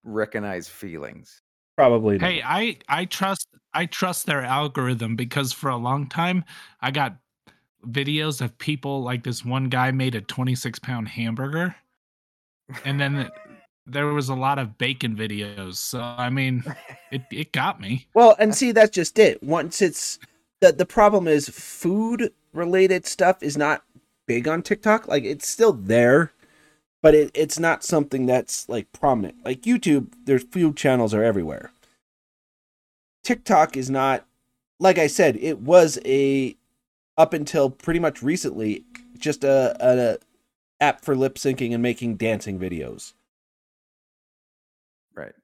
recognize 0.04 0.68
feelings? 0.68 1.42
Probably 1.76 2.18
not. 2.18 2.30
Hey, 2.30 2.42
I 2.44 2.78
I 2.88 3.04
trust 3.04 3.48
I 3.74 3.86
trust 3.86 4.26
their 4.26 4.42
algorithm 4.42 5.16
because 5.16 5.52
for 5.52 5.68
a 5.68 5.76
long 5.76 6.08
time 6.08 6.44
I 6.80 6.90
got 6.90 7.16
videos 7.86 8.40
of 8.40 8.56
people 8.58 9.02
like 9.02 9.22
this 9.22 9.44
one 9.44 9.68
guy 9.68 9.90
made 9.90 10.14
a 10.14 10.20
26 10.20 10.78
pound 10.80 11.08
hamburger 11.08 11.76
and 12.84 13.00
then 13.00 13.30
there 13.86 14.06
was 14.06 14.28
a 14.28 14.34
lot 14.34 14.58
of 14.58 14.78
bacon 14.78 15.14
videos. 15.16 15.76
So 15.76 16.00
I 16.00 16.30
mean, 16.30 16.64
it 17.10 17.22
it 17.30 17.52
got 17.52 17.80
me. 17.80 18.06
Well, 18.14 18.36
and 18.38 18.54
see, 18.54 18.72
that's 18.72 18.90
just 18.90 19.18
it. 19.18 19.42
Once 19.42 19.80
it's 19.80 20.18
the 20.60 20.72
the 20.72 20.86
problem 20.86 21.28
is 21.28 21.48
food 21.48 22.32
related 22.52 23.06
stuff 23.06 23.42
is 23.42 23.56
not 23.56 23.84
big 24.26 24.48
on 24.48 24.62
TikTok. 24.62 25.08
Like 25.08 25.24
it's 25.24 25.48
still 25.48 25.72
there, 25.72 26.32
but 27.06 27.14
it, 27.14 27.30
it's 27.34 27.56
not 27.56 27.84
something 27.84 28.26
that's 28.26 28.68
like 28.68 28.90
prominent. 28.90 29.36
Like 29.44 29.62
YouTube, 29.62 30.08
there's 30.24 30.42
few 30.42 30.72
channels 30.72 31.14
are 31.14 31.22
everywhere. 31.22 31.70
TikTok 33.22 33.76
is 33.76 33.88
not 33.88 34.26
like 34.80 34.98
I 34.98 35.06
said, 35.06 35.36
it 35.36 35.60
was 35.60 36.00
a 36.04 36.56
up 37.16 37.32
until 37.32 37.70
pretty 37.70 38.00
much 38.00 38.24
recently 38.24 38.82
just 39.16 39.44
a, 39.44 39.76
a 39.78 40.18
app 40.80 41.04
for 41.04 41.14
lip 41.14 41.36
syncing 41.36 41.72
and 41.72 41.80
making 41.80 42.16
dancing 42.16 42.58
videos. 42.58 43.12
Right. 45.14 45.34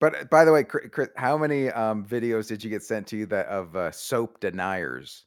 But 0.00 0.14
uh, 0.14 0.24
by 0.24 0.44
the 0.44 0.52
way, 0.52 0.64
Chris, 0.64 1.08
how 1.16 1.38
many 1.38 1.70
um, 1.70 2.04
videos 2.04 2.46
did 2.46 2.62
you 2.62 2.68
get 2.68 2.82
sent 2.82 3.06
to 3.06 3.16
you 3.16 3.24
that 3.24 3.46
of 3.46 3.74
uh, 3.74 3.90
soap 3.90 4.38
deniers? 4.40 5.24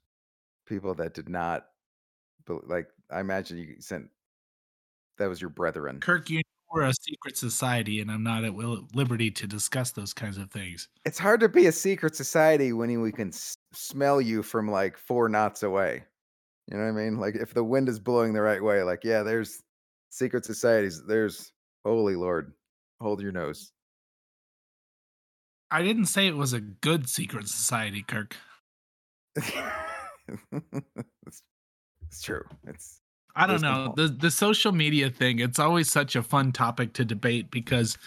People 0.68 0.94
that 0.94 1.16
did 1.16 1.30
not, 1.30 1.66
like, 2.48 2.90
I 3.10 3.22
imagine 3.22 3.58
you 3.58 3.78
sent. 3.80 4.12
That 5.18 5.30
was 5.30 5.42
your 5.42 5.50
brethren. 5.50 6.00
Kirk, 6.00 6.30
you 6.30 6.38
know 6.38 6.42
we're 6.74 6.84
a 6.84 6.94
secret 6.94 7.38
society, 7.38 8.02
and 8.02 8.12
I'm 8.12 8.24
not 8.24 8.44
at 8.44 8.56
will, 8.56 8.88
liberty 8.96 9.30
to 9.30 9.46
discuss 9.46 9.92
those 9.92 10.12
kinds 10.12 10.38
of 10.38 10.50
things. 10.50 10.90
It's 11.06 11.20
hard 11.20 11.40
to 11.42 11.50
be 11.50 11.68
a 11.68 11.72
secret 11.72 12.16
society 12.16 12.74
when 12.74 13.00
we 13.00 13.12
can 13.12 13.28
s- 13.28 13.56
smell 13.74 14.20
you 14.20 14.42
from 14.42 14.70
like 14.70 14.98
four 14.98 15.30
knots 15.30 15.62
away. 15.62 16.04
You 16.68 16.78
know 16.78 16.84
what 16.84 17.00
I 17.00 17.04
mean? 17.04 17.20
Like 17.20 17.36
if 17.36 17.54
the 17.54 17.64
wind 17.64 17.90
is 17.90 18.00
blowing 18.00 18.34
the 18.34 18.42
right 18.42 18.64
way, 18.64 18.82
like 18.82 19.04
yeah, 19.04 19.22
there's 19.22 19.62
secret 20.10 20.46
societies. 20.46 21.02
There's 21.08 21.52
holy 21.86 22.16
lord, 22.16 22.54
hold 23.00 23.22
your 23.22 23.32
nose. 23.32 23.72
I 25.70 25.84
didn't 25.84 26.06
say 26.06 26.28
it 26.28 26.38
was 26.38 26.54
a 26.54 26.62
good 26.62 27.08
secret 27.08 27.48
society, 27.48 28.02
Kirk. 28.02 28.36
it's, 29.36 29.54
it's 32.08 32.22
true. 32.22 32.46
It's 32.66 33.02
I 33.36 33.48
don't 33.48 33.62
know. 33.62 33.94
The 33.96 34.08
the 34.08 34.32
social 34.32 34.72
media 34.72 35.10
thing, 35.10 35.40
it's 35.40 35.60
always 35.60 35.92
such 35.92 36.16
a 36.16 36.24
fun 36.24 36.52
topic 36.52 36.94
to 36.94 37.06
debate 37.06 37.50
because 37.50 37.98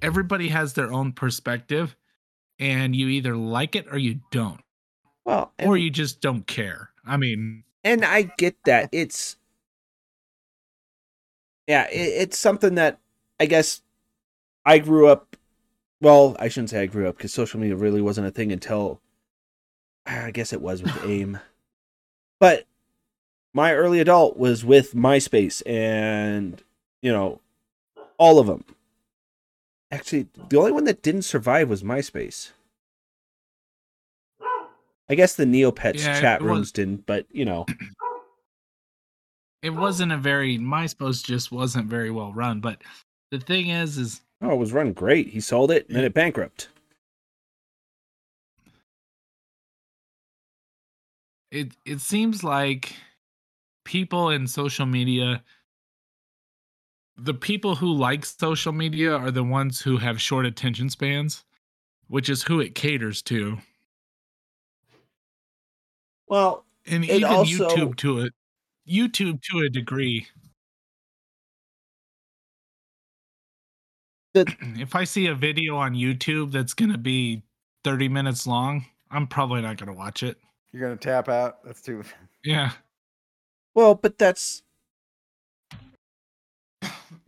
everybody 0.00 0.48
has 0.48 0.72
their 0.72 0.92
own 0.92 1.12
perspective 1.12 1.96
and 2.58 2.96
you 2.96 3.08
either 3.08 3.36
like 3.36 3.76
it 3.76 3.86
or 3.90 3.98
you 3.98 4.20
don't. 4.30 4.60
Well, 5.24 5.52
Or 5.58 5.76
you 5.76 5.90
just 5.90 6.20
don't 6.20 6.46
care. 6.46 6.90
I 7.06 7.16
mean, 7.16 7.64
and 7.84 8.04
I 8.04 8.22
get 8.38 8.56
that 8.64 8.88
it's 8.92 9.36
yeah, 11.66 11.86
it, 11.88 12.22
it's 12.22 12.38
something 12.38 12.74
that 12.76 12.98
I 13.38 13.46
guess 13.46 13.82
I 14.64 14.78
grew 14.78 15.08
up. 15.08 15.36
Well, 16.00 16.36
I 16.38 16.48
shouldn't 16.48 16.70
say 16.70 16.80
I 16.80 16.86
grew 16.86 17.08
up 17.08 17.16
because 17.18 17.32
social 17.32 17.60
media 17.60 17.76
really 17.76 18.00
wasn't 18.00 18.26
a 18.26 18.30
thing 18.30 18.50
until 18.52 19.00
I 20.06 20.30
guess 20.30 20.52
it 20.52 20.62
was 20.62 20.82
with 20.82 21.04
AIM. 21.04 21.38
But 22.38 22.64
my 23.54 23.74
early 23.74 24.00
adult 24.00 24.36
was 24.36 24.64
with 24.64 24.94
MySpace 24.94 25.62
and 25.66 26.62
you 27.02 27.12
know 27.12 27.40
all 28.18 28.38
of 28.38 28.46
them. 28.46 28.64
Actually, 29.92 30.28
the 30.48 30.56
only 30.58 30.72
one 30.72 30.84
that 30.84 31.02
didn't 31.02 31.22
survive 31.22 31.68
was 31.68 31.82
MySpace. 31.82 32.50
I 35.08 35.16
guess 35.16 35.34
the 35.34 35.44
Neopets 35.44 35.98
Yeah, 36.04 36.20
chat 36.20 36.40
it 36.40 36.44
was- 36.44 36.50
rooms 36.50 36.72
didn't, 36.72 37.06
but 37.06 37.26
you 37.32 37.44
know. 37.44 37.66
it 39.62 39.70
wasn't 39.70 40.12
a 40.12 40.16
very 40.16 40.56
MySpace 40.58 41.24
just 41.24 41.50
wasn't 41.50 41.86
very 41.88 42.10
well 42.12 42.32
run. 42.32 42.60
But 42.60 42.80
the 43.32 43.40
thing 43.40 43.68
is, 43.70 43.98
is 43.98 44.20
Oh, 44.42 44.52
it 44.52 44.56
was 44.58 44.72
run 44.72 44.92
great. 44.92 45.28
He 45.28 45.40
sold 45.40 45.70
it 45.70 45.86
and 45.88 45.96
then 45.96 46.04
it 46.04 46.14
bankrupt. 46.14 46.68
it 51.50 51.72
it 51.84 52.00
seems 52.00 52.44
like 52.44 52.94
people 53.90 54.30
in 54.30 54.46
social 54.46 54.86
media 54.86 55.42
the 57.16 57.34
people 57.34 57.74
who 57.74 57.92
like 57.92 58.24
social 58.24 58.70
media 58.72 59.12
are 59.16 59.32
the 59.32 59.42
ones 59.42 59.80
who 59.80 59.96
have 59.96 60.20
short 60.20 60.46
attention 60.46 60.88
spans 60.88 61.42
which 62.06 62.28
is 62.28 62.40
who 62.44 62.60
it 62.60 62.76
caters 62.76 63.20
to 63.20 63.58
Well, 66.28 66.64
and 66.86 67.04
even 67.04 67.24
also- 67.24 67.68
youtube 67.68 67.96
to 67.96 68.20
it 68.20 68.32
youtube 68.88 69.42
to 69.50 69.58
a 69.66 69.68
degree 69.68 70.24
The- 74.34 74.54
if 74.78 74.94
i 74.94 75.02
see 75.02 75.26
a 75.26 75.34
video 75.34 75.74
on 75.76 75.94
youtube 75.94 76.52
that's 76.52 76.74
going 76.74 76.92
to 76.92 76.98
be 76.98 77.42
30 77.82 78.08
minutes 78.08 78.46
long 78.46 78.86
i'm 79.10 79.26
probably 79.26 79.62
not 79.62 79.78
going 79.78 79.88
to 79.92 79.98
watch 79.98 80.22
it 80.22 80.38
you're 80.72 80.82
gonna 80.82 80.96
tap 80.96 81.28
out. 81.28 81.64
That's 81.64 81.82
too. 81.82 82.04
yeah 82.44 82.70
well, 83.80 83.94
but 83.94 84.18
that's 84.18 84.62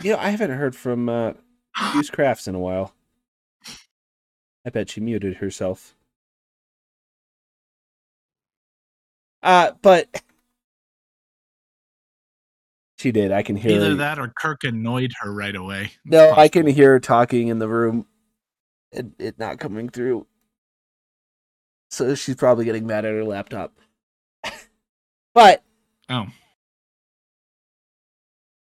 you 0.03 0.13
know, 0.13 0.19
I 0.19 0.29
haven't 0.29 0.51
heard 0.51 0.77
from 0.77 1.09
uh 1.09 1.33
Hughes 1.95 2.11
Crafts 2.11 2.47
in 2.47 2.55
a 2.55 2.59
while. 2.59 2.93
I 4.67 4.71
bet 4.71 4.91
she 4.91 5.01
muted 5.01 5.37
herself. 5.37 5.97
Uh, 9.43 9.73
but 9.81 10.23
she 12.99 13.11
did. 13.13 13.33
I 13.33 13.43
can 13.43 13.57
hear. 13.57 13.73
either 13.73 13.91
her- 13.91 13.95
that 13.97 14.19
or 14.19 14.29
kirk 14.29 14.63
annoyed 14.63 15.13
her 15.21 15.33
right 15.33 15.57
away 15.57 15.85
It's 15.85 15.97
No, 16.05 16.33
I 16.33 16.49
can 16.49 16.67
hear 16.67 16.91
her 16.91 17.01
talking 17.01 17.49
in 17.49 17.59
the 17.61 17.69
room. 17.69 18.07
It, 18.93 19.07
it 19.19 19.39
not 19.39 19.59
coming 19.59 19.89
through. 19.89 20.27
So 21.91 22.15
she's 22.15 22.37
probably 22.37 22.67
getting 22.67 22.87
mad 22.87 23.07
at 23.07 23.13
her 23.13 23.25
laptop. 23.25 23.73
but 25.35 25.65
oh 26.11 26.27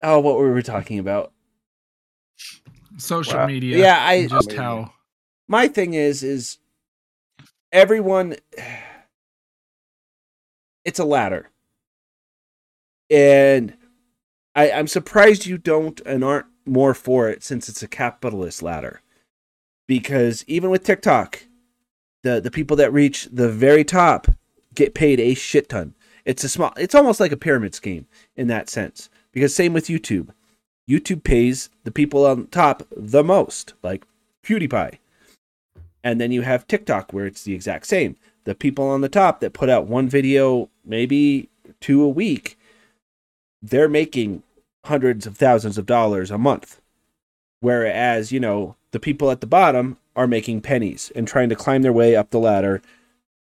oh, 0.04 0.20
what 0.20 0.38
were 0.38 0.54
we 0.54 0.64
talking 0.64 1.00
about? 1.00 1.32
social 2.98 3.40
Wow. 3.40 3.48
media 3.48 3.78
Yeah, 3.78 4.06
I 4.06 4.28
just 4.28 4.50
Media. 4.50 4.64
how 4.64 4.94
my 5.48 5.68
thing 5.68 5.96
is 5.96 6.22
is 6.22 6.60
everyone 7.72 8.36
it's 10.86 11.00
a 11.00 11.06
ladder 11.06 11.50
and 13.10 13.74
I, 14.56 14.72
i'm 14.72 14.86
surprised 14.88 15.48
you 15.48 15.58
don't 15.58 16.00
and 16.06 16.24
aren't 16.24 16.46
more 16.68 16.94
for 16.94 17.30
it 17.30 17.44
since 17.44 17.68
it's 17.68 17.82
a 17.82 17.88
capitalist 17.88 18.62
ladder 18.62 19.02
because 19.88 20.46
even 20.48 20.70
with 20.70 20.84
tiktok 20.84 21.46
the 22.24 22.40
the 22.40 22.52
people 22.52 22.78
that 22.78 22.94
reach 22.94 23.28
the 23.32 23.50
very 23.50 23.84
top 23.84 24.28
get 24.74 24.94
paid 24.94 25.20
a 25.20 25.34
shit 25.34 25.70
ton. 25.70 25.96
It's 26.26 26.44
a 26.44 26.50
small. 26.50 26.74
It's 26.78 26.96
almost 26.96 27.20
like 27.20 27.32
a 27.32 27.38
pyramid 27.38 27.76
scheme 27.76 28.08
in 28.36 28.48
that 28.48 28.70
sense. 28.70 29.10
Because 29.34 29.54
same 29.54 29.74
with 29.74 29.88
YouTube. 29.88 30.30
YouTube 30.90 31.24
pays 31.24 31.70
the 31.84 31.92
people 31.92 32.26
on 32.26 32.48
top 32.48 32.84
the 32.96 33.24
most, 33.24 33.74
like 33.84 34.06
PewDiePie. 34.46 35.00
And 36.04 36.22
then 36.22 36.32
you 36.32 36.42
have 36.42 36.68
TikTok 36.68 37.12
where 37.12 37.26
it's 37.26 37.44
the 37.44 37.54
exact 37.54 37.88
same. 37.88 38.16
The 38.44 38.56
people 38.56 38.88
on 38.88 39.02
the 39.02 39.10
top 39.10 39.40
that 39.40 39.54
put 39.54 39.70
out 39.70 39.88
one 39.88 40.10
video, 40.10 40.70
maybe 40.86 41.50
two 41.80 42.04
a 42.04 42.10
week, 42.10 42.58
they're 43.62 43.90
making 43.90 44.44
hundreds 44.86 45.26
of 45.26 45.38
thousands 45.38 45.78
of 45.78 45.86
dollars 45.86 46.30
a 46.30 46.38
month. 46.38 46.82
Whereas, 47.62 48.34
you 48.34 48.40
know, 48.42 48.76
the 48.92 49.00
people 49.00 49.32
at 49.32 49.40
the 49.40 49.48
bottom 49.48 49.98
are 50.16 50.28
making 50.28 50.62
pennies 50.62 51.12
and 51.16 51.26
trying 51.26 51.48
to 51.50 51.56
climb 51.56 51.82
their 51.82 51.94
way 51.94 52.16
up 52.16 52.30
the 52.30 52.40
ladder 52.40 52.82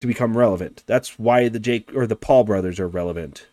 to 0.00 0.06
become 0.06 0.38
relevant. 0.38 0.84
That's 0.86 1.18
why 1.18 1.48
the 1.48 1.58
Jake 1.58 1.90
or 1.94 2.06
the 2.06 2.16
Paul 2.16 2.44
brothers 2.44 2.78
are 2.78 2.88
relevant. 2.88 3.48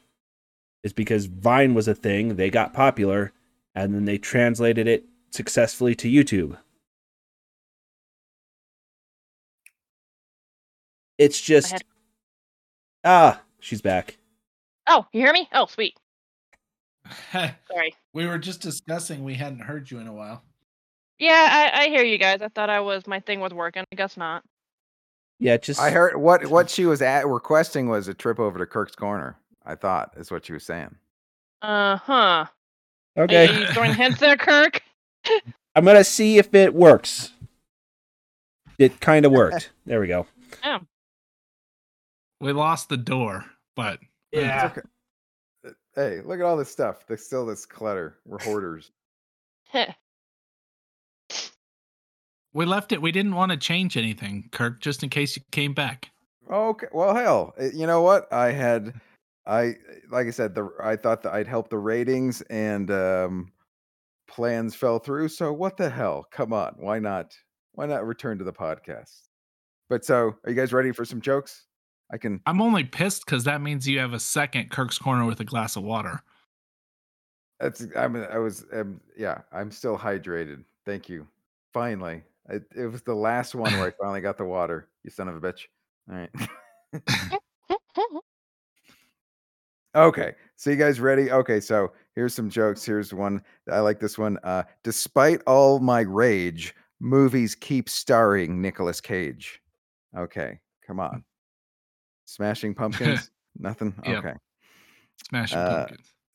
Is 0.83 0.93
because 0.93 1.25
Vine 1.25 1.73
was 1.73 1.87
a 1.87 1.95
thing, 1.95 2.35
they 2.35 2.49
got 2.49 2.73
popular, 2.73 3.33
and 3.75 3.93
then 3.93 4.05
they 4.05 4.17
translated 4.17 4.87
it 4.87 5.05
successfully 5.31 5.93
to 5.95 6.09
YouTube. 6.09 6.57
It's 11.17 11.41
just 11.41 11.83
ah, 13.03 13.41
she's 13.59 13.81
back. 13.81 14.17
Oh, 14.87 15.05
you 15.11 15.21
hear 15.21 15.33
me? 15.33 15.49
Oh, 15.53 15.65
sweet. 15.65 15.95
Sorry. 17.31 17.93
we 18.13 18.25
were 18.25 18.37
just 18.37 18.61
discussing 18.61 19.23
we 19.23 19.33
hadn't 19.33 19.59
heard 19.59 19.89
you 19.91 19.99
in 19.99 20.07
a 20.07 20.13
while. 20.13 20.43
Yeah, 21.17 21.71
I, 21.73 21.83
I 21.83 21.87
hear 21.89 22.03
you 22.03 22.17
guys. 22.17 22.41
I 22.41 22.47
thought 22.47 22.69
I 22.69 22.79
was 22.79 23.05
my 23.05 23.19
thing 23.19 23.41
was 23.41 23.53
working. 23.53 23.83
I 23.91 23.95
guess 23.95 24.15
not. 24.15 24.43
Yeah, 25.39 25.57
just 25.57 25.79
I 25.79 25.91
heard 25.91 26.17
what 26.17 26.47
what 26.47 26.69
she 26.69 26.85
was 26.85 27.01
at 27.01 27.27
requesting 27.27 27.89
was 27.89 28.07
a 28.07 28.13
trip 28.13 28.39
over 28.39 28.59
to 28.59 28.65
Kirk's 28.65 28.95
Corner. 28.95 29.37
I 29.69 29.75
thought 29.75 30.13
is 30.17 30.31
what 30.31 30.45
she 30.45 30.53
was 30.53 30.63
saying. 30.65 30.95
Uh 31.61 31.97
huh. 31.97 32.45
okay. 33.17 33.47
Are 33.47 33.59
you 33.59 33.67
throwing 33.67 33.93
hints 33.93 34.19
there, 34.19 34.35
Kirk? 34.35 34.81
I'm 35.75 35.85
gonna 35.85 36.03
see 36.03 36.39
if 36.39 36.55
it 36.55 36.73
works. 36.73 37.31
It 38.79 38.99
kind 38.99 39.25
of 39.25 39.31
worked. 39.31 39.71
There 39.85 39.99
we 39.99 40.07
go. 40.07 40.25
We 42.41 42.51
lost 42.53 42.89
the 42.89 42.97
door, 42.97 43.45
but 43.75 43.99
Yeah. 44.31 44.65
It's 44.67 44.77
okay. 44.77 44.87
Uh, 45.67 45.71
Hey, 45.95 46.21
look 46.21 46.39
at 46.39 46.45
all 46.45 46.55
this 46.55 46.69
stuff. 46.71 47.05
There's 47.07 47.25
still 47.25 47.45
this 47.45 47.65
clutter. 47.65 48.17
We're 48.25 48.39
hoarders. 48.39 48.91
we 52.53 52.65
left 52.65 52.91
it. 52.91 53.01
We 53.01 53.11
didn't 53.11 53.35
want 53.35 53.51
to 53.51 53.57
change 53.57 53.97
anything, 53.97 54.49
Kirk, 54.51 54.79
just 54.79 55.03
in 55.03 55.09
case 55.09 55.35
you 55.35 55.41
came 55.51 55.73
back. 55.73 56.11
Okay. 56.49 56.87
Well, 56.91 57.13
hell, 57.15 57.53
eh, 57.57 57.71
you 57.73 57.85
know 57.87 58.01
what? 58.01 58.31
I 58.31 58.51
had, 58.51 58.93
I 59.49 59.75
like 60.11 60.27
I 60.27 60.29
said, 60.29 60.53
the 60.53 60.69
I 60.81 60.95
thought 60.95 61.23
that 61.23 61.33
I'd 61.33 61.47
help 61.47 61.69
the 61.69 61.77
ratings 61.77 62.41
and 62.43 62.91
um, 62.91 63.51
plans 64.27 64.75
fell 64.75 64.99
through. 64.99 65.29
So 65.29 65.51
what 65.51 65.75
the 65.75 65.89
hell? 65.89 66.27
Come 66.31 66.53
on, 66.53 66.75
why 66.77 66.99
not? 66.99 67.35
Why 67.73 67.87
not 67.87 68.05
return 68.05 68.37
to 68.37 68.43
the 68.43 68.53
podcast? 68.53 69.21
But 69.89 70.05
so, 70.05 70.35
are 70.43 70.49
you 70.49 70.55
guys 70.55 70.71
ready 70.71 70.91
for 70.91 71.03
some 71.03 71.19
jokes? 71.19 71.65
I 72.11 72.17
can. 72.17 72.41
I'm 72.45 72.61
only 72.61 72.83
pissed 72.83 73.25
because 73.25 73.43
that 73.45 73.61
means 73.61 73.87
you 73.87 73.99
have 73.99 74.13
a 74.13 74.19
second 74.19 74.69
Kirk's 74.69 74.99
Corner 74.99 75.25
with 75.25 75.39
a 75.39 75.45
glass 75.45 75.75
of 75.75 75.83
water. 75.83 76.21
That's. 77.59 77.87
I'm. 77.95 78.15
I 78.15 78.37
was. 78.37 78.65
Um, 78.71 79.01
yeah. 79.17 79.39
I'm 79.51 79.71
still 79.71 79.97
hydrated. 79.97 80.63
Thank 80.85 81.09
you. 81.09 81.27
Finally, 81.73 82.23
it, 82.49 82.63
it 82.75 82.85
was 82.85 83.01
the 83.01 83.15
last 83.15 83.55
one 83.55 83.71
where 83.73 83.87
I 83.87 83.91
finally 83.99 84.21
got 84.21 84.37
the 84.37 84.45
water. 84.45 84.89
You 85.03 85.09
son 85.09 85.27
of 85.27 85.35
a 85.35 85.41
bitch. 85.41 85.61
All 86.09 86.17
right. 86.17 86.29
Okay. 89.95 90.33
So 90.55 90.69
you 90.69 90.75
guys 90.75 90.99
ready? 90.99 91.31
Okay, 91.31 91.59
so 91.59 91.93
here's 92.15 92.33
some 92.33 92.49
jokes. 92.49 92.83
Here's 92.85 93.13
one. 93.13 93.41
I 93.71 93.79
like 93.79 93.99
this 93.99 94.17
one. 94.17 94.37
Uh 94.43 94.63
despite 94.83 95.41
all 95.47 95.79
my 95.79 96.01
rage, 96.01 96.75
movies 96.99 97.55
keep 97.55 97.89
starring 97.89 98.61
Nicolas 98.61 99.01
Cage. 99.01 99.61
Okay, 100.17 100.59
come 100.85 100.99
on. 100.99 101.23
Smashing 102.25 102.75
Pumpkins? 102.75 103.31
Nothing? 103.57 103.93
Yep. 104.05 104.17
Okay. 104.25 104.33
Smashing 105.29 105.57
Uh, 105.57 105.87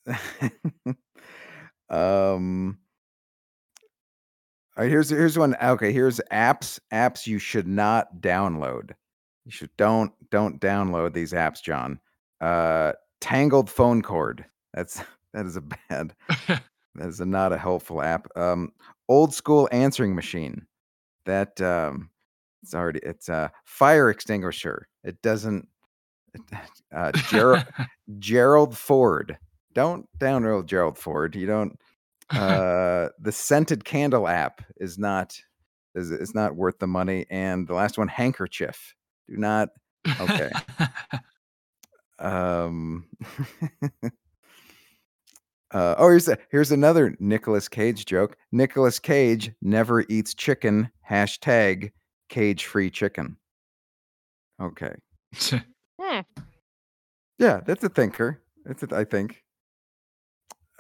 pumpkins. 0.07 0.97
um 1.91 2.79
all 4.77 4.83
right, 4.83 4.91
here's 4.91 5.11
here's 5.11 5.39
one. 5.39 5.55
Okay, 5.63 5.93
here's 5.93 6.21
apps 6.33 6.81
apps 6.93 7.29
you 7.29 7.39
should 7.39 7.69
not 7.69 8.17
download. 8.21 8.91
You 9.45 9.53
should 9.53 9.71
don't 9.77 10.13
don't 10.31 10.61
download 10.61 11.13
these 11.13 11.33
apps, 11.33 11.63
John. 11.63 12.01
Uh 12.41 12.93
Tangled 13.25 13.71
phone 13.71 14.03
cord. 14.03 14.45
That's 14.75 15.01
that 15.33 15.47
is 15.47 15.57
a 15.57 15.63
bad 15.63 16.15
that 16.47 17.09
is 17.09 17.21
a, 17.21 17.25
not 17.25 17.55
a 17.55 17.59
helpful 17.59 18.03
app. 18.03 18.29
Um 18.37 18.71
old 19.09 19.33
school 19.33 19.67
answering 19.73 20.15
machine. 20.15 20.67
That 21.25 21.59
um 21.63 22.11
it's 22.63 22.75
already 22.75 23.01
it's 23.03 23.31
a 23.31 23.51
fire 23.65 24.11
extinguisher. 24.11 24.89
It 25.05 25.23
doesn't 25.23 25.67
uh 26.95 27.13
Gerald 27.31 27.65
Gerald 28.19 28.77
Ford. 28.77 29.39
Don't 29.73 30.07
download 30.19 30.67
Gerald 30.67 30.99
Ford. 30.99 31.35
You 31.35 31.47
don't 31.47 31.79
uh 32.29 33.09
the 33.19 33.33
scented 33.33 33.87
candle 33.87 34.29
app 34.29 34.63
is 34.77 34.99
not 34.99 35.41
is 35.95 36.11
is 36.11 36.35
not 36.35 36.57
worth 36.57 36.79
the 36.79 36.87
money 36.87 37.25
and 37.31 37.67
the 37.67 37.75
last 37.75 37.97
one 37.97 38.09
handkerchief 38.09 38.95
do 39.31 39.39
not 39.39 39.71
okay. 40.21 40.51
Um 42.19 43.07
uh 45.73 45.95
oh 45.99 46.09
here's 46.09 46.29
a, 46.29 46.39
here's 46.51 46.73
another 46.73 47.17
Nicolas 47.21 47.69
Cage 47.69 48.05
joke. 48.07 48.37
Nicolas 48.53 48.99
Cage 48.99 49.53
never 49.63 50.05
eats 50.09 50.35
chicken. 50.35 50.91
Hashtag 51.09 51.93
cage 52.29 52.65
free 52.67 52.91
chicken. 52.91 53.37
Okay. 54.61 54.95
Hmm. 56.01 56.23
yeah 57.39 57.61
that's 57.65 57.85
a 57.85 57.89
thinker. 57.89 58.43
That's 58.65 58.83
a, 58.83 58.89
I 58.95 59.05
think. 59.05 59.45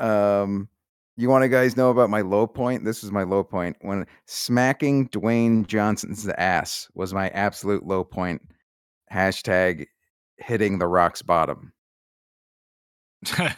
Um 0.01 0.69
you 1.17 1.29
want 1.29 1.43
to 1.43 1.49
guys 1.49 1.77
know 1.77 1.91
about 1.91 2.11
my 2.11 2.23
low 2.23 2.47
point? 2.47 2.85
This 2.85 3.05
is 3.05 3.13
my 3.13 3.23
low 3.23 3.45
point. 3.45 3.77
When 3.83 4.05
smacking 4.27 5.09
Dwayne 5.11 5.67
Johnson's 5.67 6.29
ass 6.29 6.89
was 6.95 7.15
my 7.15 7.29
absolute 7.29 7.87
low 7.87 8.03
point. 8.03 8.43
Hashtag 9.13 9.87
hitting 10.39 10.79
the 10.79 10.87
rock's 10.87 11.23
bottom. 11.23 11.73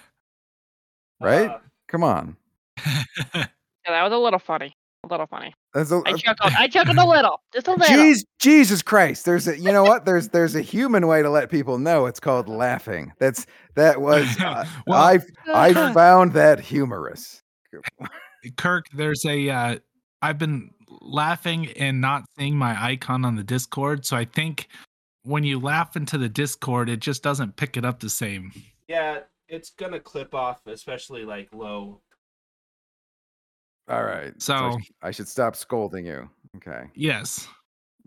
Right? 1.20 1.48
Uh, 1.50 1.58
Come 1.88 2.04
on. 2.04 2.36
Yeah, 3.86 3.92
that 3.92 4.02
was 4.02 4.12
a 4.12 4.18
little 4.18 4.40
funny. 4.40 4.72
A 5.04 5.06
little 5.06 5.28
funny. 5.28 5.54
That's 5.72 5.92
a, 5.92 6.02
I 6.04 6.14
chuckled. 6.14 6.52
I 6.58 6.66
chuckled 6.66 6.96
a 6.98 7.06
little. 7.06 7.40
Just 7.54 7.68
a 7.68 7.74
little. 7.74 7.86
Jeez, 7.86 8.24
Jesus 8.40 8.82
Christ! 8.82 9.24
There's 9.24 9.46
a, 9.46 9.56
you 9.56 9.70
know 9.70 9.84
what? 9.84 10.04
There's 10.04 10.30
there's 10.30 10.56
a 10.56 10.60
human 10.60 11.06
way 11.06 11.22
to 11.22 11.30
let 11.30 11.48
people 11.52 11.78
know. 11.78 12.06
It's 12.06 12.18
called 12.18 12.48
laughing. 12.48 13.12
That's 13.20 13.46
that 13.76 14.00
was. 14.00 14.26
Uh, 14.40 14.64
Well, 14.88 15.00
I've 15.00 15.24
I've 15.54 15.94
found 15.94 16.32
that 16.32 16.58
humorous. 16.58 17.44
Kirk, 18.56 18.86
there's 18.92 19.24
a. 19.24 19.48
Uh, 19.50 19.76
I've 20.20 20.38
been 20.38 20.70
laughing 20.88 21.68
and 21.76 22.00
not 22.00 22.24
seeing 22.36 22.56
my 22.56 22.76
icon 22.84 23.24
on 23.24 23.36
the 23.36 23.44
Discord, 23.44 24.04
so 24.04 24.16
I 24.16 24.24
think 24.24 24.66
when 25.26 25.44
you 25.44 25.58
laugh 25.60 25.96
into 25.96 26.16
the 26.18 26.28
Discord, 26.28 26.88
it 26.88 27.00
just 27.00 27.22
doesn't 27.22 27.56
pick 27.56 27.76
it 27.76 27.84
up 27.84 28.00
the 28.00 28.08
same. 28.10 28.52
Yeah, 28.88 29.20
it's 29.48 29.70
gonna 29.70 30.00
clip 30.00 30.34
off, 30.34 30.66
especially 30.66 31.24
like 31.24 31.48
low. 31.52 32.00
All 33.88 34.02
right. 34.04 34.28
I 34.28 34.38
So- 34.38 34.78
sh- 34.82 34.90
I 35.02 35.10
should 35.10 35.28
stop 35.28 35.54
scolding 35.56 36.06
you. 36.06 36.28
Okay. 36.56 36.84
Yes. 36.94 37.46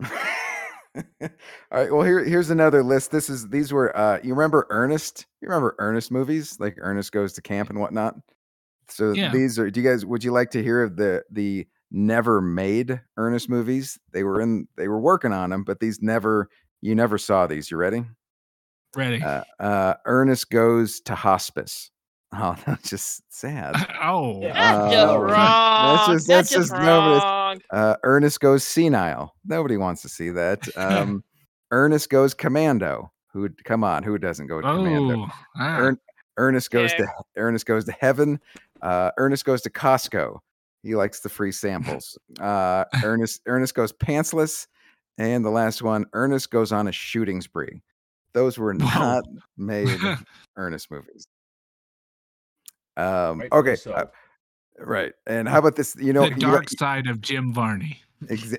All 0.02 1.28
right. 1.70 1.92
Well, 1.92 2.02
here 2.02 2.24
here's 2.24 2.50
another 2.50 2.82
list. 2.82 3.10
This 3.12 3.30
is 3.30 3.48
these 3.48 3.72
were 3.72 3.96
uh 3.96 4.18
you 4.24 4.34
remember 4.34 4.66
Ernest? 4.70 5.26
You 5.40 5.48
remember 5.48 5.76
Ernest 5.78 6.10
movies? 6.10 6.58
Like 6.58 6.76
Ernest 6.78 7.12
goes 7.12 7.32
to 7.34 7.42
camp 7.42 7.70
and 7.70 7.78
whatnot. 7.78 8.16
So 8.88 9.12
Yeah. 9.12 9.30
these 9.32 9.58
are 9.58 9.70
do 9.70 9.80
you 9.80 9.88
guys 9.88 10.04
would 10.04 10.24
you 10.24 10.32
like 10.32 10.50
to 10.50 10.62
hear 10.62 10.82
of 10.82 10.96
the 10.96 11.22
the 11.30 11.66
never 11.92 12.40
made 12.40 13.00
Ernest 13.16 13.48
movies? 13.48 13.98
They 14.12 14.24
were 14.24 14.40
in 14.40 14.66
they 14.76 14.88
were 14.88 15.00
working 15.00 15.32
on 15.32 15.50
them, 15.50 15.62
but 15.62 15.78
these 15.78 16.02
never 16.02 16.48
you 16.80 16.94
never 16.94 17.18
saw 17.18 17.46
these. 17.46 17.70
You 17.70 17.76
ready? 17.76 18.04
Ready. 18.96 19.22
Uh, 19.22 19.42
uh 19.58 19.94
Ernest 20.06 20.50
goes 20.50 21.00
to 21.02 21.14
hospice. 21.14 21.90
Oh, 22.32 22.54
that's 22.66 22.88
just 22.90 23.22
sad. 23.28 23.74
oh. 24.02 24.40
Yeah. 24.42 24.52
That's 24.54 24.92
just 24.94 25.06
Oh, 25.08 25.16
wrong. 25.20 25.96
that's 25.96 26.06
just- 26.08 26.28
that's 26.28 26.50
just 26.50 26.72
nobody's- 26.72 27.22
wrong. 27.22 27.60
Uh, 27.72 27.96
Ernest 28.04 28.40
goes 28.40 28.62
senile. 28.64 29.34
Nobody 29.44 29.76
wants 29.76 30.02
to 30.02 30.08
see 30.08 30.30
that. 30.30 30.68
Um, 30.76 31.24
Ernest 31.72 32.08
goes 32.10 32.32
commando. 32.34 33.12
Who? 33.32 33.48
Come 33.64 33.82
on, 33.84 34.02
who 34.02 34.18
doesn't 34.18 34.46
go 34.48 34.60
to 34.60 34.66
commando? 34.66 35.22
Oh. 35.24 35.28
ah. 35.58 35.78
Ern- 35.78 35.98
Ernest 36.36 36.70
goes 36.70 36.92
Yeah. 36.92 37.06
to 37.06 37.12
Ernest 37.36 37.66
goes 37.66 37.84
to 37.86 37.92
heaven. 37.92 38.40
Uh, 38.82 39.10
Ernest 39.18 39.44
goes 39.44 39.62
to 39.62 39.70
Costco. 39.70 40.38
He 40.82 40.94
likes 40.94 41.20
the 41.20 41.28
free 41.28 41.52
samples. 41.52 42.16
Uh, 42.40 42.84
Ernest 43.04 43.40
Ernest 43.46 43.74
goes 43.74 43.92
pantsless, 43.92 44.66
and 45.20 45.44
the 45.44 45.50
last 45.50 45.82
one, 45.82 46.06
Ernest 46.14 46.50
goes 46.50 46.72
on 46.72 46.88
a 46.88 46.92
shooting 46.92 47.42
spree. 47.42 47.82
Those 48.32 48.56
were 48.56 48.72
Whoa. 48.72 48.86
not 48.86 49.24
made 49.58 49.98
Ernest 50.56 50.90
movies. 50.90 51.26
Um, 52.96 53.40
Rightfully 53.40 53.60
okay, 53.60 53.76
so. 53.76 53.92
uh, 53.92 54.06
right. 54.78 55.12
And 55.26 55.46
how 55.46 55.58
about 55.58 55.76
this? 55.76 55.94
You 55.96 56.14
know, 56.14 56.22
the 56.22 56.30
you- 56.30 56.36
dark 56.36 56.70
side 56.70 57.06
of 57.06 57.20
Jim 57.20 57.52
Varney. 57.52 58.00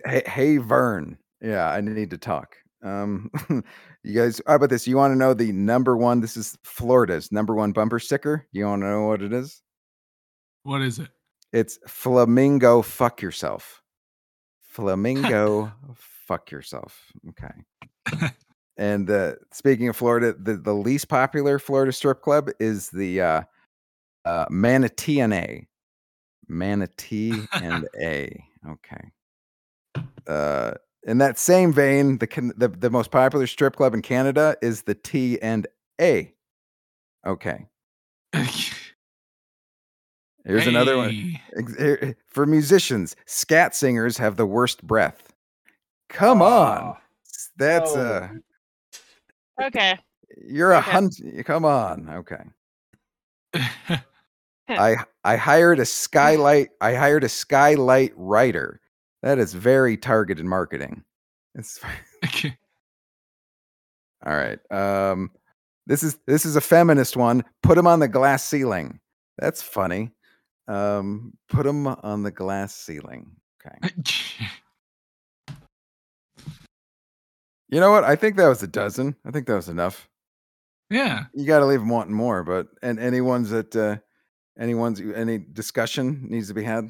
Hey, 0.06 0.22
hey 0.28 0.58
Vern. 0.58 1.18
Yeah, 1.42 1.70
I 1.72 1.82
need 1.82 2.12
to 2.12 2.18
talk. 2.20 2.56
Um, 2.84 3.32
you 4.04 4.14
guys, 4.14 4.40
how 4.46 4.56
about 4.56 4.70
this? 4.70 4.88
You 4.88 4.98
want 4.98 5.14
to 5.14 5.18
know 5.18 5.34
the 5.34 5.52
number 5.52 5.98
one? 5.98 6.20
This 6.20 6.38
is 6.38 6.58
Florida's 6.64 7.32
number 7.32 7.56
one 7.56 7.72
bumper 7.72 8.00
sticker. 8.00 8.48
You 8.52 8.66
want 8.66 8.84
to 8.84 8.88
know 8.88 9.08
what 9.08 9.24
it 9.24 9.34
is? 9.34 9.64
What 10.62 10.84
is 10.84 11.00
it? 11.00 11.10
It's 11.54 11.80
flamingo. 11.88 12.84
Fuck 12.84 13.22
yourself. 13.22 13.82
Flamingo. 14.62 15.72
Fuck 16.32 16.50
yourself. 16.50 17.12
Okay. 17.30 18.30
and 18.78 19.10
uh, 19.10 19.34
speaking 19.52 19.90
of 19.90 19.98
Florida, 19.98 20.34
the, 20.40 20.56
the 20.56 20.74
least 20.74 21.10
popular 21.10 21.60
Florida 21.60 21.92
strip 21.92 22.22
club 22.22 22.50
is 22.60 22.90
the 22.90 23.20
uh, 23.22 23.42
uh, 24.24 24.46
Manatee 24.50 25.20
and 25.20 25.34
A. 25.34 25.68
Manatee 26.48 27.42
and 27.54 27.86
A. 28.02 28.42
Okay. 28.70 29.12
Uh, 30.28 30.72
in 31.06 31.18
that 31.18 31.38
same 31.38 31.74
vein, 31.74 32.18
the, 32.20 32.28
can- 32.28 32.54
the 32.56 32.68
the 32.70 32.90
most 32.90 33.12
popular 33.12 33.48
strip 33.48 33.76
club 33.76 33.94
in 33.94 34.02
Canada 34.02 34.56
is 34.62 34.84
the 34.84 34.96
T 34.96 35.42
and 35.42 35.68
A. 36.00 36.34
Okay. 37.28 37.66
Here's 40.46 40.66
another 40.68 40.98
one. 40.98 41.10
Hey. 41.10 41.42
Ex- 41.58 41.76
here- 41.78 42.18
For 42.28 42.46
musicians, 42.46 43.16
scat 43.26 43.76
singers 43.76 44.18
have 44.18 44.38
the 44.38 44.46
worst 44.46 44.86
breath. 44.86 45.31
Come 46.12 46.42
on. 46.42 46.78
Aw, 46.78 46.98
That's 47.58 47.96
no. 47.96 48.02
uh 48.02 48.30
Okay. 49.62 49.98
you're 50.48 50.72
a 50.72 50.82
hunt 50.82 51.16
come 51.46 51.66
on. 51.66 52.10
Okay. 52.10 52.44
I 54.70 54.96
I 55.24 55.36
hired 55.36 55.80
a 55.80 55.86
skylight 55.86 56.70
I 56.82 56.94
hired 56.94 57.24
a 57.24 57.30
skylight 57.30 58.14
writer. 58.16 58.80
That 59.22 59.40
is 59.40 59.54
very 59.54 59.98
targeted 59.98 60.46
marketing. 60.46 61.04
It's 61.56 61.80
okay. 62.26 62.58
all 64.26 64.34
right. 64.34 64.60
Um 64.72 65.32
this 65.88 66.04
is 66.04 66.18
this 66.28 66.46
is 66.46 66.56
a 66.56 66.62
feminist 66.62 67.18
one. 67.18 67.44
Put 67.64 67.76
them 67.76 67.88
on 67.88 68.00
the 68.00 68.08
glass 68.08 68.44
ceiling. 68.44 69.00
That's 69.38 69.62
funny. 69.62 70.12
Um 70.68 71.34
put 71.50 71.66
them 71.66 71.88
on 71.88 72.24
the 72.24 72.32
glass 72.32 72.76
ceiling. 72.76 73.32
Okay. 73.66 73.94
You 77.72 77.80
know 77.80 77.90
what? 77.92 78.04
I 78.04 78.16
think 78.16 78.36
that 78.36 78.48
was 78.48 78.62
a 78.62 78.68
dozen. 78.68 79.16
I 79.26 79.32
think 79.32 79.48
that 79.48 79.56
was 79.56 79.70
enough. 79.70 80.10
yeah. 80.90 81.26
You 81.34 81.46
got 81.46 81.60
to 81.60 81.66
leave 81.66 81.80
them 81.80 81.90
wanting 81.90 82.14
more, 82.14 82.44
but 82.44 82.68
and 82.82 83.00
any 83.00 83.22
ones 83.22 83.50
that 83.50 83.76
uh 83.76 83.98
any 84.60 84.76
ones 84.76 85.02
any 85.16 85.38
discussion 85.38 86.28
needs 86.30 86.50
to 86.50 86.54
be 86.54 86.64
had. 86.64 86.90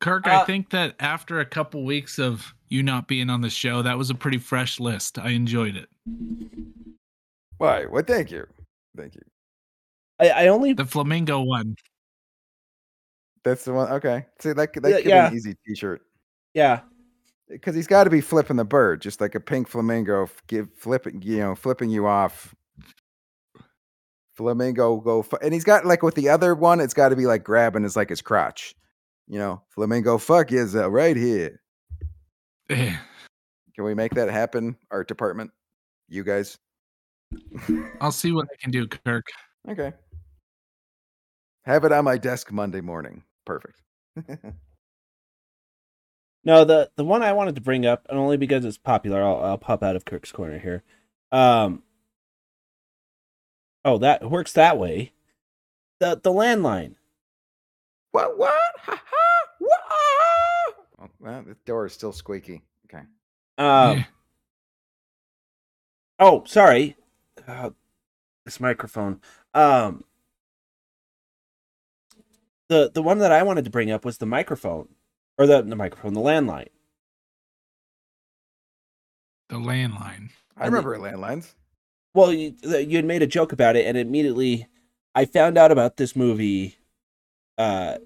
Kirk, 0.00 0.26
Uh, 0.26 0.40
I 0.42 0.44
think 0.44 0.70
that 0.70 0.94
after 1.00 1.40
a 1.40 1.44
couple 1.44 1.84
weeks 1.84 2.18
of 2.18 2.54
you 2.68 2.82
not 2.82 3.08
being 3.08 3.30
on 3.30 3.40
the 3.40 3.50
show, 3.50 3.82
that 3.82 3.96
was 3.96 4.10
a 4.10 4.14
pretty 4.14 4.38
fresh 4.38 4.78
list. 4.78 5.18
I 5.18 5.30
enjoyed 5.30 5.76
it. 5.76 5.88
Why? 7.58 7.86
Well, 7.86 8.04
thank 8.06 8.30
you. 8.30 8.46
Thank 8.96 9.14
you. 9.14 9.22
I, 10.20 10.30
I 10.30 10.46
only 10.48 10.72
The 10.72 10.84
flamingo 10.84 11.40
one. 11.40 11.76
That's 13.44 13.64
the 13.64 13.72
one. 13.72 13.90
Okay. 13.92 14.26
See, 14.40 14.52
that 14.52 14.72
that 14.72 14.90
Yeah, 14.90 14.96
could 14.96 15.04
be 15.04 15.10
an 15.12 15.34
easy 15.34 15.54
T-shirt 15.66 16.02
yeah 16.54 16.80
because 17.48 17.74
he's 17.74 17.86
got 17.86 18.04
to 18.04 18.10
be 18.10 18.20
flipping 18.20 18.56
the 18.56 18.64
bird, 18.64 19.00
just 19.00 19.20
like 19.20 19.34
a 19.34 19.40
pink 19.40 19.68
flamingo, 19.68 20.28
give 20.46 20.68
flipping, 20.76 21.22
you 21.22 21.38
know, 21.38 21.54
flipping 21.54 21.90
you 21.90 22.06
off. 22.06 22.54
Flamingo 24.34 24.96
go, 24.98 25.22
fu- 25.22 25.38
and 25.42 25.52
he's 25.52 25.64
got 25.64 25.84
like 25.84 26.02
with 26.02 26.14
the 26.14 26.28
other 26.28 26.54
one, 26.54 26.80
it's 26.80 26.94
got 26.94 27.08
to 27.08 27.16
be 27.16 27.26
like 27.26 27.42
grabbing 27.42 27.82
his 27.82 27.96
like 27.96 28.08
his 28.08 28.22
crotch, 28.22 28.74
you 29.26 29.38
know. 29.38 29.62
Flamingo, 29.70 30.16
fuck 30.18 30.52
is 30.52 30.76
uh, 30.76 30.88
right 30.90 31.16
here. 31.16 31.60
Can 32.68 33.84
we 33.84 33.94
make 33.94 34.14
that 34.14 34.30
happen, 34.30 34.76
art 34.90 35.08
department? 35.08 35.50
You 36.08 36.24
guys, 36.24 36.58
I'll 38.00 38.12
see 38.12 38.32
what 38.32 38.48
I 38.52 38.56
can 38.60 38.70
do, 38.70 38.86
Kirk. 38.86 39.26
okay. 39.68 39.92
Have 41.64 41.84
it 41.84 41.92
on 41.92 42.04
my 42.04 42.16
desk 42.16 42.50
Monday 42.50 42.80
morning. 42.80 43.22
Perfect. 43.44 43.82
No, 46.44 46.64
the 46.64 46.90
the 46.96 47.04
one 47.04 47.22
I 47.22 47.32
wanted 47.32 47.54
to 47.56 47.60
bring 47.60 47.84
up, 47.84 48.06
and 48.08 48.18
only 48.18 48.36
because 48.36 48.64
it's 48.64 48.78
popular, 48.78 49.22
I'll, 49.22 49.42
I'll 49.42 49.58
pop 49.58 49.82
out 49.82 49.96
of 49.96 50.04
Kirk's 50.04 50.32
corner 50.32 50.58
here. 50.58 50.82
Um. 51.32 51.82
Oh, 53.84 53.98
that 53.98 54.30
works 54.30 54.52
that 54.54 54.78
way. 54.78 55.12
The 56.00 56.20
the 56.22 56.30
landline. 56.30 56.94
What? 58.12 58.38
What? 58.38 58.52
Ha, 58.82 59.02
ha, 59.04 59.48
what? 59.58 59.80
Oh, 61.00 61.08
well, 61.20 61.42
the 61.42 61.56
door 61.66 61.86
is 61.86 61.92
still 61.92 62.12
squeaky. 62.12 62.62
Okay. 62.86 63.04
Um. 63.58 63.98
Yeah. 63.98 64.04
Oh, 66.18 66.44
sorry. 66.46 66.96
Uh, 67.46 67.70
this 68.44 68.60
microphone. 68.60 69.20
Um. 69.54 70.04
The 72.68 72.90
the 72.92 73.02
one 73.02 73.18
that 73.18 73.32
I 73.32 73.42
wanted 73.42 73.64
to 73.64 73.70
bring 73.70 73.90
up 73.90 74.04
was 74.04 74.18
the 74.18 74.26
microphone, 74.26 74.88
or 75.38 75.46
the 75.46 75.62
the 75.62 75.76
microphone, 75.76 76.14
the 76.14 76.20
landline. 76.20 76.68
The 79.48 79.56
landline. 79.56 80.30
I 80.56 80.66
And 80.66 80.74
the- 80.74 80.82
remember 80.82 80.98
landlines. 80.98 81.54
Well, 82.14 82.32
you, 82.32 82.54
you 82.62 82.96
had 82.96 83.04
made 83.04 83.22
a 83.22 83.26
joke 83.26 83.52
about 83.52 83.76
it, 83.76 83.86
and 83.86 83.96
immediately 83.96 84.66
I 85.14 85.24
found 85.24 85.56
out 85.56 85.70
about 85.70 85.96
this 85.98 86.16
movie 86.16 86.76
uh, 87.58 87.98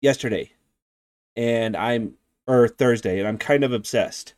yesterday, 0.00 0.52
and 1.36 1.76
I'm 1.76 2.14
or 2.46 2.68
Thursday, 2.68 3.18
and 3.18 3.28
I'm 3.28 3.36
kind 3.38 3.62
of 3.64 3.72
obsessed. 3.72 4.34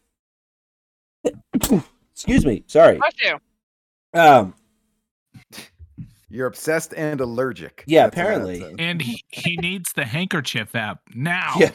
Excuse 2.12 2.44
me, 2.46 2.64
sorry. 2.66 2.96
Bless 2.98 3.12
you. 3.22 3.38
Um, 4.18 4.54
You're 6.30 6.46
obsessed 6.46 6.94
and 6.94 7.20
allergic. 7.20 7.84
Yeah, 7.86 8.04
That's 8.04 8.14
apparently. 8.16 8.74
And 8.78 9.00
he, 9.00 9.22
he 9.28 9.56
needs 9.58 9.92
the 9.92 10.06
handkerchief 10.06 10.74
app 10.74 11.00
now. 11.14 11.54
yeah. 11.58 11.70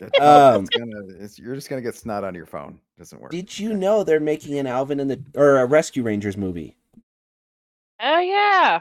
That's- 0.00 0.10
oh, 0.20 0.56
Um, 0.56 0.64
it's 0.64 0.76
gonna, 0.76 1.02
it's, 1.24 1.38
you're 1.38 1.54
just 1.54 1.68
gonna 1.68 1.82
get 1.82 1.94
snot 1.96 2.24
on 2.24 2.34
your 2.34 2.46
phone. 2.46 2.80
Doesn't 2.98 3.20
work. 3.20 3.30
Did 3.30 3.58
you 3.58 3.74
know 3.74 4.04
they're 4.04 4.20
making 4.20 4.58
an 4.58 4.66
Alvin 4.66 5.00
and 5.00 5.10
the 5.10 5.22
or 5.34 5.58
a 5.58 5.66
Rescue 5.66 6.02
Rangers 6.02 6.36
movie? 6.36 6.76
Oh 8.00 8.18
yeah. 8.18 8.80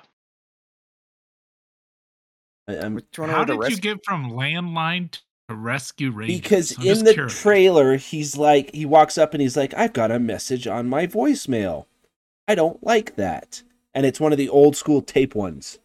I, 2.67 2.77
I'm 2.77 2.95
Which 2.95 3.17
one 3.17 3.29
How 3.29 3.41
are 3.41 3.45
the 3.45 3.57
did 3.57 3.71
you 3.71 3.77
get 3.77 3.99
from 4.05 4.31
landline 4.31 5.11
to 5.49 5.55
rescue 5.55 6.11
rangers? 6.11 6.39
because 6.39 6.77
I'm 6.79 6.87
in 6.87 7.03
the 7.03 7.13
curious. 7.13 7.41
trailer 7.41 7.97
he's 7.97 8.37
like 8.37 8.73
he 8.73 8.85
walks 8.85 9.17
up 9.17 9.33
and 9.33 9.41
he's 9.41 9.57
like 9.57 9.73
I've 9.73 9.93
got 9.93 10.11
a 10.11 10.19
message 10.19 10.67
on 10.67 10.87
my 10.87 11.07
voicemail. 11.07 11.85
I 12.47 12.55
don't 12.55 12.81
like 12.83 13.15
that. 13.17 13.63
And 13.93 14.05
it's 14.05 14.19
one 14.19 14.31
of 14.31 14.37
the 14.37 14.49
old 14.49 14.75
school 14.77 15.01
tape 15.01 15.35
ones. 15.35 15.79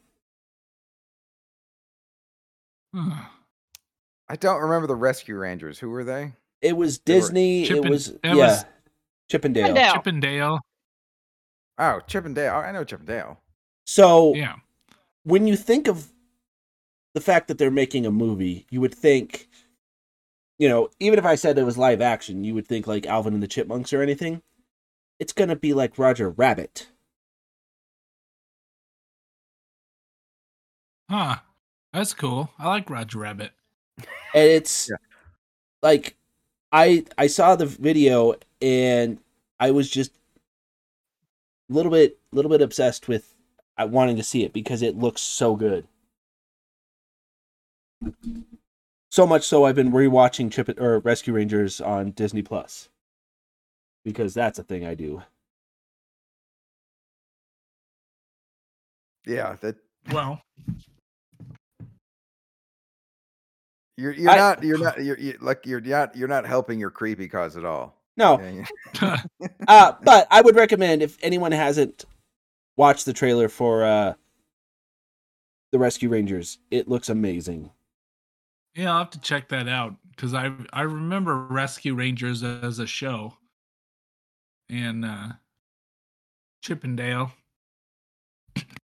I 4.29 4.37
don't 4.37 4.61
remember 4.61 4.87
the 4.87 4.95
Rescue 4.97 5.37
Rangers. 5.37 5.79
Who 5.79 5.91
were 5.91 6.05
they? 6.05 6.33
It 6.61 6.77
was 6.77 6.99
They 6.99 7.15
were 7.15 7.21
Disney. 7.21 7.63
It 7.63 7.67
Chippin- 7.69 7.91
was 7.91 8.09
it 8.09 8.21
yeah, 8.25 8.35
was- 8.35 8.65
Chippendale. 9.31 9.67
Chippendale. 9.69 9.93
Chippendale. 9.95 10.61
Oh, 11.79 12.01
Chippendale. 12.07 12.53
Oh, 12.55 12.59
I 12.59 12.73
know 12.73 12.85
Chippendale. 12.85 13.41
So 13.87 14.35
Yeah. 14.35 14.57
when 15.25 15.47
you 15.47 15.57
think 15.57 15.87
of 15.89 16.09
the 17.15 17.21
fact 17.21 17.49
that 17.49 17.59
they're 17.59 17.71
making 17.71 18.07
a 18.07 18.11
movie, 18.11 18.67
you 18.71 18.81
would 18.81 18.95
think, 18.95 19.49
you 20.59 20.69
know, 20.69 20.91
even 21.01 21.19
if 21.19 21.25
I 21.25 21.35
said 21.35 21.59
it 21.59 21.65
was 21.65 21.79
live 21.79 22.01
action, 22.01 22.45
you 22.45 22.55
would 22.55 22.67
think 22.67 22.87
like 22.87 23.07
Alvin 23.07 23.35
and 23.35 23.43
the 23.43 23.47
Chipmunks 23.49 23.93
or 23.93 24.03
anything. 24.03 24.43
It's 25.19 25.33
gonna 25.33 25.57
be 25.57 25.73
like 25.73 25.99
Roger 25.99 26.31
Rabbit. 26.31 26.89
Huh. 31.09 31.37
That's 31.93 32.13
cool. 32.15 32.51
I 32.59 32.67
like 32.69 32.91
Roger 32.91 33.19
Rabbit. 33.21 33.53
And 33.99 34.09
it's 34.49 34.89
Yeah. 34.91 34.97
like 35.83 36.17
i 36.73 37.05
i 37.19 37.27
saw 37.27 37.57
the 37.57 37.67
video 37.67 38.35
and 38.61 39.19
i 39.61 39.71
was 39.71 39.91
just 39.91 40.13
a 41.71 41.73
little 41.73 41.91
bit 41.93 42.19
a 42.33 42.37
little 42.37 42.51
bit 42.51 42.63
obsessed 42.63 43.09
with 43.09 43.35
uh, 43.79 43.87
wanting 43.91 44.17
to 44.17 44.23
see 44.23 44.45
it 44.45 44.53
because 44.53 44.83
it 44.83 44.97
looks 44.97 45.21
so 45.21 45.57
good 45.57 45.87
so 49.11 49.27
much 49.27 49.43
so 49.45 49.65
i've 49.65 49.75
been 49.75 49.93
rewatching 49.93 50.51
Chip 50.51 50.79
or 50.81 51.01
rescue 51.01 51.33
rangers 51.33 51.81
on 51.81 52.11
disney 52.13 52.43
plus 52.43 52.89
because 54.05 54.35
that's 54.35 54.59
a 54.59 54.63
thing 54.65 54.85
i 54.85 54.95
do 54.95 55.23
Yeah, 59.27 59.57
that 59.61 59.75
Well, 60.13 60.41
you're 63.97 64.13
you're 64.13 64.31
I- 64.31 64.37
not 64.37 64.63
you're 64.63 64.79
not 64.79 65.03
you're, 65.03 65.19
you 65.19 65.37
like 65.41 65.65
you're 65.67 65.81
not 65.81 66.17
you're 66.17 66.29
not 66.29 66.47
helping 66.47 66.79
your 66.79 66.91
creepy 66.91 67.29
cause 67.29 67.57
at 67.57 67.65
all. 67.65 67.95
No, 68.19 68.41
Yeah, 68.41 68.65
yeah. 69.03 69.17
uh, 69.69 69.93
but 70.03 70.27
I 70.31 70.41
would 70.41 70.57
recommend 70.57 71.03
if 71.03 71.19
anyone 71.23 71.53
hasn't 71.53 72.07
watched 72.77 73.05
the 73.05 73.13
trailer 73.13 73.49
for 73.51 73.85
uh, 73.85 74.15
the 75.73 75.79
Rescue 75.79 76.09
Rangers, 76.09 76.59
it 76.71 76.89
looks 76.89 77.11
amazing. 77.11 77.71
Yeah, 78.75 78.93
I'll 78.93 78.99
have 79.01 79.11
to 79.11 79.21
check 79.21 79.49
that 79.51 79.69
out 79.69 79.97
because 80.11 80.33
I 80.33 80.51
I 80.73 80.83
remember 80.83 81.37
Rescue 81.37 81.95
Rangers 81.95 82.43
as 82.43 82.79
a 82.79 82.87
show, 82.87 83.35
and 84.71 85.05
uh, 85.05 85.29
Chippendale. 86.63 87.33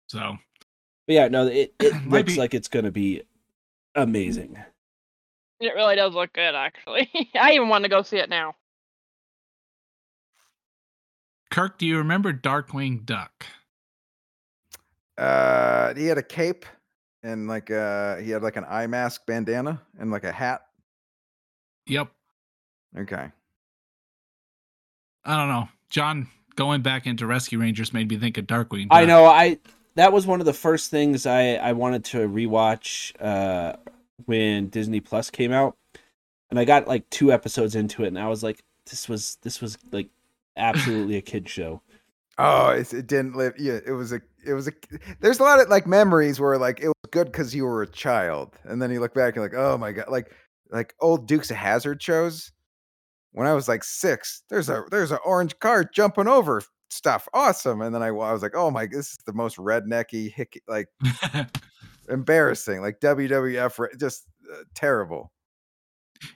So 0.09 0.39
But 1.07 1.13
yeah, 1.15 1.29
no, 1.29 1.47
it, 1.47 1.75
it 1.81 2.07
looks 2.09 2.35
be- 2.35 2.39
like 2.39 2.55
it's 2.55 2.69
gonna 2.69 2.91
be 2.93 3.23
amazing. 3.95 4.59
It 5.61 5.75
really 5.75 5.97
does 5.97 6.15
look 6.15 6.33
good, 6.33 6.55
actually. 6.55 7.11
I 7.35 7.53
even 7.53 7.69
want 7.69 7.85
to 7.85 7.91
go 7.91 8.03
see 8.03 8.19
it 8.19 8.31
now. 8.31 8.55
Kirk, 11.51 11.79
do 11.79 11.87
you 11.87 11.99
remember 11.99 12.33
Darkwing 12.33 13.05
Duck? 13.05 13.47
Uh, 15.17 15.95
he 15.95 16.07
had 16.07 16.19
a 16.19 16.23
cape 16.23 16.65
and 17.23 17.49
like 17.49 17.71
uh, 17.71 18.17
he 18.17 18.31
had 18.31 18.43
like 18.43 18.57
an 18.57 18.65
eye 18.69 18.87
mask 18.87 19.27
bandana 19.27 19.81
and 19.99 20.11
like 20.11 20.25
a 20.25 20.33
hat. 20.33 20.63
Yep. 21.87 22.09
Okay. 22.97 23.31
I 25.25 25.37
don't 25.37 25.49
know. 25.49 25.69
John 25.91 26.29
going 26.55 26.83
back 26.83 27.07
into 27.07 27.27
Rescue 27.27 27.59
Rangers 27.59 27.93
made 27.93 28.09
me 28.09 28.17
think 28.19 28.39
of 28.39 28.47
Darkwing. 28.47 28.89
I 28.91 29.05
know. 29.05 29.25
I 29.25 29.59
that 29.97 30.13
was 30.13 30.27
one 30.27 30.41
of 30.41 30.47
the 30.47 30.53
first 30.53 30.91
things 30.91 31.27
I 31.27 31.55
I 31.55 31.73
wanted 31.73 32.05
to 32.07 32.29
rewatch 32.29 33.13
uh, 33.21 33.77
when 34.27 34.69
Disney 34.69 35.01
Plus 35.01 35.31
came 35.31 35.53
out, 35.53 35.77
and 36.51 36.59
I 36.59 36.65
got 36.65 36.89
like 36.89 37.09
two 37.11 37.33
episodes 37.33 37.75
into 37.75 38.05
it, 38.05 38.09
and 38.09 38.19
I 38.19 38.29
was 38.29 38.43
like, 38.43 38.63
this 38.87 39.09
was 39.09 39.39
this 39.43 39.61
was 39.61 39.79
like 39.93 40.09
absolutely 40.57 41.17
a 41.17 41.23
kid 41.23 41.49
show. 41.49 41.83
Oh, 42.41 42.69
it's, 42.69 42.95
it 42.95 43.09
didn't 43.09 43.35
live. 43.35 43.55
Yeah, 43.59 43.81
it 43.85 43.91
was 43.91 44.13
a. 44.13 44.21
It 44.47 44.53
was 44.53 44.69
a. 44.69 44.73
There's 45.19 45.41
a 45.41 45.43
lot 45.43 45.61
of 45.61 45.69
like 45.71 45.89
memories 45.89 46.39
where 46.39 46.57
like 46.57 46.79
it 46.79 46.87
was 46.87 47.11
good 47.11 47.33
because 47.33 47.53
you 47.53 47.65
were 47.65 47.83
a 47.83 47.89
child, 47.89 48.57
and 48.63 48.81
then 48.81 48.93
you 48.93 49.01
look 49.01 49.13
back 49.13 49.35
and 49.35 49.43
like, 49.43 49.55
oh 49.57 49.77
my 49.77 49.91
god, 49.91 50.05
like 50.09 50.33
like 50.71 50.95
old 51.01 51.27
Dukes 51.27 51.51
of 51.51 51.57
Hazzard 51.57 52.01
shows. 52.01 52.53
When 53.33 53.49
I 53.49 53.55
was 53.55 53.67
like 53.67 53.83
six, 53.83 54.45
there's 54.51 54.69
a 54.69 54.85
there's 54.93 55.11
an 55.11 55.19
orange 55.25 55.59
car 55.59 55.83
jumping 55.83 56.29
over 56.29 56.63
stuff, 56.91 57.29
awesome. 57.35 57.83
And 57.83 57.95
then 57.95 58.03
I, 58.03 58.09
I 58.09 58.33
was 58.33 58.43
like, 58.43 58.55
oh 58.55 58.71
my, 58.71 58.87
this 58.87 59.11
is 59.11 59.19
the 59.27 59.33
most 59.33 59.57
rednecky, 59.57 60.33
hickey, 60.33 60.63
like 60.69 60.89
embarrassing, 62.09 62.81
like 62.81 63.01
WWF, 63.01 63.99
just 63.99 64.27
uh, 64.53 64.63
terrible. 64.75 65.33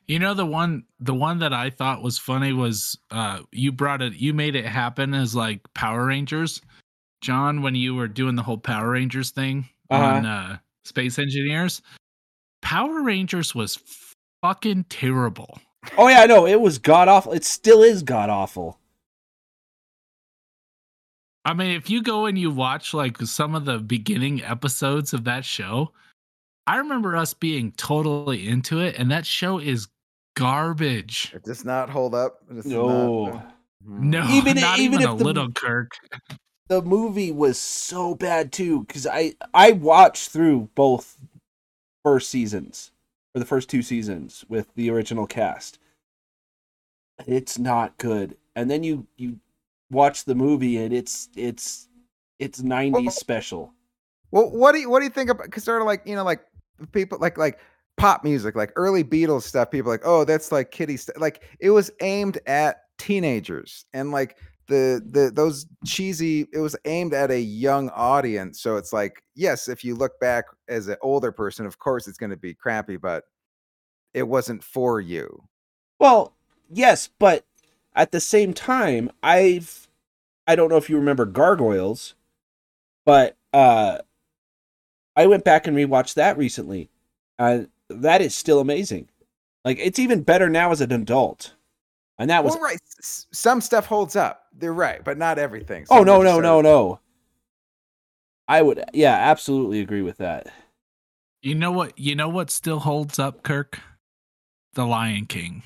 You 0.07 0.19
know 0.21 0.33
the 0.35 0.47
one 0.47 0.85
the 1.01 1.15
one 1.15 1.41
that 1.41 1.53
I 1.53 1.69
thought 1.71 2.03
was 2.05 2.17
funny 2.17 2.53
was 2.53 2.97
uh 3.11 3.41
you 3.51 3.73
brought 3.73 4.01
it 4.01 4.13
you 4.15 4.33
made 4.33 4.55
it 4.55 4.65
happen 4.65 5.13
as 5.13 5.35
like 5.35 5.61
Power 5.75 6.07
Rangers. 6.07 6.61
John, 7.21 7.63
when 7.63 7.75
you 7.75 7.95
were 7.97 8.07
doing 8.09 8.37
the 8.37 8.43
whole 8.45 8.59
Power 8.59 8.91
Rangers 8.91 9.31
thing 9.33 9.69
Uh-huh. 9.91 10.05
on 10.05 10.27
uh 10.27 10.59
Space 10.85 11.19
Engineers, 11.19 11.83
Power 12.61 13.03
Rangers 13.03 13.55
was 13.57 13.79
fucking 14.41 14.85
terrible. 14.85 15.59
Oh 15.99 16.07
yeah, 16.09 16.27
no, 16.27 16.47
it 16.47 16.61
was 16.61 16.79
god 16.79 17.09
awful. 17.09 17.33
It 17.33 17.45
still 17.45 17.83
is 17.83 18.05
god 18.05 18.31
awful. 18.31 18.79
I 21.45 21.55
mean, 21.55 21.73
if 21.77 21.91
you 21.91 22.03
go 22.03 22.27
and 22.27 22.39
you 22.39 22.51
watch 22.51 22.95
like 22.95 23.19
some 23.23 23.55
of 23.55 23.65
the 23.65 23.79
beginning 23.79 24.43
episodes 24.43 25.13
of 25.13 25.25
that 25.25 25.45
show, 25.45 25.93
I 26.67 26.77
remember 26.77 27.17
us 27.17 27.35
being 27.35 27.73
totally 27.73 28.47
into 28.49 28.81
it, 28.81 28.97
and 28.97 29.11
that 29.11 29.27
show 29.27 29.59
is 29.59 29.89
garbage. 30.37 31.33
It 31.35 31.43
does 31.43 31.65
not 31.65 31.91
hold 31.91 32.15
up. 32.15 32.43
It 32.51 32.55
does 32.55 32.67
not- 32.67 32.77
No, 32.77 33.43
Hmm. 33.85 34.11
No, 34.11 34.29
Even- 34.29 34.61
not 34.61 34.79
even 34.79 35.01
even, 35.01 35.09
if 35.09 35.15
a 35.15 35.19
the- 35.19 35.25
little 35.25 35.51
Kirk. 35.51 35.91
the 36.69 36.81
movie 36.83 37.33
was 37.33 37.59
so 37.59 38.15
bad 38.15 38.53
too 38.53 38.85
because 38.85 39.09
I 39.09 39.35
I 39.53 39.73
watched 39.73 40.29
through 40.31 40.69
both 40.77 41.19
first 42.05 42.29
seasons 42.31 42.93
or 43.35 43.41
the 43.41 43.45
first 43.45 43.69
two 43.69 43.83
seasons 43.83 44.45
with 44.49 44.73
the 44.77 44.89
original 44.89 45.27
cast. 45.27 45.81
It's 47.27 47.59
not 47.59 47.99
good, 47.99 48.37
and 48.55 48.71
then 48.71 48.85
you 48.85 49.09
you 49.17 49.41
watch 49.93 50.25
the 50.25 50.35
movie 50.35 50.79
and 50.79 50.93
it's 50.93 51.29
it's 51.37 51.89
it's 52.39 52.61
'90s 52.61 52.93
Well- 52.93 53.11
special. 53.11 53.73
Well, 54.33 54.51
what 54.51 54.73
do 54.73 54.81
you 54.81 54.89
what 54.91 55.01
do 55.01 55.05
you 55.05 55.11
think 55.11 55.29
about? 55.31 55.45
Because 55.45 55.63
sort 55.63 55.83
of 55.83 55.87
like 55.87 56.03
you 56.07 56.17
know, 56.17 56.25
like 56.25 56.41
people 56.93 57.19
like 57.19 57.37
like 57.37 57.61
pop 57.99 58.25
music, 58.25 58.57
like 58.57 58.73
early 58.77 59.05
Beatles 59.05 59.43
stuff. 59.43 59.71
People 59.71 59.91
like, 59.93 60.01
oh, 60.05 60.25
that's 60.25 60.51
like 60.51 60.71
kiddie 60.71 60.97
stuff. 60.97 61.17
Like 61.19 61.43
it 61.61 61.71
was 61.71 61.91
aimed 62.01 62.39
at 62.47 62.79
teenagers, 62.99 63.85
and 63.93 64.11
like 64.11 64.39
the 64.69 65.03
the 65.05 65.31
those 65.31 65.67
cheesy. 65.85 66.47
It 66.53 66.61
was 66.61 66.75
aimed 66.87 67.13
at 67.13 67.31
a 67.31 67.39
young 67.41 67.91
audience. 67.91 68.63
So 68.63 68.77
it's 68.77 68.91
like, 68.93 69.23
yes, 69.35 69.69
if 69.69 69.85
you 69.85 69.95
look 69.95 70.19
back 70.19 70.47
as 70.67 70.89
an 70.89 70.97
older 71.03 71.31
person, 71.31 71.67
of 71.67 71.79
course 71.79 72.09
it's 72.09 72.17
going 72.19 72.31
to 72.31 72.37
be 72.39 72.55
crappy, 72.55 72.97
but 72.97 73.25
it 74.15 74.27
wasn't 74.27 74.65
for 74.65 74.99
you. 74.99 75.43
Well, 75.99 76.35
yes, 76.71 77.11
but 77.19 77.45
at 77.95 78.11
the 78.13 78.21
same 78.21 78.53
time, 78.55 79.11
I've 79.23 79.89
I 80.47 80.57
don't 80.57 80.69
know 80.69 80.77
if 80.77 80.91
you 80.91 80.97
remember 80.97 81.25
Gargoyles, 81.25 82.15
but 83.05 83.37
uh 83.53 83.99
I 85.17 85.27
went 85.27 85.45
back 85.45 85.67
and 85.67 85.77
rewatched 85.77 86.15
that 86.15 86.37
recently. 86.39 86.91
Uh 87.39 87.63
that 87.89 88.23
is 88.23 88.35
still 88.35 88.61
amazing. 88.61 89.09
Like 89.65 89.79
it's 89.79 89.99
even 89.99 90.23
better 90.23 90.49
now 90.49 90.71
as 90.73 90.81
an 90.81 90.93
adult. 90.93 91.55
And 92.19 92.31
that 92.31 92.45
was 92.45 92.55
Well, 92.55 92.63
right. 92.63 92.81
s- 93.01 93.27
Some 93.33 93.61
stuff 93.61 93.87
holds 93.87 94.17
up. 94.17 94.47
They're 94.53 94.73
right, 94.73 95.03
but 95.05 95.19
not 95.19 95.39
everything. 95.39 95.87
Oh 95.91 96.03
no, 96.03 96.23
no, 96.23 96.41
no, 96.41 96.61
no. 96.61 97.01
I 98.49 98.63
would 98.63 98.85
yeah, 98.93 99.15
absolutely 99.15 99.81
agree 99.81 100.03
with 100.03 100.19
that. 100.19 100.53
You 101.43 101.55
know 101.55 101.73
what? 101.73 101.99
You 101.99 102.15
know 102.15 102.29
what 102.29 102.51
still 102.51 102.81
holds 102.81 103.19
up, 103.19 103.43
Kirk? 103.43 103.81
The 104.75 104.85
Lion 104.87 105.27
King. 105.27 105.63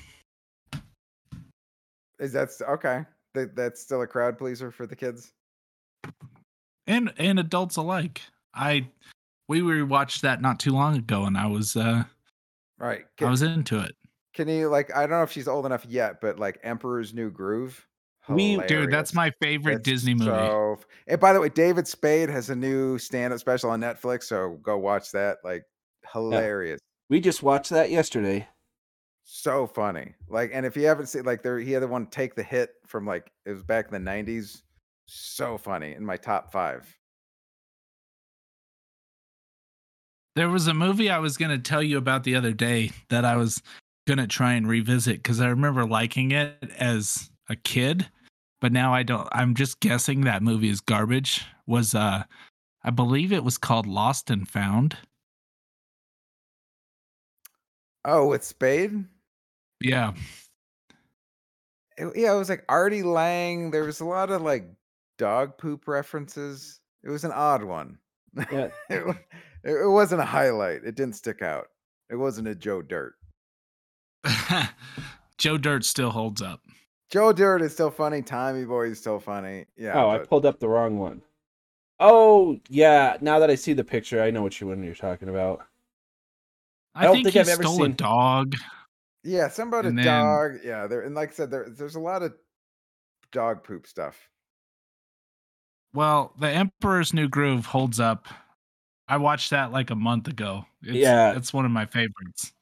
Is 2.19 2.33
that 2.33 2.49
okay? 2.67 3.05
That, 3.33 3.55
that's 3.55 3.81
still 3.81 4.01
a 4.01 4.07
crowd 4.07 4.37
pleaser 4.37 4.71
for 4.71 4.87
the 4.87 4.95
kids. 4.95 5.31
and 6.87 7.13
and 7.17 7.39
adults 7.39 7.75
alike. 7.77 8.21
I 8.53 8.87
we 9.47 9.61
rewatched 9.61 10.21
that 10.21 10.41
not 10.41 10.59
too 10.59 10.71
long 10.71 10.95
ago, 10.97 11.23
and 11.25 11.37
I 11.37 11.47
was 11.47 11.75
uh 11.75 12.03
Right. 12.79 13.05
I 13.19 13.25
was 13.25 13.41
into 13.41 13.79
it. 13.79 13.95
can 14.33 14.47
you 14.47 14.69
like? 14.69 14.95
I 14.95 15.01
don't 15.01 15.11
know 15.11 15.23
if 15.23 15.31
she's 15.31 15.47
old 15.47 15.65
enough 15.65 15.85
yet, 15.85 16.21
but 16.21 16.37
like 16.39 16.59
Emperor's 16.63 17.13
New 17.13 17.29
Groove. 17.31 17.85
We- 18.29 18.57
Dude, 18.67 18.91
that's 18.91 19.13
my 19.13 19.31
favorite 19.41 19.75
It's 19.75 19.83
Disney 19.85 20.13
movie. 20.13 20.25
So, 20.31 20.79
and 21.07 21.17
by 21.19 21.31
the 21.31 21.39
way, 21.39 21.47
David 21.47 21.87
Spade 21.87 22.29
has 22.29 22.49
a 22.49 22.55
new 22.55 22.97
stand-up 22.97 23.39
special 23.39 23.69
on 23.69 23.79
Netflix, 23.79 24.23
so 24.23 24.59
go 24.61 24.77
watch 24.77 25.13
that. 25.13 25.37
Like 25.45 25.63
hilarious, 26.11 26.79
We 27.09 27.21
just 27.21 27.41
watched 27.41 27.69
that 27.69 27.89
yesterday. 27.89 28.45
So 29.29 29.67
funny. 29.67 30.13
Like, 30.29 30.51
and 30.53 30.65
if 30.65 30.77
you 30.77 30.87
haven't 30.87 31.07
seen, 31.07 31.23
like, 31.23 31.43
there 31.43 31.59
he 31.59 31.73
had 31.73 31.83
the 31.83 31.87
one 31.87 32.07
take 32.07 32.33
the 32.33 32.43
hit 32.43 32.71
from 32.85 33.05
like 33.05 33.29
it 33.45 33.51
was 33.51 33.61
back 33.63 33.91
in 33.91 34.03
the 34.03 34.09
'90s. 34.09 34.61
So 35.05 35.57
funny 35.57 35.93
in 35.93 36.05
my 36.05 36.17
top 36.17 36.51
five. 36.51 36.97
There 40.35 40.49
was 40.49 40.67
a 40.67 40.73
movie 40.73 41.09
I 41.09 41.19
was 41.19 41.37
going 41.37 41.51
to 41.51 41.57
tell 41.57 41.81
you 41.81 41.97
about 41.97 42.23
the 42.23 42.35
other 42.35 42.53
day 42.53 42.91
that 43.09 43.25
I 43.25 43.37
was 43.37 43.61
going 44.05 44.19
to 44.19 44.27
try 44.27 44.53
and 44.53 44.67
revisit 44.67 45.17
because 45.17 45.41
I 45.41 45.47
remember 45.47 45.85
liking 45.85 46.31
it 46.31 46.71
as 46.77 47.29
a 47.49 47.55
kid, 47.55 48.07
but 48.61 48.71
now 48.71 48.93
I 48.93 49.03
don't. 49.03 49.27
I'm 49.31 49.55
just 49.55 49.79
guessing 49.79 50.21
that 50.21 50.43
movie 50.43 50.69
is 50.69 50.81
garbage. 50.81 51.45
Was 51.65 51.95
uh, 51.95 52.23
I 52.83 52.89
believe 52.91 53.31
it 53.31 53.43
was 53.43 53.57
called 53.57 53.87
Lost 53.87 54.29
and 54.29 54.47
Found. 54.47 54.97
Oh, 58.05 58.27
with 58.27 58.43
Spade. 58.43 59.05
Yeah, 59.81 60.13
It- 61.97 62.15
yeah, 62.15 62.33
it 62.33 62.37
was 62.37 62.49
like 62.49 62.63
Artie 62.69 63.03
Lange. 63.03 63.71
There 63.71 63.83
was 63.83 63.99
a 63.99 64.05
lot 64.05 64.31
of 64.31 64.41
like 64.41 64.67
dog 65.17 65.57
poop 65.57 65.87
references. 65.87 66.79
It 67.03 67.09
was 67.09 67.23
an 67.23 67.31
odd 67.31 67.63
one. 67.63 67.97
Yeah. 68.35 68.69
it, 68.89 69.15
it 69.63 69.71
it 69.71 69.89
wasn't 69.89 70.21
a 70.21 70.25
highlight. 70.25 70.83
It 70.83 70.95
didn't 70.95 71.15
stick 71.15 71.41
out. 71.41 71.67
It 72.09 72.15
wasn't 72.15 72.47
a 72.47 72.55
Joe 72.55 72.81
Dirt. 72.81 73.15
Joe 75.37 75.57
Dirt 75.57 75.85
still 75.85 76.09
holds 76.11 76.41
up. 76.41 76.61
Joe 77.09 77.31
Dirt 77.31 77.61
is 77.61 77.73
still 77.73 77.91
funny. 77.91 78.21
Tommy 78.21 78.65
Boy 78.65 78.87
is 78.87 78.99
still 78.99 79.19
funny. 79.19 79.65
Yeah. 79.77 79.93
oh, 80.01 80.09
I 80.09 80.17
pulled 80.19 80.45
up 80.45 80.59
the 80.59 80.67
wrong 80.67 80.97
one. 80.99 81.21
Oh, 81.99 82.59
yeah, 82.69 83.17
now 83.21 83.39
that 83.39 83.49
I 83.49 83.55
see 83.55 83.73
the 83.73 83.83
picture, 83.83 84.21
I 84.21 84.29
know 84.29 84.41
what 84.43 84.59
you 84.59 84.67
one 84.67 84.83
you're 84.83 84.93
talking 84.93 85.29
about. 85.29 85.65
I, 86.93 87.03
don't 87.05 87.13
think, 87.13 87.25
think 87.25 87.33
he 87.33 87.39
I've 87.39 87.47
ever 87.49 87.63
stole 87.63 87.81
a 87.83 87.85
seen- 87.85 87.95
dog. 87.95 88.55
Yeah, 89.27 89.49
some 89.49 89.67
about 89.67 89.85
a 89.85 89.91
then- 89.91 90.05
dog. 90.05 90.51
Yeah, 90.63 90.87
there 90.87 91.01
and 91.01 91.13
like 91.15 91.29
I 91.29 91.33
said, 91.33 91.51
there, 91.51 91.67
there's 91.69 91.95
a 91.95 91.99
lot 91.99 92.23
of 92.23 92.33
dog 93.31 93.63
poop 93.63 93.85
stuff. 93.87 94.15
Well, 95.93 96.33
The 96.39 96.49
Emperor's 96.49 97.13
New 97.13 97.27
Groove 97.27 97.65
holds 97.65 97.99
up. 97.99 98.27
I 99.07 99.17
watched 99.17 99.51
that 99.51 99.71
like 99.71 99.89
a 99.89 99.95
month 99.95 100.27
ago. 100.27 100.65
It's, 100.83 100.95
Yeah. 100.97 101.35
it's 101.35 101.53
one 101.53 101.65
of 101.65 101.71
my 101.71 101.85
favorites. 101.85 102.53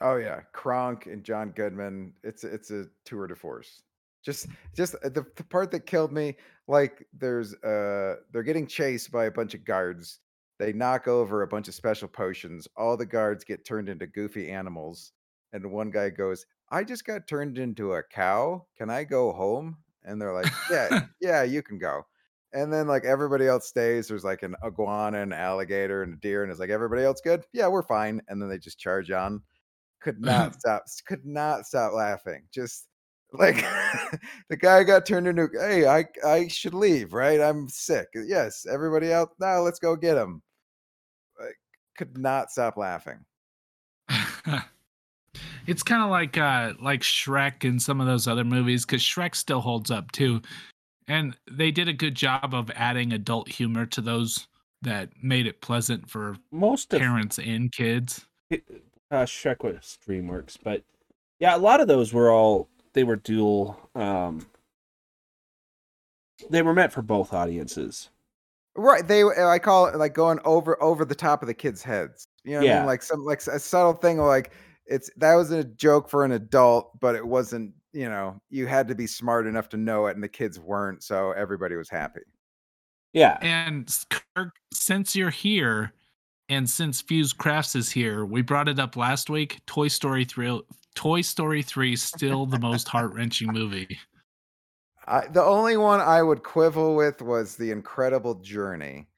Oh 0.00 0.16
yeah, 0.16 0.40
Kronk 0.52 1.06
and 1.06 1.22
John 1.24 1.50
Goodman. 1.50 2.14
It's 2.22 2.42
it's 2.44 2.70
a 2.70 2.86
tour 3.04 3.26
de 3.26 3.34
force. 3.36 3.82
Just 4.24 4.46
just 4.74 4.94
uh, 5.04 5.08
the, 5.10 5.26
the 5.36 5.44
part 5.44 5.70
that 5.72 5.86
killed 5.86 6.12
me, 6.12 6.36
like 6.68 7.06
there's 7.12 7.52
uh 7.56 8.16
they're 8.32 8.42
getting 8.42 8.66
chased 8.66 9.12
by 9.12 9.26
a 9.26 9.30
bunch 9.30 9.52
of 9.54 9.64
guards. 9.64 10.20
They 10.58 10.72
knock 10.72 11.06
over 11.08 11.42
a 11.42 11.46
bunch 11.46 11.68
of 11.68 11.74
special 11.74 12.08
potions. 12.08 12.66
All 12.76 12.96
the 12.96 13.04
guards 13.06 13.44
get 13.44 13.66
turned 13.66 13.88
into 13.90 14.06
goofy 14.06 14.50
animals. 14.50 15.12
And 15.52 15.70
one 15.70 15.90
guy 15.90 16.10
goes, 16.10 16.46
I 16.70 16.84
just 16.84 17.04
got 17.04 17.26
turned 17.26 17.58
into 17.58 17.94
a 17.94 18.02
cow. 18.02 18.66
Can 18.78 18.90
I 18.90 19.04
go 19.04 19.32
home? 19.32 19.76
And 20.04 20.20
they're 20.20 20.32
like, 20.32 20.52
Yeah, 20.70 21.06
yeah, 21.20 21.42
you 21.42 21.62
can 21.62 21.78
go. 21.78 22.06
And 22.52 22.72
then 22.72 22.88
like 22.88 23.04
everybody 23.04 23.46
else 23.46 23.68
stays. 23.68 24.08
There's 24.08 24.24
like 24.24 24.42
an 24.42 24.56
iguana, 24.64 25.22
an 25.22 25.32
alligator, 25.32 26.02
and 26.02 26.14
a 26.14 26.16
deer, 26.16 26.42
and 26.42 26.50
it's 26.50 26.60
like 26.60 26.70
everybody 26.70 27.02
else 27.02 27.20
good. 27.20 27.44
Yeah, 27.52 27.68
we're 27.68 27.82
fine. 27.82 28.20
And 28.28 28.40
then 28.40 28.48
they 28.48 28.58
just 28.58 28.78
charge 28.78 29.10
on. 29.10 29.42
Could 30.00 30.20
not 30.20 30.54
stop. 30.60 30.84
Could 31.06 31.24
not 31.24 31.66
stop 31.66 31.92
laughing. 31.92 32.42
Just 32.52 32.86
like 33.32 33.56
the 34.48 34.56
guy 34.56 34.82
got 34.82 35.06
turned 35.06 35.28
into. 35.28 35.48
Hey, 35.52 35.86
I 35.86 36.06
I 36.24 36.48
should 36.48 36.74
leave. 36.74 37.12
Right? 37.12 37.40
I'm 37.40 37.68
sick. 37.68 38.08
Yes. 38.14 38.66
Everybody 38.70 39.12
else. 39.12 39.30
Now 39.38 39.60
let's 39.60 39.78
go 39.78 39.94
get 39.94 40.16
him. 40.16 40.42
I 41.40 41.50
could 41.96 42.18
not 42.18 42.50
stop 42.50 42.76
laughing. 42.76 43.24
It's 45.70 45.82
kind 45.82 46.02
of 46.02 46.10
like 46.10 46.36
uh 46.36 46.74
like 46.80 47.00
Shrek 47.00 47.66
and 47.68 47.80
some 47.80 48.00
of 48.00 48.06
those 48.06 48.26
other 48.26 48.44
movies 48.44 48.84
because 48.84 49.02
Shrek 49.02 49.34
still 49.34 49.60
holds 49.60 49.90
up 49.90 50.10
too, 50.12 50.42
and 51.06 51.36
they 51.50 51.70
did 51.70 51.88
a 51.88 51.92
good 51.92 52.14
job 52.14 52.54
of 52.54 52.70
adding 52.74 53.12
adult 53.12 53.48
humor 53.48 53.86
to 53.86 54.00
those 54.00 54.48
that 54.82 55.10
made 55.22 55.46
it 55.46 55.60
pleasant 55.60 56.08
for 56.10 56.36
Most 56.50 56.92
of 56.92 57.00
parents 57.00 57.38
and 57.38 57.70
kids. 57.70 58.26
uh, 58.52 59.24
Shrek 59.24 59.62
was 59.62 59.98
DreamWorks, 60.06 60.56
but 60.62 60.82
yeah, 61.38 61.54
a 61.54 61.58
lot 61.58 61.80
of 61.80 61.88
those 61.88 62.12
were 62.12 62.30
all 62.30 62.68
they 62.92 63.04
were 63.04 63.16
dual. 63.16 63.78
Um, 63.94 64.46
they 66.48 66.62
were 66.62 66.74
meant 66.74 66.92
for 66.92 67.02
both 67.02 67.32
audiences. 67.32 68.10
Right. 68.76 69.06
They 69.06 69.22
I 69.24 69.58
call 69.58 69.86
it 69.86 69.96
like 69.96 70.14
going 70.14 70.38
over 70.44 70.80
over 70.82 71.04
the 71.04 71.14
top 71.14 71.42
of 71.42 71.48
the 71.48 71.54
kids' 71.54 71.82
heads. 71.82 72.24
You 72.44 72.52
know 72.52 72.58
what 72.58 72.62
I 72.62 72.66
Yeah. 72.66 72.78
mean? 72.78 72.86
Like 72.86 73.02
some 73.02 73.24
like 73.24 73.46
a 73.46 73.58
subtle 73.58 73.92
thing 73.94 74.18
like 74.18 74.52
it's 74.90 75.08
that 75.16 75.36
was 75.36 75.52
a 75.52 75.64
joke 75.64 76.10
for 76.10 76.24
an 76.24 76.32
adult, 76.32 76.98
but 77.00 77.14
it 77.14 77.26
wasn't, 77.26 77.72
you 77.92 78.10
know, 78.10 78.40
you 78.50 78.66
had 78.66 78.88
to 78.88 78.94
be 78.94 79.06
smart 79.06 79.46
enough 79.46 79.68
to 79.70 79.76
know 79.76 80.06
it 80.06 80.16
and 80.16 80.22
the 80.22 80.28
kids 80.28 80.58
weren't, 80.58 81.02
so 81.02 81.30
everybody 81.32 81.76
was 81.76 81.88
happy. 81.88 82.20
Yeah, 83.12 83.38
And 83.40 83.92
Kirk, 84.36 84.54
since 84.72 85.16
you're 85.16 85.30
here, 85.30 85.92
and 86.48 86.68
since 86.68 87.00
Fuse 87.00 87.32
Crafts 87.32 87.74
is 87.74 87.90
here, 87.90 88.24
we 88.24 88.42
brought 88.42 88.68
it 88.68 88.78
up 88.78 88.96
last 88.96 89.30
week. 89.30 89.60
Toy 89.66 89.88
Story 89.88 90.24
three, 90.24 90.60
Toy 90.94 91.20
Story 91.20 91.62
three, 91.62 91.94
is 91.94 92.02
still 92.02 92.46
the 92.46 92.58
most 92.58 92.88
heart 92.88 93.12
wrenching 93.12 93.52
movie. 93.52 93.98
I, 95.06 95.26
the 95.28 95.42
only 95.42 95.76
one 95.76 96.00
I 96.00 96.22
would 96.22 96.42
quibble 96.42 96.94
with 96.94 97.22
was 97.22 97.56
the 97.56 97.70
Incredible 97.70 98.36
Journey, 98.36 99.08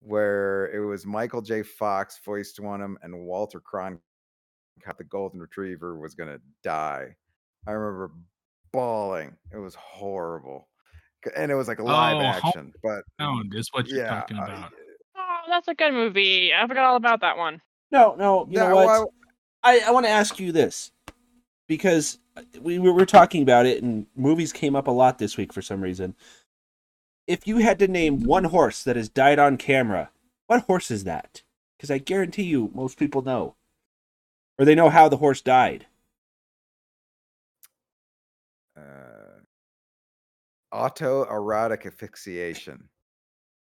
where 0.00 0.70
it 0.72 0.84
was 0.84 1.06
Michael 1.06 1.42
J. 1.42 1.62
Fox 1.62 2.20
voiced 2.24 2.58
one 2.58 2.80
of 2.80 2.84
them, 2.84 2.98
and 3.02 3.26
Walter 3.26 3.60
Cronkite, 3.60 4.00
the 4.98 5.04
Golden 5.04 5.40
Retriever, 5.40 5.98
was 5.98 6.14
gonna 6.14 6.38
die. 6.62 7.16
I 7.66 7.72
remember 7.72 8.12
bawling. 8.72 9.36
It 9.52 9.58
was 9.58 9.74
horrible, 9.74 10.68
and 11.36 11.50
it 11.50 11.54
was 11.54 11.68
like 11.68 11.78
a 11.80 11.84
live 11.84 12.16
Oh, 12.16 12.20
action. 12.20 12.72
But 12.82 13.04
Alone 13.18 13.50
is 13.54 13.68
what 13.72 13.88
you're 13.88 13.98
yeah, 13.98 14.20
talking 14.20 14.38
I- 14.38 14.44
about. 14.44 14.72
Oh, 15.18 15.38
that's 15.48 15.68
a 15.68 15.74
good 15.74 15.92
movie. 15.92 16.52
I 16.54 16.66
forgot 16.66 16.84
all 16.84 16.96
about 16.96 17.20
that 17.22 17.36
one. 17.36 17.60
no, 17.90 18.14
no. 18.16 18.46
You 18.46 18.52
Yeah, 18.58 18.68
know 18.68 18.76
what? 18.76 18.86
well, 18.86 19.12
I, 19.62 19.80
I 19.86 19.90
want 19.90 20.06
to 20.06 20.10
ask 20.10 20.38
you 20.38 20.52
this 20.52 20.92
because 21.66 22.18
uh, 22.36 22.42
we 22.60 22.78
we 22.78 22.90
were 22.90 23.06
talking 23.06 23.42
about 23.42 23.66
it, 23.66 23.82
and 23.82 24.06
movies 24.14 24.52
came 24.52 24.76
up 24.76 24.86
a 24.86 24.92
lot 24.92 25.18
this 25.18 25.36
week 25.36 25.52
for 25.52 25.62
some 25.62 25.80
reason. 25.80 26.14
If 27.26 27.46
you 27.48 27.58
had 27.58 27.78
to 27.80 27.88
name 27.88 28.22
one 28.22 28.44
horse 28.44 28.84
that 28.84 28.94
has 28.94 29.08
died 29.08 29.38
on 29.40 29.56
camera, 29.56 30.10
what 30.46 30.62
horse 30.62 30.90
is 30.92 31.02
that? 31.04 31.42
Because 31.76 31.90
I 31.90 31.98
guarantee 31.98 32.44
you, 32.44 32.70
most 32.72 32.98
people 32.98 33.22
know, 33.22 33.56
or 34.58 34.64
they 34.64 34.74
know 34.74 34.88
how 34.88 35.08
the 35.08 35.16
horse 35.16 35.40
died. 35.40 35.86
uh, 38.76 39.40
autoerotic 40.72 41.86
asphyxiation. 41.86 42.88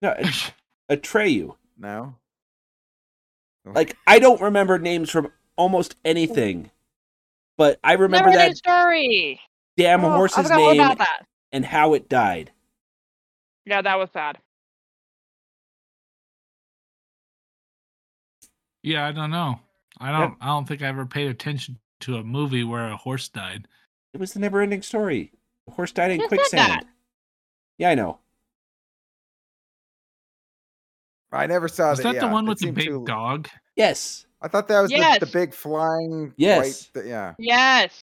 No, 0.01 0.15
a, 0.17 0.95
Atreyu. 0.97 1.55
No, 1.77 2.15
Like 3.65 3.97
I 4.07 4.19
don't 4.19 4.41
remember 4.41 4.77
names 4.79 5.09
from 5.09 5.31
almost 5.55 5.95
anything, 6.05 6.71
but 7.57 7.79
I 7.83 7.93
remember 7.93 8.29
Never 8.29 8.49
that 8.49 8.57
story. 8.57 9.39
damn 9.77 10.03
Oh, 10.05 10.11
horse's 10.11 10.49
name 10.49 10.95
and 11.51 11.65
how 11.65 11.93
it 11.93 12.09
died. 12.09 12.51
Yeah, 13.65 13.81
that 13.81 13.95
was 13.97 14.09
sad. 14.11 14.37
Yeah, 18.81 19.07
I 19.07 19.11
don't 19.13 19.31
know. 19.31 19.59
I 20.03 20.19
don't. 20.19 20.35
I 20.41 20.47
don't 20.47 20.67
think 20.67 20.81
I 20.81 20.87
ever 20.87 21.05
paid 21.05 21.27
attention 21.29 21.79
to 22.01 22.17
a 22.17 22.23
movie 22.23 22.63
where 22.63 22.87
a 22.89 22.97
horse 22.97 23.29
died. 23.29 23.67
It 24.13 24.19
was 24.19 24.33
the 24.33 24.39
never-ending 24.39 24.81
story. 24.81 25.31
The 25.67 25.73
horse 25.73 25.91
died 25.91 26.11
in 26.11 26.19
Who 26.19 26.23
said 26.27 26.37
quicksand. 26.37 26.71
that? 26.71 26.85
Yeah, 27.77 27.89
I 27.89 27.95
know. 27.95 28.19
I 31.31 31.47
never 31.47 31.67
saw 31.67 31.89
Was 31.91 31.99
that 31.99 32.15
yeah, 32.15 32.21
the 32.21 32.27
one 32.27 32.45
with 32.45 32.59
the 32.59 32.71
big 32.71 32.85
too- 32.85 33.05
dog? 33.05 33.49
Yes. 33.75 34.25
I 34.41 34.47
thought 34.49 34.67
that 34.67 34.81
was 34.81 34.91
the, 34.91 35.17
the 35.19 35.25
big 35.25 35.53
flying. 35.53 36.33
Yes. 36.37 36.89
White, 36.93 37.01
th- 37.01 37.05
yeah. 37.09 37.33
Yes. 37.39 38.03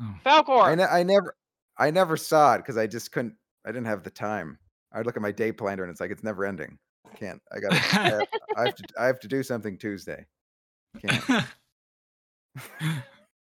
Oh. 0.00 0.14
Falcor. 0.24 0.62
I, 0.62 0.74
ne- 0.76 0.84
I 0.84 1.02
never, 1.02 1.36
I 1.76 1.90
never 1.90 2.16
saw 2.16 2.54
it 2.54 2.58
because 2.58 2.76
I 2.78 2.86
just 2.86 3.10
couldn't. 3.12 3.34
I 3.66 3.70
didn't 3.70 3.86
have 3.86 4.04
the 4.04 4.10
time. 4.10 4.58
I'd 4.92 5.06
look 5.06 5.16
at 5.16 5.22
my 5.22 5.32
day 5.32 5.50
planner 5.50 5.82
and 5.82 5.90
it's 5.90 6.00
like 6.00 6.12
it's 6.12 6.22
never 6.22 6.44
ending. 6.46 6.78
I 7.04 7.16
can't. 7.16 7.42
I 7.52 7.58
got. 7.60 7.72
I, 7.74 8.26
I, 8.56 8.64
have 8.66 8.74
to. 8.76 8.84
I 8.98 9.06
have 9.06 9.20
to 9.20 9.28
do 9.28 9.42
something 9.42 9.76
Tuesday. 9.76 10.24
Can't. 11.00 11.46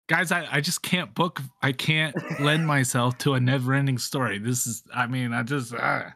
Guys, 0.08 0.32
I, 0.32 0.48
I 0.52 0.62
just 0.62 0.84
can't 0.84 1.14
book. 1.16 1.42
I 1.64 1.72
can't 1.72 2.16
lend 2.40 2.68
myself 2.76 3.18
to 3.20 3.34
a 3.34 3.40
never-ending 3.40 3.98
story. 3.98 4.38
This 4.38 4.68
is. 4.68 4.84
I 4.94 5.08
mean, 5.08 5.34
I 5.34 5.44
just. 5.44 5.74
Uh, 5.74 6.10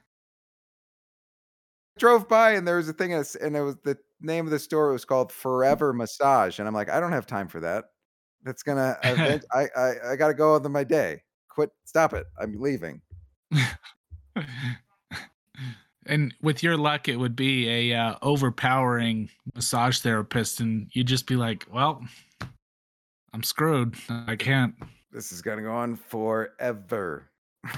Drove 1.98 2.30
by 2.30 2.52
and 2.52 2.68
there 2.68 2.78
was 2.78 2.88
a 2.88 2.94
thing, 2.94 3.14
and 3.14 3.26
it 3.58 3.62
was 3.62 3.76
the 3.84 3.98
name 4.22 4.46
of 4.46 4.52
the 4.52 4.60
store 4.60 4.92
was 4.92 5.06
called 5.06 5.32
Forever 5.32 5.92
Massage, 5.92 6.60
and 6.60 6.68
I'm 6.68 6.74
like, 6.74 6.90
I 6.90 7.00
don't 7.00 7.12
have 7.12 7.26
time 7.26 7.48
for 7.48 7.60
that. 7.62 7.86
That's 8.44 8.64
gonna. 8.64 8.98
event- 9.04 9.46
I 9.52 9.68
I 9.76 10.12
I 10.12 10.16
got 10.16 10.28
to 10.28 10.34
go 10.34 10.54
on 10.56 10.72
my 10.72 10.84
day. 10.84 11.24
Quit. 11.50 11.72
Stop 11.86 12.14
it. 12.14 12.28
I'm 12.40 12.54
leaving. 12.60 13.02
And 16.10 16.34
with 16.42 16.64
your 16.64 16.76
luck, 16.76 17.08
it 17.08 17.18
would 17.18 17.36
be 17.36 17.92
a 17.92 17.96
uh, 17.96 18.16
overpowering 18.24 19.30
massage 19.54 20.00
therapist, 20.00 20.60
and 20.60 20.88
you'd 20.92 21.06
just 21.06 21.28
be 21.28 21.36
like, 21.36 21.68
"Well, 21.72 22.04
I'm 23.32 23.44
screwed. 23.44 23.96
I 24.10 24.36
can't." 24.36 24.74
This 25.12 25.32
is 25.32 25.44
gonna 25.44 25.62
go 25.62 25.72
on 25.72 25.96
forever. 25.96 27.30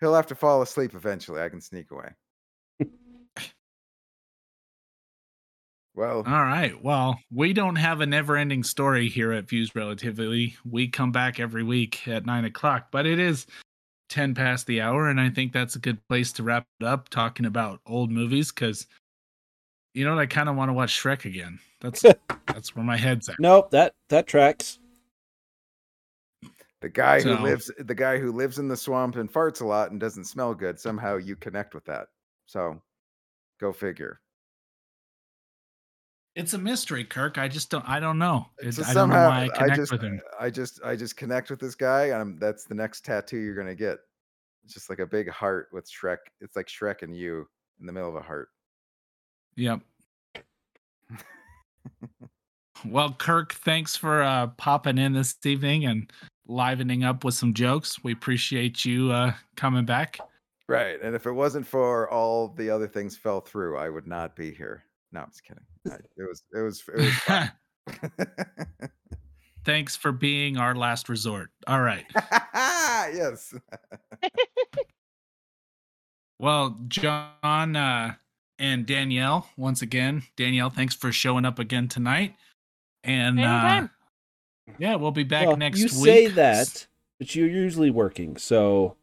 He'll 0.00 0.14
have 0.14 0.26
to 0.26 0.34
fall 0.34 0.60
asleep 0.60 0.94
eventually. 0.94 1.40
I 1.40 1.48
can 1.48 1.62
sneak 1.62 1.90
away. 1.90 2.10
well, 5.94 6.18
All 6.18 6.44
right. 6.44 6.74
Well, 6.84 7.18
we 7.32 7.54
don't 7.54 7.76
have 7.76 8.02
a 8.02 8.06
never-ending 8.06 8.62
story 8.62 9.08
here 9.08 9.32
at 9.32 9.46
Fuzed 9.46 9.74
Relativity. 9.74 10.54
We 10.64 10.86
come 10.88 11.12
back 11.12 11.40
every 11.40 11.62
week 11.62 12.06
at 12.06 12.26
nine 12.26 12.44
o'clock, 12.44 12.88
but 12.92 13.06
it 13.06 13.18
is 13.18 13.46
ten 14.08 14.34
past 14.34 14.66
the 14.66 14.80
hour, 14.80 15.08
and 15.08 15.20
I 15.20 15.30
think 15.30 15.52
that's 15.52 15.76
a 15.76 15.80
good 15.80 16.06
place 16.08 16.32
to 16.34 16.42
wrap 16.42 16.66
it 16.80 16.84
up. 16.86 17.08
Talking 17.08 17.46
about 17.46 17.80
old 17.86 18.10
movies, 18.10 18.50
because 18.52 18.86
you 19.94 20.04
know 20.04 20.14
what, 20.14 20.20
I 20.22 20.26
kind 20.26 20.48
of 20.48 20.56
want 20.56 20.68
to 20.68 20.72
watch 20.74 21.00
Shrek 21.02 21.24
again. 21.24 21.58
That's 21.80 22.02
that's 22.46 22.74
where 22.76 22.84
my 22.84 22.96
head's 22.96 23.28
at. 23.28 23.36
Nope. 23.38 23.70
That 23.70 23.94
that 24.08 24.26
tracks. 24.26 24.78
the 26.80 26.88
guy 26.88 27.20
So- 27.20 27.36
who 27.36 27.44
lives 27.44 27.70
the 27.78 27.94
guy 27.94 28.18
who 28.18 28.32
lives 28.32 28.58
in 28.58 28.68
the 28.68 28.76
swamp 28.76 29.16
and 29.16 29.32
farts 29.32 29.60
a 29.60 29.66
lot 29.66 29.90
and 29.90 29.98
doesn't 30.00 30.24
smell 30.24 30.54
good. 30.54 30.78
Somehow 30.78 31.16
you 31.16 31.36
connect 31.36 31.74
with 31.74 31.84
that. 31.86 32.08
So, 32.46 32.80
go 33.60 33.72
figure. 33.72 34.20
It's 36.38 36.54
a 36.54 36.58
mystery, 36.58 37.02
Kirk. 37.02 37.36
I 37.36 37.48
just 37.48 37.68
don't. 37.68 37.86
I 37.88 37.98
don't 37.98 38.16
know. 38.16 38.46
It, 38.60 38.72
So 38.72 38.84
I 38.84 38.94
don't 38.94 39.08
know 39.08 39.16
somehow 39.16 39.28
why 39.28 39.44
I 39.46 39.48
connect 39.48 39.76
just 39.76 39.90
with 39.90 40.02
him. 40.02 40.20
I 40.38 40.50
just 40.50 40.80
I 40.84 40.94
just 40.94 41.16
connect 41.16 41.50
with 41.50 41.58
this 41.58 41.74
guy 41.74 42.06
and 42.06 42.38
that's 42.38 42.64
the 42.64 42.76
next 42.76 43.04
tattoo 43.04 43.38
you're 43.38 43.56
gonna 43.56 43.74
get. 43.74 43.98
It's 44.64 44.72
just 44.72 44.88
like 44.88 45.00
a 45.00 45.06
big 45.06 45.28
heart 45.28 45.68
with 45.72 45.90
Shrek. 45.90 46.18
It's 46.40 46.54
like 46.54 46.68
Shrek 46.68 47.02
and 47.02 47.16
you 47.16 47.48
in 47.80 47.86
the 47.86 47.92
middle 47.92 48.08
of 48.08 48.14
a 48.14 48.20
heart. 48.20 48.50
Yep. 49.56 49.80
well, 52.86 53.14
Kirk, 53.14 53.54
thanks 53.54 53.96
for 53.96 54.22
uh, 54.22 54.46
popping 54.58 54.98
in 54.98 55.14
this 55.14 55.34
evening 55.44 55.86
and 55.86 56.08
livening 56.46 57.02
up 57.02 57.24
with 57.24 57.34
some 57.34 57.52
jokes. 57.52 58.04
We 58.04 58.12
appreciate 58.12 58.84
you 58.84 59.10
uh, 59.10 59.32
coming 59.56 59.86
back. 59.86 60.20
Right. 60.68 61.02
And 61.02 61.16
if 61.16 61.26
it 61.26 61.32
wasn't 61.32 61.66
for 61.66 62.08
all 62.10 62.48
the 62.56 62.70
other 62.70 62.86
things 62.86 63.16
fell 63.16 63.40
through, 63.40 63.76
I 63.76 63.88
would 63.88 64.06
not 64.06 64.36
be 64.36 64.52
here. 64.52 64.84
No, 65.12 65.20
I'm 65.20 65.30
just 65.30 65.44
kidding. 65.44 65.64
It 66.16 66.28
was 66.28 66.42
it 66.52 66.60
was 66.60 66.82
it 66.88 66.96
was 66.96 67.14
fun. 67.14 67.50
Thanks 69.64 69.96
for 69.96 70.12
being 70.12 70.56
our 70.56 70.74
last 70.74 71.08
resort. 71.08 71.50
All 71.66 71.80
right. 71.80 72.04
yes. 72.54 73.54
Well, 76.38 76.76
John 76.88 77.76
uh, 77.76 78.14
and 78.58 78.86
Danielle, 78.86 79.48
once 79.56 79.82
again, 79.82 80.22
Danielle, 80.36 80.70
thanks 80.70 80.94
for 80.94 81.12
showing 81.12 81.44
up 81.44 81.58
again 81.58 81.88
tonight. 81.88 82.34
And 83.04 83.40
uh, 83.40 83.88
yeah, 84.78 84.94
we'll 84.96 85.10
be 85.10 85.24
back 85.24 85.46
Well, 85.46 85.56
next 85.56 85.78
you 85.78 85.84
week. 85.84 85.92
say 85.92 86.26
that, 86.28 86.86
but 87.18 87.34
you're 87.34 87.48
usually 87.48 87.90
working, 87.90 88.36
so 88.36 88.96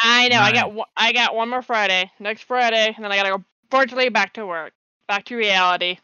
I 0.00 0.28
know. 0.28 0.40
I 0.40 0.52
got 0.52 0.72
one, 0.72 0.86
I 0.96 1.12
got 1.12 1.34
one 1.34 1.48
more 1.48 1.62
Friday, 1.62 2.10
next 2.18 2.42
Friday, 2.42 2.92
and 2.94 3.04
then 3.04 3.12
I 3.12 3.16
gotta 3.16 3.30
go 3.30 3.44
virtually 3.70 4.08
back 4.08 4.34
to 4.34 4.46
work, 4.46 4.72
back 5.08 5.24
to 5.24 5.36
reality. 5.36 5.98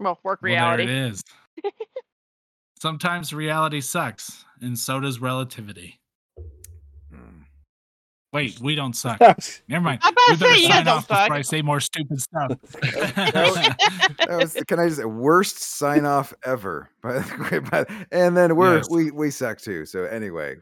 Well, 0.00 0.18
work 0.24 0.40
Well, 0.42 0.50
reality. 0.52 0.86
there 0.86 1.06
it 1.06 1.10
is. 1.12 1.22
Sometimes 2.80 3.32
reality 3.32 3.80
sucks, 3.80 4.44
and 4.60 4.76
so 4.78 5.00
does 5.00 5.20
relativity. 5.20 6.00
Mm. 7.12 7.44
Wait, 8.32 8.58
we 8.60 8.74
don't 8.74 8.92
suck. 8.96 9.20
Never 9.68 9.84
mind. 9.84 10.00
I'm 10.02 10.12
about 10.12 10.22
We 10.30 10.34
to 10.34 10.40
better 10.40 10.54
say 10.56 10.60
you 10.62 10.68
sign 10.68 10.84
don't 10.84 10.96
off 10.98 11.08
before 11.08 11.32
I 11.32 11.42
say 11.42 11.62
more 11.62 11.80
stupid 11.80 12.20
stuff. 12.20 12.58
That 14.26 14.38
was 14.40 14.54
can 14.66 14.80
I 14.80 14.86
just 14.86 14.98
say 14.98 15.04
worst 15.04 15.58
sign 15.58 16.04
off 16.04 16.34
ever? 16.44 16.90
But, 17.02 17.24
but 17.70 17.88
and 18.10 18.36
then 18.36 18.56
we're 18.56 18.78
Yes. 18.78 18.90
we 18.90 19.10
we 19.12 19.30
suck 19.30 19.58
too. 19.58 19.86
So 19.86 20.04
anyway, 20.04 20.56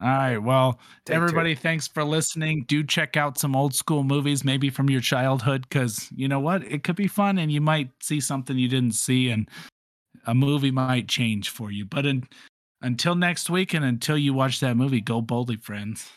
All 0.00 0.08
right. 0.08 0.38
Well, 0.38 0.78
Take 1.04 1.14
two. 1.16 1.22
everybody, 1.22 1.54
thanks 1.56 1.88
for 1.88 2.04
listening. 2.04 2.64
Do 2.68 2.84
check 2.84 3.16
out 3.16 3.36
some 3.36 3.56
old 3.56 3.74
school 3.74 4.04
movies, 4.04 4.44
maybe 4.44 4.70
from 4.70 4.88
your 4.88 5.00
childhood, 5.00 5.66
because 5.68 6.08
you 6.14 6.28
know 6.28 6.38
what? 6.38 6.62
It 6.62 6.84
could 6.84 6.94
be 6.94 7.08
fun 7.08 7.38
and 7.38 7.50
you 7.50 7.60
might 7.60 7.90
see 8.00 8.20
something 8.20 8.56
you 8.56 8.68
didn't 8.68 8.94
see, 8.94 9.30
and 9.30 9.48
a 10.26 10.34
movie 10.34 10.70
might 10.70 11.08
change 11.08 11.50
for 11.50 11.72
you. 11.72 11.84
But 11.84 12.06
in, 12.06 12.22
until 12.80 13.16
next 13.16 13.50
week 13.50 13.74
and 13.74 13.84
until 13.84 14.16
you 14.16 14.34
watch 14.34 14.60
that 14.60 14.76
movie, 14.76 15.00
go 15.00 15.20
boldly, 15.20 15.56
friends. 15.56 16.08